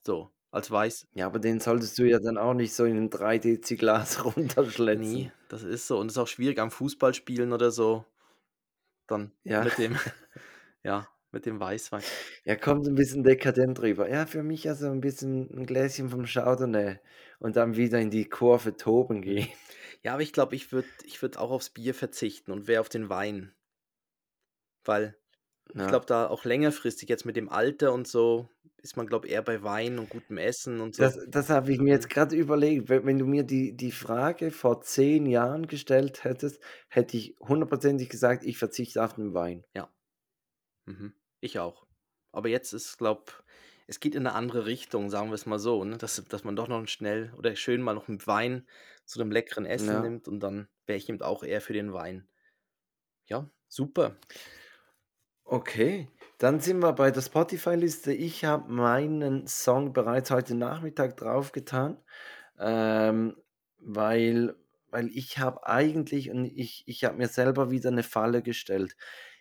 So, 0.06 0.32
als 0.52 0.72
Weiß. 0.72 1.08
Ja, 1.14 1.26
aber 1.28 1.40
den 1.40 1.60
solltest 1.60 1.98
du 1.98 2.04
ja 2.08 2.20
dann 2.20 2.38
auch 2.38 2.54
nicht 2.54 2.74
so 2.74 2.86
in 2.86 2.98
ein 2.98 3.10
3 3.10 3.40
Dezi 3.40 3.76
Glas 3.76 4.24
Nee, 4.92 5.30
runterschletzen. 5.32 5.32
das 5.48 5.64
ist 5.64 5.88
so. 5.88 6.00
Und 6.00 6.08
es 6.08 6.14
ist 6.14 6.18
auch 6.18 6.28
schwierig 6.28 6.60
am 6.60 6.72
Fußballspielen 6.72 7.54
oder 7.54 7.72
so. 7.72 8.06
Dann 9.08 9.32
Ja. 9.44 9.64
mit 9.64 9.78
dem, 9.78 9.96
ja, 10.84 11.08
mit 11.36 11.46
dem 11.46 11.60
Weißwein. 11.60 12.04
Ja, 12.46 12.56
kommt 12.56 12.88
ein 12.88 12.96
bisschen 12.96 13.24
dekadent 13.24 13.82
rüber. 13.82 14.10
Ja, 14.10 14.26
für 14.26 14.44
mich 14.44 14.68
also 14.70 14.88
ein 14.90 15.02
bisschen 15.02 15.50
ein 15.58 15.66
Gläschen 15.66 16.10
vom 16.10 16.26
Chardonnay 16.26 17.00
und 17.40 17.56
dann 17.56 17.76
wieder 17.76 18.00
in 18.00 18.10
die 18.12 18.26
Kurve 18.26 18.78
toben 18.78 19.22
gehen. 19.22 19.50
Ja, 20.04 20.14
aber 20.14 20.22
ich 20.22 20.34
glaube, 20.34 20.56
ich 20.56 20.72
würde 20.72 20.88
ich 21.04 21.22
würd 21.22 21.38
auch 21.38 21.52
aufs 21.52 21.72
Bier 21.72 21.94
verzichten 21.96 22.52
und 22.52 22.68
wäre 22.68 22.82
auf 22.82 22.90
den 22.90 23.10
Wein. 23.10 23.54
Weil 24.86 25.16
ich 25.70 25.82
Ja. 25.82 25.88
glaube, 25.88 26.06
da 26.06 26.28
auch 26.28 26.46
längerfristig 26.46 27.10
jetzt 27.10 27.26
mit 27.26 27.36
dem 27.36 27.50
Alter 27.50 27.92
und 27.92 28.08
so 28.08 28.48
ist 28.78 28.98
man, 28.98 29.08
glaube 29.08 29.26
ich, 29.26 29.34
eher 29.34 29.42
bei 29.42 29.64
Wein 29.64 29.98
und 29.98 30.10
gutem 30.10 30.38
Essen 30.38 30.80
und 30.80 30.96
so. 30.96 31.04
Das, 31.04 31.18
das 31.28 31.50
habe 31.50 31.72
ich 31.72 31.80
mir 31.80 31.90
jetzt 31.92 32.10
gerade 32.10 32.36
überlegt. 32.36 32.88
Wenn, 32.88 33.06
wenn 33.06 33.18
du 33.18 33.26
mir 33.26 33.44
die, 33.44 33.76
die 33.76 33.92
Frage 33.92 34.52
vor 34.52 34.82
zehn 34.82 35.26
Jahren 35.26 35.66
gestellt 35.66 36.24
hättest, 36.24 36.62
hätte 36.88 37.18
ich 37.18 37.36
hundertprozentig 37.40 38.10
gesagt, 38.10 38.44
ich 38.44 38.60
verzichte 38.60 39.04
auf 39.04 39.16
den 39.16 39.34
Wein. 39.34 39.64
Ja. 39.74 39.90
Mhm. 40.86 41.14
Ich 41.46 41.60
auch. 41.60 41.86
Aber 42.32 42.50
jetzt 42.50 42.74
ist, 42.74 42.98
glaube 42.98 43.32
es 43.88 44.00
geht 44.00 44.16
in 44.16 44.26
eine 44.26 44.36
andere 44.36 44.66
Richtung, 44.66 45.12
sagen 45.12 45.30
wir 45.30 45.36
es 45.36 45.46
mal 45.46 45.60
so, 45.60 45.84
ne? 45.84 45.98
Dass 46.00 46.16
dass 46.28 46.44
man 46.44 46.56
doch 46.56 46.68
noch 46.68 46.88
schnell 46.88 47.32
oder 47.38 47.56
schön 47.56 47.82
mal 47.84 47.94
noch 47.94 48.08
mit 48.08 48.26
Wein 48.26 48.68
zu 49.06 49.20
'nem 49.20 49.30
leckeren 49.32 49.68
Essen 49.68 50.00
Ja. 50.00 50.02
nimmt 50.02 50.28
und 50.28 50.40
dann 50.40 50.70
wäre 50.88 50.98
ich 50.98 51.08
eben 51.08 51.22
auch 51.22 51.44
eher 51.44 51.62
für 51.62 51.74
den 51.74 51.94
Wein. 51.94 52.28
Ja, 53.28 53.50
super. 53.68 54.18
Okay, 55.48 56.10
dann 56.40 56.60
sind 56.60 56.80
wir 56.80 56.94
bei 56.94 57.12
der 57.12 57.22
Spotify-Liste. 57.22 58.12
Ich 58.14 58.44
habe 58.46 58.72
meinen 58.72 59.46
Song 59.48 59.94
bereits 59.94 60.32
heute 60.32 60.56
Nachmittag 60.56 61.18
draufgetan, 61.18 62.04
ähm, 62.60 63.36
weil 63.80 64.56
weil 64.90 65.08
ich 65.10 65.38
habe 65.40 65.68
eigentlich 65.68 66.32
und 66.32 66.46
ich 66.46 66.84
ich 66.88 67.04
habe 67.04 67.18
mir 67.18 67.28
selber 67.28 67.70
wieder 67.72 67.90
eine 67.90 68.04
Falle 68.04 68.42
gestellt. 68.42 68.96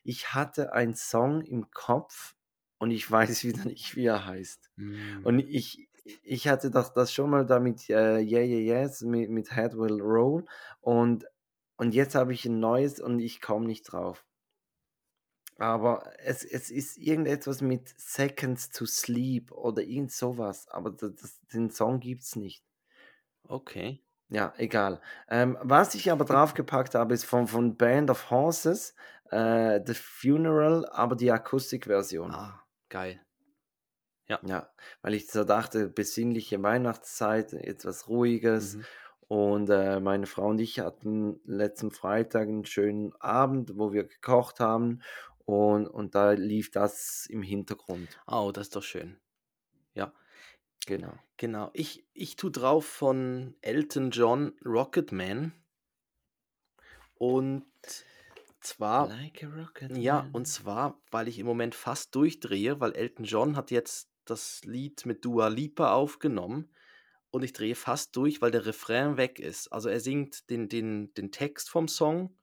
Ich 0.04 0.34
hatte 0.34 0.72
einen 0.72 0.94
Song 0.94 1.42
im 1.42 1.70
Kopf 1.70 2.36
und 2.78 2.90
ich 2.90 3.10
weiß 3.10 3.44
wieder 3.44 3.64
nicht, 3.64 3.96
wie 3.96 4.06
er 4.06 4.26
heißt. 4.26 4.70
Hm. 4.76 5.20
Und 5.24 5.40
ich 5.40 5.88
ich 6.22 6.48
hatte 6.48 6.70
doch 6.70 6.90
das 6.92 7.12
schon 7.14 7.30
mal 7.30 7.46
da 7.46 7.60
mit, 7.60 7.88
äh, 7.88 8.18
Yeah 8.20 8.42
Yeah 8.42 8.82
Yes 8.84 9.00
mit 9.02 9.30
mit 9.30 9.54
Head 9.54 9.76
Will 9.76 10.00
Roll 10.00 10.44
und 10.80 11.24
und 11.76 11.94
jetzt 11.94 12.14
habe 12.14 12.32
ich 12.34 12.44
ein 12.46 12.60
neues 12.60 13.00
und 13.00 13.18
ich 13.20 13.40
komme 13.40 13.66
nicht 13.66 13.84
drauf. 13.84 14.24
Aber 15.58 16.12
es 16.18 16.44
es 16.44 16.70
ist 16.70 16.98
irgendetwas 16.98 17.60
mit 17.62 17.88
Seconds 17.98 18.70
to 18.70 18.86
Sleep 18.86 19.52
oder 19.52 19.82
irgend 19.82 20.12
so 20.12 20.36
was, 20.38 20.68
aber 20.68 20.90
da 20.90 21.08
das 21.08 21.40
den 21.52 21.70
Song 21.70 22.00
gibt's 22.00 22.36
nicht. 22.36 22.64
Okay. 23.48 24.00
Ja, 24.30 24.52
egal. 24.56 25.00
Ähm, 25.28 25.56
was 25.62 25.94
ich 25.94 26.10
aber 26.10 26.24
draufgepackt 26.24 26.94
habe, 26.94 27.14
ist 27.14 27.24
von 27.24 27.46
von 27.46 27.76
Band 27.76 28.10
of 28.10 28.30
Horses, 28.30 28.94
äh, 29.30 29.80
The 29.86 29.94
Funeral, 29.94 30.86
aber 30.90 31.16
die 31.16 31.30
Akustikversion. 31.30 32.30
Ah, 32.30 32.64
geil. 32.88 33.20
Ja. 34.26 34.40
Ja, 34.42 34.70
weil 35.02 35.14
ich 35.14 35.28
so 35.28 35.44
dachte, 35.44 35.88
besinnliche 35.88 36.62
Weihnachtszeit, 36.62 37.52
etwas 37.52 38.08
Ruhiges. 38.08 38.76
Mhm. 38.76 38.86
Und 39.26 39.70
äh, 39.70 40.00
meine 40.00 40.26
Frau 40.26 40.48
und 40.48 40.60
ich 40.60 40.80
hatten 40.80 41.40
letzten 41.44 41.90
Freitag 41.90 42.48
einen 42.48 42.64
schönen 42.66 43.14
Abend, 43.20 43.72
wo 43.78 43.92
wir 43.92 44.04
gekocht 44.04 44.60
haben. 44.60 45.00
Und, 45.46 45.86
und 45.86 46.14
da 46.14 46.32
lief 46.32 46.70
das 46.70 47.26
im 47.28 47.42
Hintergrund. 47.42 48.20
Oh, 48.26 48.50
das 48.52 48.66
ist 48.68 48.76
doch 48.76 48.82
schön. 48.82 49.18
Ja, 49.94 50.12
Genau. 50.86 51.18
genau. 51.36 51.70
Ich 51.74 52.06
ich 52.12 52.36
tue 52.36 52.50
drauf 52.50 52.86
von 52.86 53.56
Elton 53.60 54.10
John 54.10 54.52
„Rocketman“. 54.64 55.52
Und 57.16 57.64
zwar 58.66 59.16
Like 59.16 59.44
a 59.44 59.46
rocket 59.46 60.02
ja, 60.02 60.28
man. 60.28 60.32
und 60.32 60.46
zwar, 60.48 61.02
weil 61.10 61.28
ich 61.28 61.38
im 61.38 61.46
Moment 61.46 61.74
fast 61.74 62.14
durchdrehe, 62.14 62.80
weil 62.80 62.92
Elton 62.94 63.24
John 63.26 63.56
hat 63.56 63.70
jetzt 63.70 64.10
das 64.26 64.62
Lied 64.64 65.06
mit 65.06 65.24
Dua 65.24 65.48
Lipa 65.48 65.94
aufgenommen 65.94 66.72
und 67.30 67.42
ich 67.44 67.52
drehe 67.54 67.74
fast 67.76 68.16
durch, 68.16 68.42
weil 68.42 68.50
der 68.52 68.66
Refrain 68.66 69.16
weg 69.18 69.40
ist. 69.40 69.68
Also, 69.72 69.88
er 69.90 70.00
singt 70.00 70.50
den 70.50 70.68
den 70.70 71.14
den 71.14 71.32
Text 71.32 71.70
vom 71.70 71.88
Song, 71.88 72.38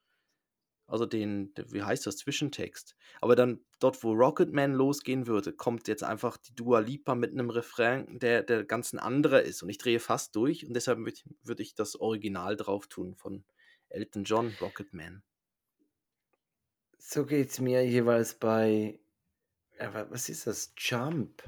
also 0.87 1.05
den 1.05 1.53
wie 1.69 1.83
heißt 1.83 2.05
das, 2.07 2.17
Zwischentext. 2.17 2.95
Aber 3.21 3.35
dann 3.35 3.65
dort, 3.79 4.03
wo 4.03 4.13
Rocketman 4.13 4.73
losgehen 4.73 5.27
würde, 5.27 5.53
kommt 5.53 5.87
jetzt 5.87 6.03
einfach 6.03 6.37
die 6.37 6.55
Dua 6.55 6.79
Lipa 6.79 7.15
mit 7.15 7.33
'nem 7.33 7.49
Refrain, 7.49 8.19
der 8.19 8.43
der 8.43 8.63
ganz 8.65 8.93
'n 8.93 8.99
anderer 8.99 9.41
ist 9.43 9.63
und 9.63 9.69
ich 9.69 9.77
drehe 9.77 9.99
fast 9.99 10.35
durch 10.35 10.65
und 10.67 10.73
deshalb 10.75 10.99
würde 10.99 11.19
würde 11.43 11.63
ich 11.63 11.75
das 11.75 11.95
Original 11.99 12.57
drauf 12.57 12.87
tun 12.87 13.15
von 13.15 13.45
Elton 13.89 14.23
John, 14.25 14.55
„Rocketman“. 14.59 15.23
So 17.03 17.25
geht's 17.25 17.59
mir 17.59 17.83
jeweils 17.83 18.35
bei 18.35 18.99
was 19.79 20.29
ist 20.29 20.47
das? 20.47 20.73
Jump. 20.77 21.43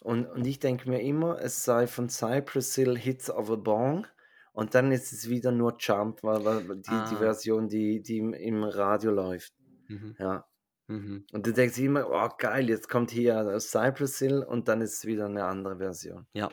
Und 0.00 0.26
und 0.26 0.46
ich 0.46 0.58
denke 0.60 0.90
mir 0.90 1.00
immer, 1.02 1.40
es 1.40 1.64
sei 1.64 1.86
von 1.86 2.08
Cypress 2.10 2.74
Hill 2.76 2.98
„Hits 2.98 3.30
of 3.30 3.50
a 3.50 3.56
Bong“ 3.56 4.06
und 4.52 4.74
dann 4.74 4.92
ist 4.92 5.12
es 5.12 5.28
wieder 5.30 5.52
nur 5.52 5.76
Jump, 5.78 6.22
weil 6.24 6.44
weil 6.44 6.78
die 6.78 7.04
die 7.04 7.16
Ah. 7.16 7.18
Version, 7.18 7.68
die 7.68 8.02
die 8.02 8.18
im 8.18 8.34
im 8.34 8.64
Radio 8.64 9.12
läuft. 9.12 9.54
Mhm. 9.88 10.16
Ja. 10.18 10.46
Mhm. 10.88 11.26
Und 11.32 11.46
du 11.46 11.52
denkst 11.54 11.78
immer: 11.78 12.08
„Oh 12.10 12.30
geil, 12.38 12.68
jetzt 12.70 12.88
kommt 12.88 13.10
hier 13.12 13.58
Cypress 13.60 14.18
Hill“ 14.20 14.42
und 14.44 14.68
dann 14.68 14.82
ist 14.82 14.94
es 14.98 15.06
wieder 15.06 15.28
'ne 15.28 15.44
andere 15.44 15.78
Version. 15.78 16.26
Ja. 16.34 16.50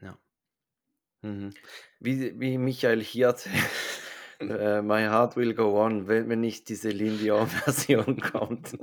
Ja. 0.00 0.18
Mhm. 1.22 1.50
Wie 2.00 2.38
wie 2.38 2.58
Michael 2.58 3.02
Hirte, 3.02 3.50
äh, 4.40 4.82
„My 4.82 5.02
Heart 5.02 5.36
Will 5.36 5.54
Go 5.54 5.80
On“, 5.84 6.08
wenn 6.08 6.28
wenn 6.28 6.40
nicht 6.40 6.68
diese 6.68 6.88
Celine 6.90 7.18
Dion-Version 7.18 8.20
kommt. 8.32 8.76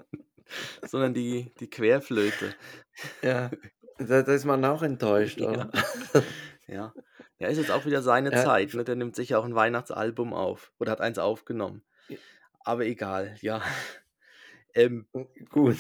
Sondern 0.84 1.14
die 1.14 1.54
die 1.60 1.70
Querflöte. 1.70 2.58
Ja, 3.24 3.58
da 3.98 4.22
da 4.24 4.34
ist 4.34 4.46
man 4.46 4.64
auch 4.66 4.84
enttäuscht, 4.84 5.42
Ja. 5.42 5.48
oder? 5.48 5.72
Ja. 6.68 6.96
Ja, 7.40 7.48
ist 7.50 7.58
jetzt 7.58 7.72
auch 7.72 7.86
wieder 7.86 8.02
seine 8.02 8.32
Ja, 8.32 8.36
Zeit, 8.36 8.74
ne? 8.74 8.84
Der 8.84 8.96
nimmt 8.96 9.16
sicher 9.16 9.40
auch 9.40 9.46
'n 9.46 9.56
Weihnachtsalbum 9.56 10.34
auf 10.34 10.74
oder 10.80 10.92
hat 10.94 11.02
eins 11.02 11.20
aufgenommen. 11.20 11.84
Aber 12.64 12.86
egal, 12.86 13.38
ja. 13.42 13.62
Ähm 14.76 15.08
Hm, 15.16 15.28
gut. 15.50 15.78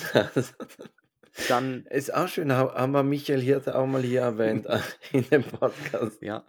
Dann 1.47 1.87
Ist 1.91 2.13
auch 2.13 2.27
schön, 2.27 2.51
ha 2.51 2.73
haben 2.75 2.93
wir 2.93 3.03
Michael 3.03 3.41
Hirte 3.41 3.75
auch 3.75 3.85
mal 3.85 4.01
hier 4.01 4.21
erwähnt 4.21 4.65
in 5.11 5.23
dem 5.29 5.43
Podcast. 5.43 6.21
Ja. 6.21 6.45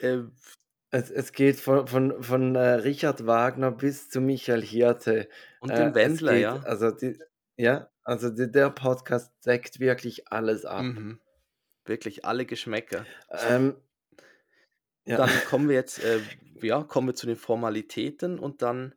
Ähm 0.00 0.32
Es 0.92 1.10
es 1.10 1.32
geht 1.32 1.56
von 1.60 1.86
von 1.86 2.22
von, 2.22 2.54
äh, 2.56 2.60
Richard 2.74 3.26
Wagner 3.26 3.70
bis 3.70 4.08
zu 4.08 4.20
Michael 4.20 4.62
Hirte. 4.62 5.28
Und 5.60 5.70
Äh, 5.70 5.76
dem 5.76 5.88
es 5.88 5.94
Wendler, 5.94 6.32
geht 6.32 6.42
ja. 6.42 6.56
also 6.64 6.90
die 6.90 7.18
ja, 7.56 7.90
also 8.02 8.30
d 8.30 8.46
der 8.48 8.70
Podcast 8.70 9.32
deckt 9.46 9.78
wirklich 9.80 10.28
alles 10.32 10.64
ab. 10.64 10.82
Mhm. 10.82 11.20
Wirklich 11.84 12.24
alle 12.24 12.44
Geschmäcker. 12.46 13.06
Ähm 13.48 13.76
ja. 15.06 15.16
Dann 15.16 15.28
kommen 15.48 15.68
wir 15.68 15.76
jetzt, 15.76 16.02
äh 16.04 16.20
ja, 16.62 16.82
kommen 16.82 17.08
wir 17.08 17.14
zu 17.14 17.26
den 17.26 17.36
Formalitäten 17.36 18.38
und 18.38 18.62
dann 18.62 18.94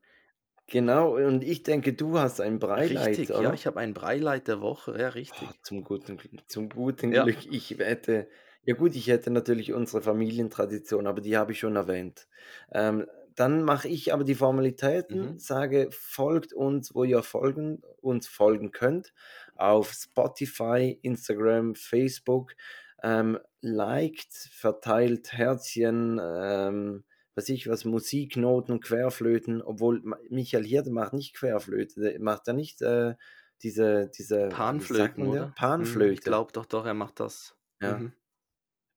Genau, 0.68 1.18
und 1.18 1.44
ich 1.44 1.64
denke, 1.64 1.92
du 1.94 2.18
hast 2.20 2.40
ein 2.40 2.58
Beileid, 2.60 3.20
Richtig, 3.20 3.30
ja, 3.30 3.38
oder? 3.40 3.54
ich 3.54 3.68
habe 3.68 3.80
ein 3.82 3.94
Beileid 3.94 4.48
der 4.48 4.62
Woche, 4.62 4.98
ja, 4.98 5.10
Oh, 5.10 5.12
richtig. 5.12 5.50
zum 5.62 5.84
guten 5.84 6.18
zum 6.48 6.70
guten 6.70 7.12
Ja. 7.12 7.24
Glück. 7.24 7.46
Ich 7.52 7.72
hätte 7.78 8.28
ja 8.66 8.76
gut, 8.76 8.96
ich 8.96 9.08
hätte 9.08 9.30
natürlich 9.32 9.74
unsere 9.74 10.02
Familientradition, 10.02 11.08
aber 11.08 11.22
die 11.22 11.38
habe 11.38 11.52
ich 11.52 11.60
schon 11.60 11.76
erwähnt. 11.76 12.28
Ähm, 12.72 13.06
dann 13.36 13.64
mache 13.64 13.88
ich 13.88 14.14
aber 14.14 14.24
die 14.24 14.36
Formalitäten, 14.36 15.34
Mhm. 15.34 15.38
sage: 15.38 15.90
„Folgt 15.92 16.54
uns, 16.54 16.94
wo 16.96 17.04
ihr 17.04 17.24
folgen 17.24 17.82
uns 18.02 18.28
folgen 18.28 18.72
könnt, 18.72 19.14
auf 19.56 19.92
Spotify, 19.94 20.98
Instagram, 21.02 21.76
Facebook. 21.76 22.54
Ähm, 23.02 23.40
liked, 23.62 24.34
verteilt 24.52 25.34
Herzchen, 25.34 26.20
ähm, 26.24 27.04
weiß 27.36 27.50
ich 27.50 27.68
was, 27.68 27.84
Musiknoten, 27.86 28.80
Querflöten“, 28.82 29.62
obwohl 29.62 30.02
ma 30.04 30.18
Michael 30.30 30.66
Hirte 30.66 30.92
macht 30.92 31.14
nicht 31.14 31.36
Querflöte, 31.36 32.00
der 32.02 32.20
macht 32.22 32.48
ja 32.48 32.54
nicht, 32.54 32.82
äh, 32.82 33.16
diese 33.64 34.10
diese 34.18 34.62
wie 34.70 34.86
sagt 34.88 35.18
Panflöten, 35.18 35.20
man 35.20 35.32
der? 35.32 35.44
oder? 35.44 35.58
Mhm, 35.78 36.12
ich 36.12 36.22
Panflöte. 36.22 36.24
glaube 36.24 36.52
doch, 36.54 36.66
doch, 36.66 36.86
er 36.86 36.94
macht 36.94 37.20
das. 37.20 37.58
Ja. 37.82 38.04
Mhm. 38.04 38.14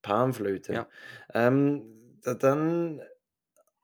Panflöte. 0.06 0.72
Ja. 0.72 0.88
Ähm, 1.34 1.82
da 2.22 2.34
dann 2.34 3.00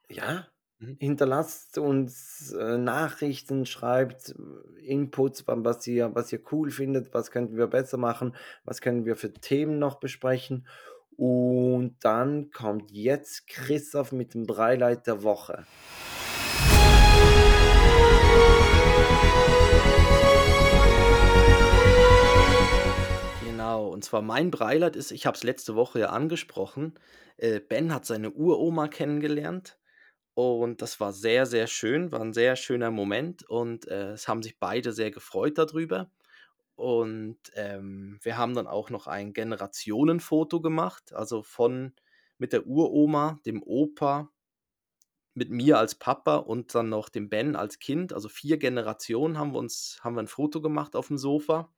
ja, 0.09 0.47
Mhm. 0.83 0.97
hinterlasst 0.99 1.79
uns, 1.79 2.53
äh, 2.53 2.77
Nachrichten, 2.77 3.67
schreibt 3.67 4.35
Inputs, 4.83 5.47
wa 5.47 5.57
was 5.59 5.87
ihr 5.87 6.15
was 6.15 6.33
ihr 6.33 6.41
cool 6.51 6.71
findet, 6.71 7.15
was 7.15 7.31
könnten 7.31 7.57
wir 7.57 7.69
besser 7.69 7.99
machen, 7.99 8.35
was 8.65 8.81
können 8.81 9.05
wir 9.05 9.17
für 9.17 9.33
Themen 9.33 9.79
noch 9.79 10.01
besprechen. 10.01 10.67
Und 11.17 11.97
dann 12.01 12.51
kommt 12.51 12.91
jetzt 12.91 13.47
Christoph 13.47 14.13
mit 14.13 14.35
dem 14.35 14.47
Beileid 14.47 15.07
der 15.07 15.23
Woche. 15.23 15.65
Genau, 23.73 23.89
und 23.89 24.05
zwar 24.05 24.21
mein 24.23 24.51
Beileid 24.51 24.97
ist 24.97 25.13
ich 25.13 25.25
habe 25.27 25.35
es 25.37 25.45
letzte 25.45 25.75
Woche 25.75 26.01
ja 26.01 26.07
angesprochen, 26.11 26.93
äh, 27.39 27.59
Ben 27.59 27.95
hat 27.95 28.05
seine 28.05 28.31
Uroma 28.31 28.87
kennengelernt 28.89 29.79
und 30.35 30.83
das 30.83 31.01
war 31.01 31.13
sehr, 31.15 31.47
sehr 31.47 31.67
schön, 31.69 32.13
war 32.13 32.21
'n 32.23 32.35
sehr 32.35 32.57
schöner 32.57 32.91
Moment 32.91 33.45
und, 33.49 33.89
äh, 33.89 34.13
es 34.13 34.29
haben 34.29 34.43
sich 34.43 34.59
beide 34.59 34.93
sehr 34.93 35.11
gefreut 35.13 35.59
da 35.59 35.67
drüber. 35.67 36.11
Und, 36.77 37.39
ähm, 37.57 38.19
wir 38.23 38.39
haben 38.39 38.55
dann 38.55 38.67
auch 38.69 38.91
noch 38.91 39.07
ein 39.09 39.33
Generationenfoto 39.35 40.61
gemacht, 40.63 41.13
also 41.15 41.43
von 41.45 41.95
mit 42.39 42.53
der 42.55 42.67
Uroma, 42.67 43.41
dem 43.47 43.63
Opa 43.63 44.31
mit 45.37 45.49
mir 45.51 45.79
als 45.79 45.95
Papa 45.95 46.37
und 46.37 46.75
dann 46.75 46.91
noch 46.91 47.09
dem 47.09 47.31
Ben 47.31 47.57
als 47.57 47.79
Kind. 47.79 48.13
Also 48.13 48.29
4 48.29 48.59
Generationen 48.59 49.39
haben 49.39 49.53
wir 49.55 49.59
uns 49.61 49.99
haben 50.03 50.15
wir 50.15 50.21
'n 50.21 50.27
Foto 50.29 50.61
gemacht 50.61 50.95
aufm 50.95 51.17
Sofa 51.17 51.73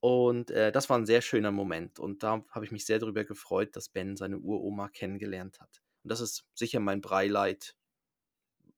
und, 0.00 0.50
äh, 0.50 0.72
das 0.72 0.90
war 0.90 0.98
'n 0.98 1.06
sehr 1.06 1.22
schöner 1.22 1.52
Moment 1.52 1.98
und 1.98 2.22
da 2.22 2.44
habe 2.50 2.64
ich 2.64 2.72
mich 2.72 2.86
sehr 2.86 2.98
drüber 2.98 3.24
gefreut, 3.24 3.76
dass 3.76 3.88
Ben 3.88 4.16
seine 4.16 4.38
Uroma 4.38 4.88
kennengelernt 4.88 5.60
hat. 5.60 5.82
Und 6.04 6.10
das 6.12 6.20
ist 6.20 6.46
sicher 6.54 6.80
mein 6.80 7.00
Beileid 7.00 7.76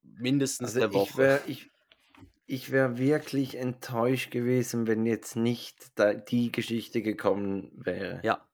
mindestens 0.02 0.64
Also, 0.64 0.78
der 0.78 0.92
ich 0.92 1.16
Woche. 1.16 1.16
wäre 1.16 1.42
ich 1.46 1.70
ich 2.46 2.70
wäre 2.72 2.98
wirklich 2.98 3.56
enttäuscht 3.56 4.30
gewesen, 4.32 4.86
wenn 4.88 5.06
jetzt 5.06 5.36
nicht 5.36 5.98
da 5.98 6.14
die 6.14 6.52
Geschichte 6.52 7.02
gekommen 7.02 7.72
wäre. 7.84 8.20
Ja. 8.22 8.48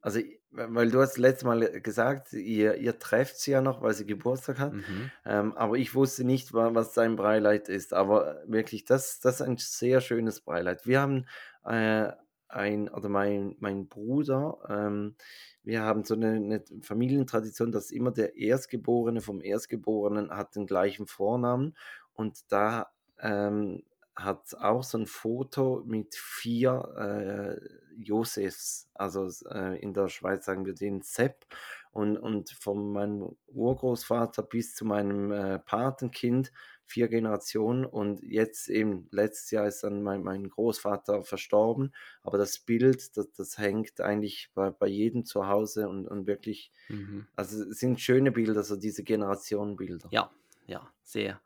Also, 0.00 0.20
weil 0.50 0.90
du 0.90 1.00
hast 1.00 1.18
letztes 1.18 1.44
Mal 1.44 1.80
gesagt, 1.82 2.32
ihr, 2.32 2.76
ihr 2.76 2.98
trefft 2.98 3.38
sie 3.38 3.52
ja 3.52 3.60
noch, 3.60 3.82
weil 3.82 3.94
sie 3.94 4.06
Geburtstag 4.06 4.58
hat. 4.58 4.72
Mhm. 4.72 5.12
Ähm, 5.24 5.52
aber 5.56 5.76
ich 5.76 5.94
wusste 5.94 6.24
nicht, 6.24 6.52
wa- 6.52 6.74
was 6.74 6.94
sein 6.94 7.16
Beileid 7.16 7.68
ist. 7.68 7.92
Aber 7.94 8.42
wirklich, 8.46 8.84
das, 8.84 9.20
das 9.20 9.36
ist 9.36 9.42
ein 9.42 9.56
sehr 9.58 10.00
schönes 10.00 10.40
Beileid. 10.40 10.86
Wir 10.86 11.00
haben 11.00 11.26
äh, 11.68 12.12
ein, 12.48 12.88
oder 12.88 13.08
mein, 13.08 13.56
mein 13.60 13.88
Bruder, 13.88 14.58
ähm, 14.68 15.16
wir 15.62 15.82
haben 15.82 16.02
so 16.04 16.14
eine, 16.14 16.32
eine 16.32 16.64
Familientradition, 16.80 17.72
dass 17.72 17.90
immer 17.90 18.10
der 18.10 18.36
Erstgeborene 18.36 19.20
vom 19.20 19.42
Erstgeborenen 19.42 20.30
hat 20.30 20.56
den 20.56 20.66
gleichen 20.66 21.06
Vornamen. 21.06 21.76
Und 22.14 22.50
da 22.50 22.90
ähm, 23.20 23.82
hat 24.16 24.54
auch 24.58 24.82
so 24.82 24.98
ein 24.98 25.06
Foto 25.06 25.82
mit 25.86 26.14
vier 26.14 26.88
äh, 26.96 28.02
Josefs. 28.02 28.88
Also 28.94 29.28
äh, 29.50 29.78
in 29.80 29.92
der 29.92 30.08
Schweiz 30.08 30.46
sagen 30.46 30.64
wir 30.64 30.74
den 30.74 31.02
Sepp. 31.02 31.44
Und, 31.90 32.16
und 32.16 32.50
von 32.50 32.92
meinem 32.92 33.36
Urgroßvater 33.46 34.42
bis 34.42 34.74
zu 34.74 34.84
meinem 34.84 35.32
äh, 35.32 35.58
Patenkind 35.58 36.52
vier 36.88 37.08
Generationen. 37.08 37.84
Und 37.86 38.22
jetzt 38.22 38.68
eben, 38.68 39.08
letztes 39.12 39.50
Jahr 39.50 39.66
ist 39.66 39.82
dann 39.84 40.02
mein, 40.02 40.22
mein 40.22 40.48
Großvater 40.48 41.22
verstorben. 41.24 41.94
Aber 42.22 42.38
das 42.38 42.58
Bild, 42.58 43.16
das, 43.16 43.30
das 43.32 43.58
hängt 43.58 44.00
eigentlich 44.00 44.50
bei, 44.54 44.70
bei 44.70 44.86
jedem 44.88 45.24
zu 45.24 45.46
Hause 45.46 45.88
und, 45.88 46.06
und 46.08 46.26
wirklich, 46.26 46.72
Mhm. 46.88 47.26
also 47.36 47.64
es 47.64 47.78
sind 47.78 48.00
schöne 48.00 48.32
Bilder, 48.32 48.62
so 48.62 48.76
diese 48.76 49.04
Generationenbilder. 49.04 50.08
Ja, 50.10 50.30
ja, 50.66 50.92
sehr. 51.02 51.40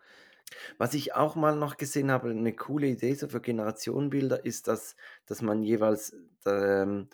Was 0.78 0.94
ich 0.94 1.14
auch 1.14 1.34
mal 1.36 1.56
noch 1.56 1.76
gesehen 1.76 2.10
habe, 2.10 2.30
eine 2.30 2.54
coole 2.54 2.88
Idee 2.88 3.14
so 3.14 3.28
für 3.28 3.40
Generationenbilder 3.40 4.44
ist, 4.44 4.68
dass, 4.68 4.96
dass 5.26 5.42
man 5.42 5.62
jeweils 5.62 6.14
ähm, 6.46 7.08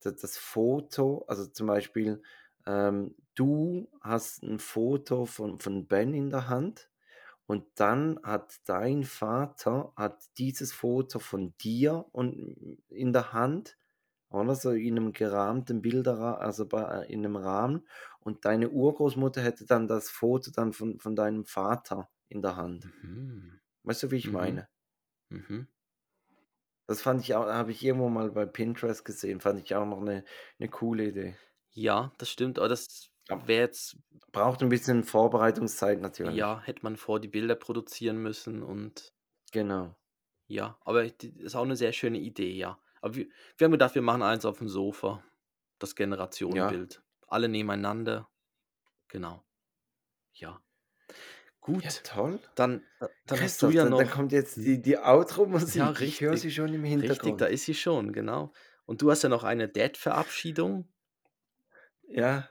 das, 0.00 0.16
das 0.16 0.38
Foto, 0.38 1.24
also 1.28 1.46
zum 1.46 1.66
Beispiel 1.68 2.22
ähm, 2.66 3.14
du 3.34 3.88
hast 4.00 4.42
ein 4.42 4.58
Foto 4.58 5.26
von, 5.26 5.58
von 5.60 5.86
Ben 5.86 6.14
in 6.14 6.30
der 6.30 6.48
Hand 6.48 6.90
und 7.46 7.64
dann 7.76 8.20
hat 8.22 8.60
dein 8.68 9.04
Vater 9.04 9.92
hat 9.96 10.24
dieses 10.38 10.72
Foto 10.72 11.18
von 11.18 11.54
dir 11.58 12.06
und 12.12 12.78
in 12.88 13.12
der 13.12 13.32
Hand, 13.32 13.78
oder 14.30 14.54
so 14.54 14.70
in 14.70 14.96
einem 14.98 15.12
gerahmten 15.12 15.82
Bilderrahmen, 15.82 16.40
also 16.40 16.66
bei, 16.66 17.04
in 17.06 17.20
einem 17.24 17.36
Rahmen 17.36 17.86
und 18.20 18.44
deine 18.46 18.70
Urgroßmutter 18.70 19.42
hätte 19.42 19.66
dann 19.66 19.88
das 19.88 20.08
Foto 20.10 20.50
dann 20.50 20.72
von, 20.72 20.98
von 21.00 21.14
deinem 21.16 21.44
Vater 21.44 22.10
in 22.28 22.42
der 22.42 22.56
Hand. 22.56 22.90
Mhm. 23.02 23.60
Weißt 23.84 24.02
du, 24.04 24.10
wie 24.10 24.16
ich 24.16 24.30
Mhm. 24.30 24.32
meine? 24.32 24.68
Mhm. 25.30 25.68
Das 26.86 27.02
fand 27.02 27.22
ich 27.22 27.34
auch, 27.34 27.46
habe 27.46 27.72
ich 27.72 27.82
irgendwo 27.84 28.08
mal 28.08 28.30
bei 28.30 28.46
Pinterest 28.46 29.04
gesehen, 29.04 29.40
fand 29.40 29.58
ich 29.60 29.74
auch 29.74 29.84
noch 29.84 30.00
eine, 30.00 30.24
eine 30.60 30.68
coole 30.68 31.08
Idee. 31.08 31.36
Ja, 31.74 32.12
das 32.18 32.30
stimmt, 32.30 32.58
aber 32.58 32.68
das. 32.68 33.11
Wäre 33.46 33.62
jetzt, 33.62 33.96
Braucht 34.32 34.62
ein 34.62 34.68
bisschen 34.70 35.04
Vorbereitungszeit 35.04 36.00
natürlich. 36.00 36.36
ja, 36.36 36.60
hätte 36.62 36.80
man 36.82 36.96
vor 36.96 37.20
die 37.20 37.28
Bilder 37.28 37.54
produzieren 37.54 38.18
müssen 38.22 38.62
und 38.62 39.12
Genau. 39.52 39.94
ja, 40.46 40.78
aber 40.82 41.06
die 41.08 41.28
ist 41.40 41.54
auch 41.54 41.62
eine 41.64 41.76
sehr 41.76 41.92
schöne 41.92 42.18
Idee, 42.18 42.52
ja. 42.52 42.78
Aber 43.02 43.14
wir, 43.16 43.26
wir 43.58 43.64
haben 43.66 43.72
gedacht, 43.72 43.94
wir 43.94 44.02
machen 44.02 44.22
eins 44.22 44.44
auf 44.46 44.58
dem 44.58 44.68
Sofa, 44.68 45.22
das 45.78 45.94
Generationenbild. 45.96 47.02
Alle 47.26 47.48
nebeneinander, 47.48 48.28
genau. 49.08 49.44
Ja. 50.34 50.62
Gut, 51.60 51.84
Ja, 51.84 51.90
toll. 52.02 52.40
dann, 52.54 52.82
dann 52.98 53.08
hast 53.40 53.62
du 53.62 53.68
Christoph, 53.68 53.74
ja 53.74 53.84
dann, 53.84 53.96
dann 53.96 54.06
noch. 54.06 54.12
kommt 54.14 54.32
jetzt 54.32 54.56
die, 54.56 54.80
die 54.82 54.98
Outro-Musik. 54.98 55.74
Ja, 55.76 55.90
ich 56.00 56.20
höre 56.20 56.32
richtig. 56.32 56.50
sie 56.50 56.56
schon 56.56 56.72
im 56.74 56.82
Richtig, 56.82 57.00
Hintergrund. 57.02 57.40
da 57.40 57.46
ist 57.46 57.64
sie 57.66 57.74
schon, 57.74 58.12
genau. 58.12 58.52
Und 58.86 59.00
du 59.02 59.10
hast 59.10 59.22
ja 59.22 59.28
noch 59.28 59.44
eine 59.44 59.68
Dad-Verabschiedung. 59.68 60.88
Ja, 62.08 62.48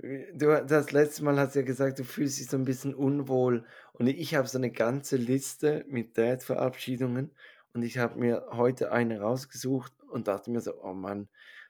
du 0.00 0.64
das 0.66 0.92
letzte 0.92 1.24
Mal 1.24 1.38
hast 1.38 1.54
du 1.54 1.60
ja 1.60 1.64
gesagt, 1.64 1.98
du 1.98 2.04
fühlst 2.04 2.38
dich 2.38 2.48
so 2.48 2.56
ein 2.56 2.64
bisschen 2.64 2.94
unwohl. 2.94 3.66
Und 3.92 4.06
ich 4.08 4.34
habe 4.34 4.48
so 4.48 4.58
eine 4.58 4.70
ganze 4.70 5.16
Liste 5.16 5.84
mit 5.88 6.16
Dad-Verabschiedungen. 6.18 7.34
Und 7.72 7.82
ich 7.82 7.98
habe 7.98 8.18
mir 8.18 8.46
heute 8.52 8.92
eine 8.92 9.20
rausgesucht 9.20 9.92
und 10.08 10.28
dachte 10.28 10.50
mir 10.50 10.60
so, 10.60 10.80
oh 10.82 10.94
Mann, 10.94 11.28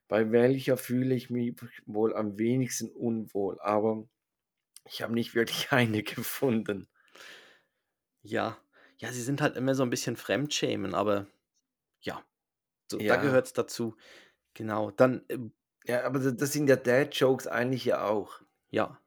bei 0.09 0.31
welcher 0.33 0.77
fühle 0.77 1.15
ich 1.15 1.31
mich 1.31 1.57
wohl 1.87 2.15
am 2.15 2.39
wenigsten 2.39 2.91
unwohl? 2.91 3.59
Aber 3.61 4.07
ich 4.87 5.03
habe 5.03 5.15
nicht 5.15 5.35
wirklich 5.35 5.73
eine 5.73 6.03
gefunden. 6.03 6.89
Ja, 8.23 8.59
ja, 8.97 9.13
sie 9.13 9.23
sind 9.23 9.41
halt 9.41 9.57
immer 9.57 9.75
so 9.75 9.83
ein 9.83 9.91
bisschen 9.91 10.17
Fremdschämen, 10.17 10.95
aber 10.95 11.27
ja, 12.01 12.25
so, 12.91 13.03
da 13.03 13.17
Ja. 13.17 13.17
gehört 13.17 13.47
es 13.49 13.55
dazu. 13.55 13.97
Genau, 14.55 14.91
dann, 14.93 15.25
ähm, 15.31 15.55
Ja, 15.87 16.05
aber 16.05 16.19
das 16.19 16.53
sind 16.53 16.69
ja 16.69 16.77
Dad-Jokes 16.77 17.47
eigentlich 17.47 17.85
ja 17.85 18.05
auch. 18.05 18.41
ja, 18.71 18.99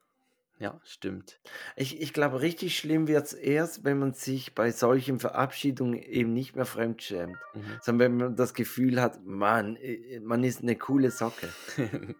ja, 0.60 0.82
stimmt. 0.84 1.40
Ich, 1.76 2.02
ich 2.02 2.14
glaube, 2.14 2.42
richtig 2.42 2.76
schlimm 2.80 3.08
wird 3.08 3.26
es 3.28 3.34
erst, 3.34 3.84
wenn 3.84 4.00
man 4.00 4.14
sich 4.16 4.56
bei 4.56 4.72
solchen 4.72 5.20
Verabschiedungen 5.20 5.94
eben 6.02 6.34
nicht 6.34 6.56
mehr 6.56 6.66
fremdschämt, 6.66 7.38
Mhm. 7.54 7.62
sondern 7.80 8.00
wenn 8.00 8.18
man 8.18 8.36
das 8.36 8.56
Gefühl 8.56 9.00
hat, 9.00 9.24
Mann, 9.24 9.78
man 10.24 10.44
ist 10.44 10.64
eine 10.64 10.76
coole 10.76 11.12
Socke. 11.12 11.50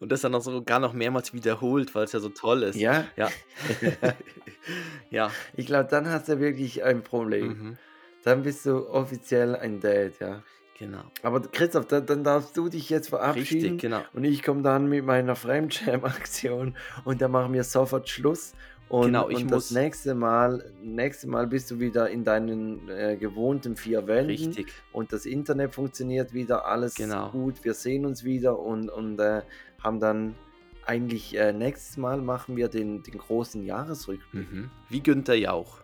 Und 0.00 0.10
das 0.10 0.22
dann 0.22 0.34
auch 0.34 0.40
sogar 0.40 0.78
noch 0.80 0.94
mehrmals 0.94 1.34
wiederholt, 1.34 1.94
weil 1.94 2.04
es 2.04 2.12
ja 2.12 2.20
so 2.20 2.30
toll 2.30 2.62
ist. 2.62 2.76
Ja? 2.76 3.06
Ja. 3.16 3.28
ja. 5.10 5.30
Ich 5.54 5.66
glaube, 5.66 5.88
dann 5.90 6.08
hast 6.08 6.28
du 6.28 6.40
wirklich 6.40 6.82
ein 6.82 7.02
Problem. 7.02 7.46
Mhm. 7.48 7.78
Dann 8.24 8.42
bist 8.42 8.64
du 8.66 8.88
offiziell 8.88 9.54
ein 9.56 9.80
Dad, 9.80 10.18
ja. 10.20 10.42
Genau. 10.78 11.02
Aber 11.22 11.40
Christoph, 11.42 11.86
dann, 11.86 12.06
dann 12.06 12.22
darfst 12.22 12.56
du 12.56 12.68
dich 12.68 12.88
jetzt 12.88 13.08
verabschieden 13.08 13.62
Richtig, 13.72 13.80
genau. 13.80 14.00
und 14.14 14.22
ich 14.24 14.42
komme 14.44 14.62
dann 14.62 14.88
mit 14.88 15.04
meiner 15.04 15.34
Fremdschäm-Aktion 15.34 16.74
und 17.04 17.20
dann 17.20 17.30
machen 17.30 17.52
wir 17.52 17.64
sofort 17.64 18.08
Schluss. 18.08 18.54
Und, 18.88 19.06
Genau, 19.06 19.28
ich 19.28 19.38
und 19.38 19.50
muss- 19.50 19.68
das 19.68 19.70
nächste 19.72 20.14
Mal, 20.14 20.64
nächste 20.82 21.28
Mal 21.28 21.46
bist 21.46 21.70
du 21.70 21.78
wieder 21.78 22.08
in 22.08 22.24
deinen 22.24 22.88
äh, 22.88 23.16
gewohnten 23.18 23.76
vier 23.76 24.06
Wänden. 24.06 24.30
Richtig. 24.30 24.72
und 24.92 25.12
das 25.12 25.26
Internet 25.26 25.74
funktioniert 25.74 26.32
wieder, 26.32 26.64
alles 26.66 26.94
Genau. 26.94 27.28
gut, 27.30 27.64
wir 27.64 27.74
sehen 27.74 28.06
uns 28.06 28.24
wieder 28.24 28.58
und, 28.58 28.88
und 28.88 29.18
äh, 29.20 29.42
haben 29.82 30.00
dann 30.00 30.34
eigentlich 30.86 31.36
äh, 31.36 31.52
nächstes 31.52 31.98
Mal 31.98 32.22
machen 32.22 32.56
wir 32.56 32.68
den, 32.68 33.02
den 33.02 33.18
großen 33.18 33.62
Jahresrückblick. 33.62 34.50
Mhm. 34.50 34.70
Wie 34.88 35.02
Günther 35.02 35.34
Jauch. 35.34 35.80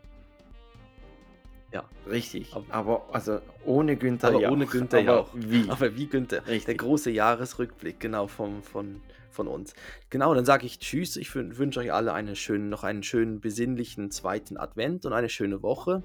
Richtig, 2.09 2.55
Aber- 2.55 2.65
aber 2.75 3.15
also 3.15 3.41
ohne 3.65 3.97
Günther 3.97 4.29
Aber 4.29 4.41
Jauch. 4.41 4.53
ohne 4.53 4.67
Günther 4.67 4.99
aber 4.99 5.07
Jauch. 5.07 5.31
Wie? 5.35 5.65
Aber 5.71 5.97
wie 5.97 6.07
Günther, 6.07 6.41
der 6.43 6.53
Richtig. 6.55 6.79
große 6.79 7.11
Jahresrückblick, 7.11 7.99
genau, 8.01 8.27
vom, 8.29 8.63
von, 8.63 9.01
von 9.31 9.49
uns. 9.49 9.75
Genau, 10.11 10.35
dann 10.35 10.45
sage 10.45 10.67
ich 10.67 10.79
Tschüss. 10.79 11.17
Ich 11.17 11.31
wün- 11.31 11.57
wünsche 11.59 11.81
euch 11.81 11.93
alle 11.93 12.13
eine 12.13 12.37
schöne, 12.37 12.65
noch 12.65 12.85
einen 12.85 13.03
schönen, 13.03 13.41
besinnlichen 13.41 14.11
zweiten 14.11 14.57
Advent 14.57 15.05
und 15.07 15.13
eine 15.13 15.29
schöne 15.29 15.63
Woche. 15.63 16.03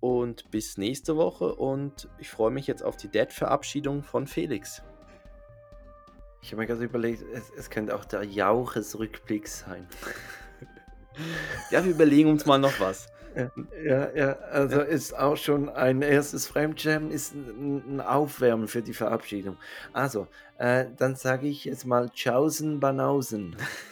Und 0.00 0.50
bis 0.50 0.78
nächste 0.78 1.16
Woche. 1.16 1.54
Und 1.54 2.08
ich 2.18 2.28
freue 2.28 2.50
mich 2.50 2.66
jetzt 2.66 2.82
auf 2.82 2.96
die 2.96 3.08
Dad-Verabschiedung 3.10 4.02
von 4.02 4.26
Felix. 4.26 4.82
Ich 6.42 6.50
habe 6.50 6.62
mir 6.62 6.66
gerade 6.66 6.82
überlegt, 6.84 7.22
es, 7.32 7.50
es 7.56 7.70
könnte 7.70 7.94
auch 7.94 8.04
der 8.04 8.24
Jauchesrückblick 8.24 9.46
sein. 9.48 9.86
Ja, 11.70 11.84
wir 11.84 11.90
überlegen 11.90 12.30
uns 12.30 12.46
mal 12.46 12.56
noch 12.58 12.80
was. 12.80 13.06
Ja, 13.34 14.14
ja, 14.14 14.32
also 14.50 14.80
ist 14.82 15.16
auch 15.16 15.36
schon 15.36 15.68
ein 15.70 16.02
erstes 16.02 16.46
Fremdschämen, 16.46 17.10
ist 17.10 17.34
ein, 17.34 17.96
ein 17.96 18.00
Aufwärmen 18.00 18.68
für 18.68 18.82
die 18.82 18.92
Verabschiedung. 18.92 19.56
Also, 19.92 20.28
äh, 20.58 20.86
dann 20.98 21.16
sage 21.16 21.46
ich 21.48 21.64
jetzt 21.64 21.86
mal 21.86 22.10
Tschaußen 22.10 22.78
Banausen. 22.80 23.56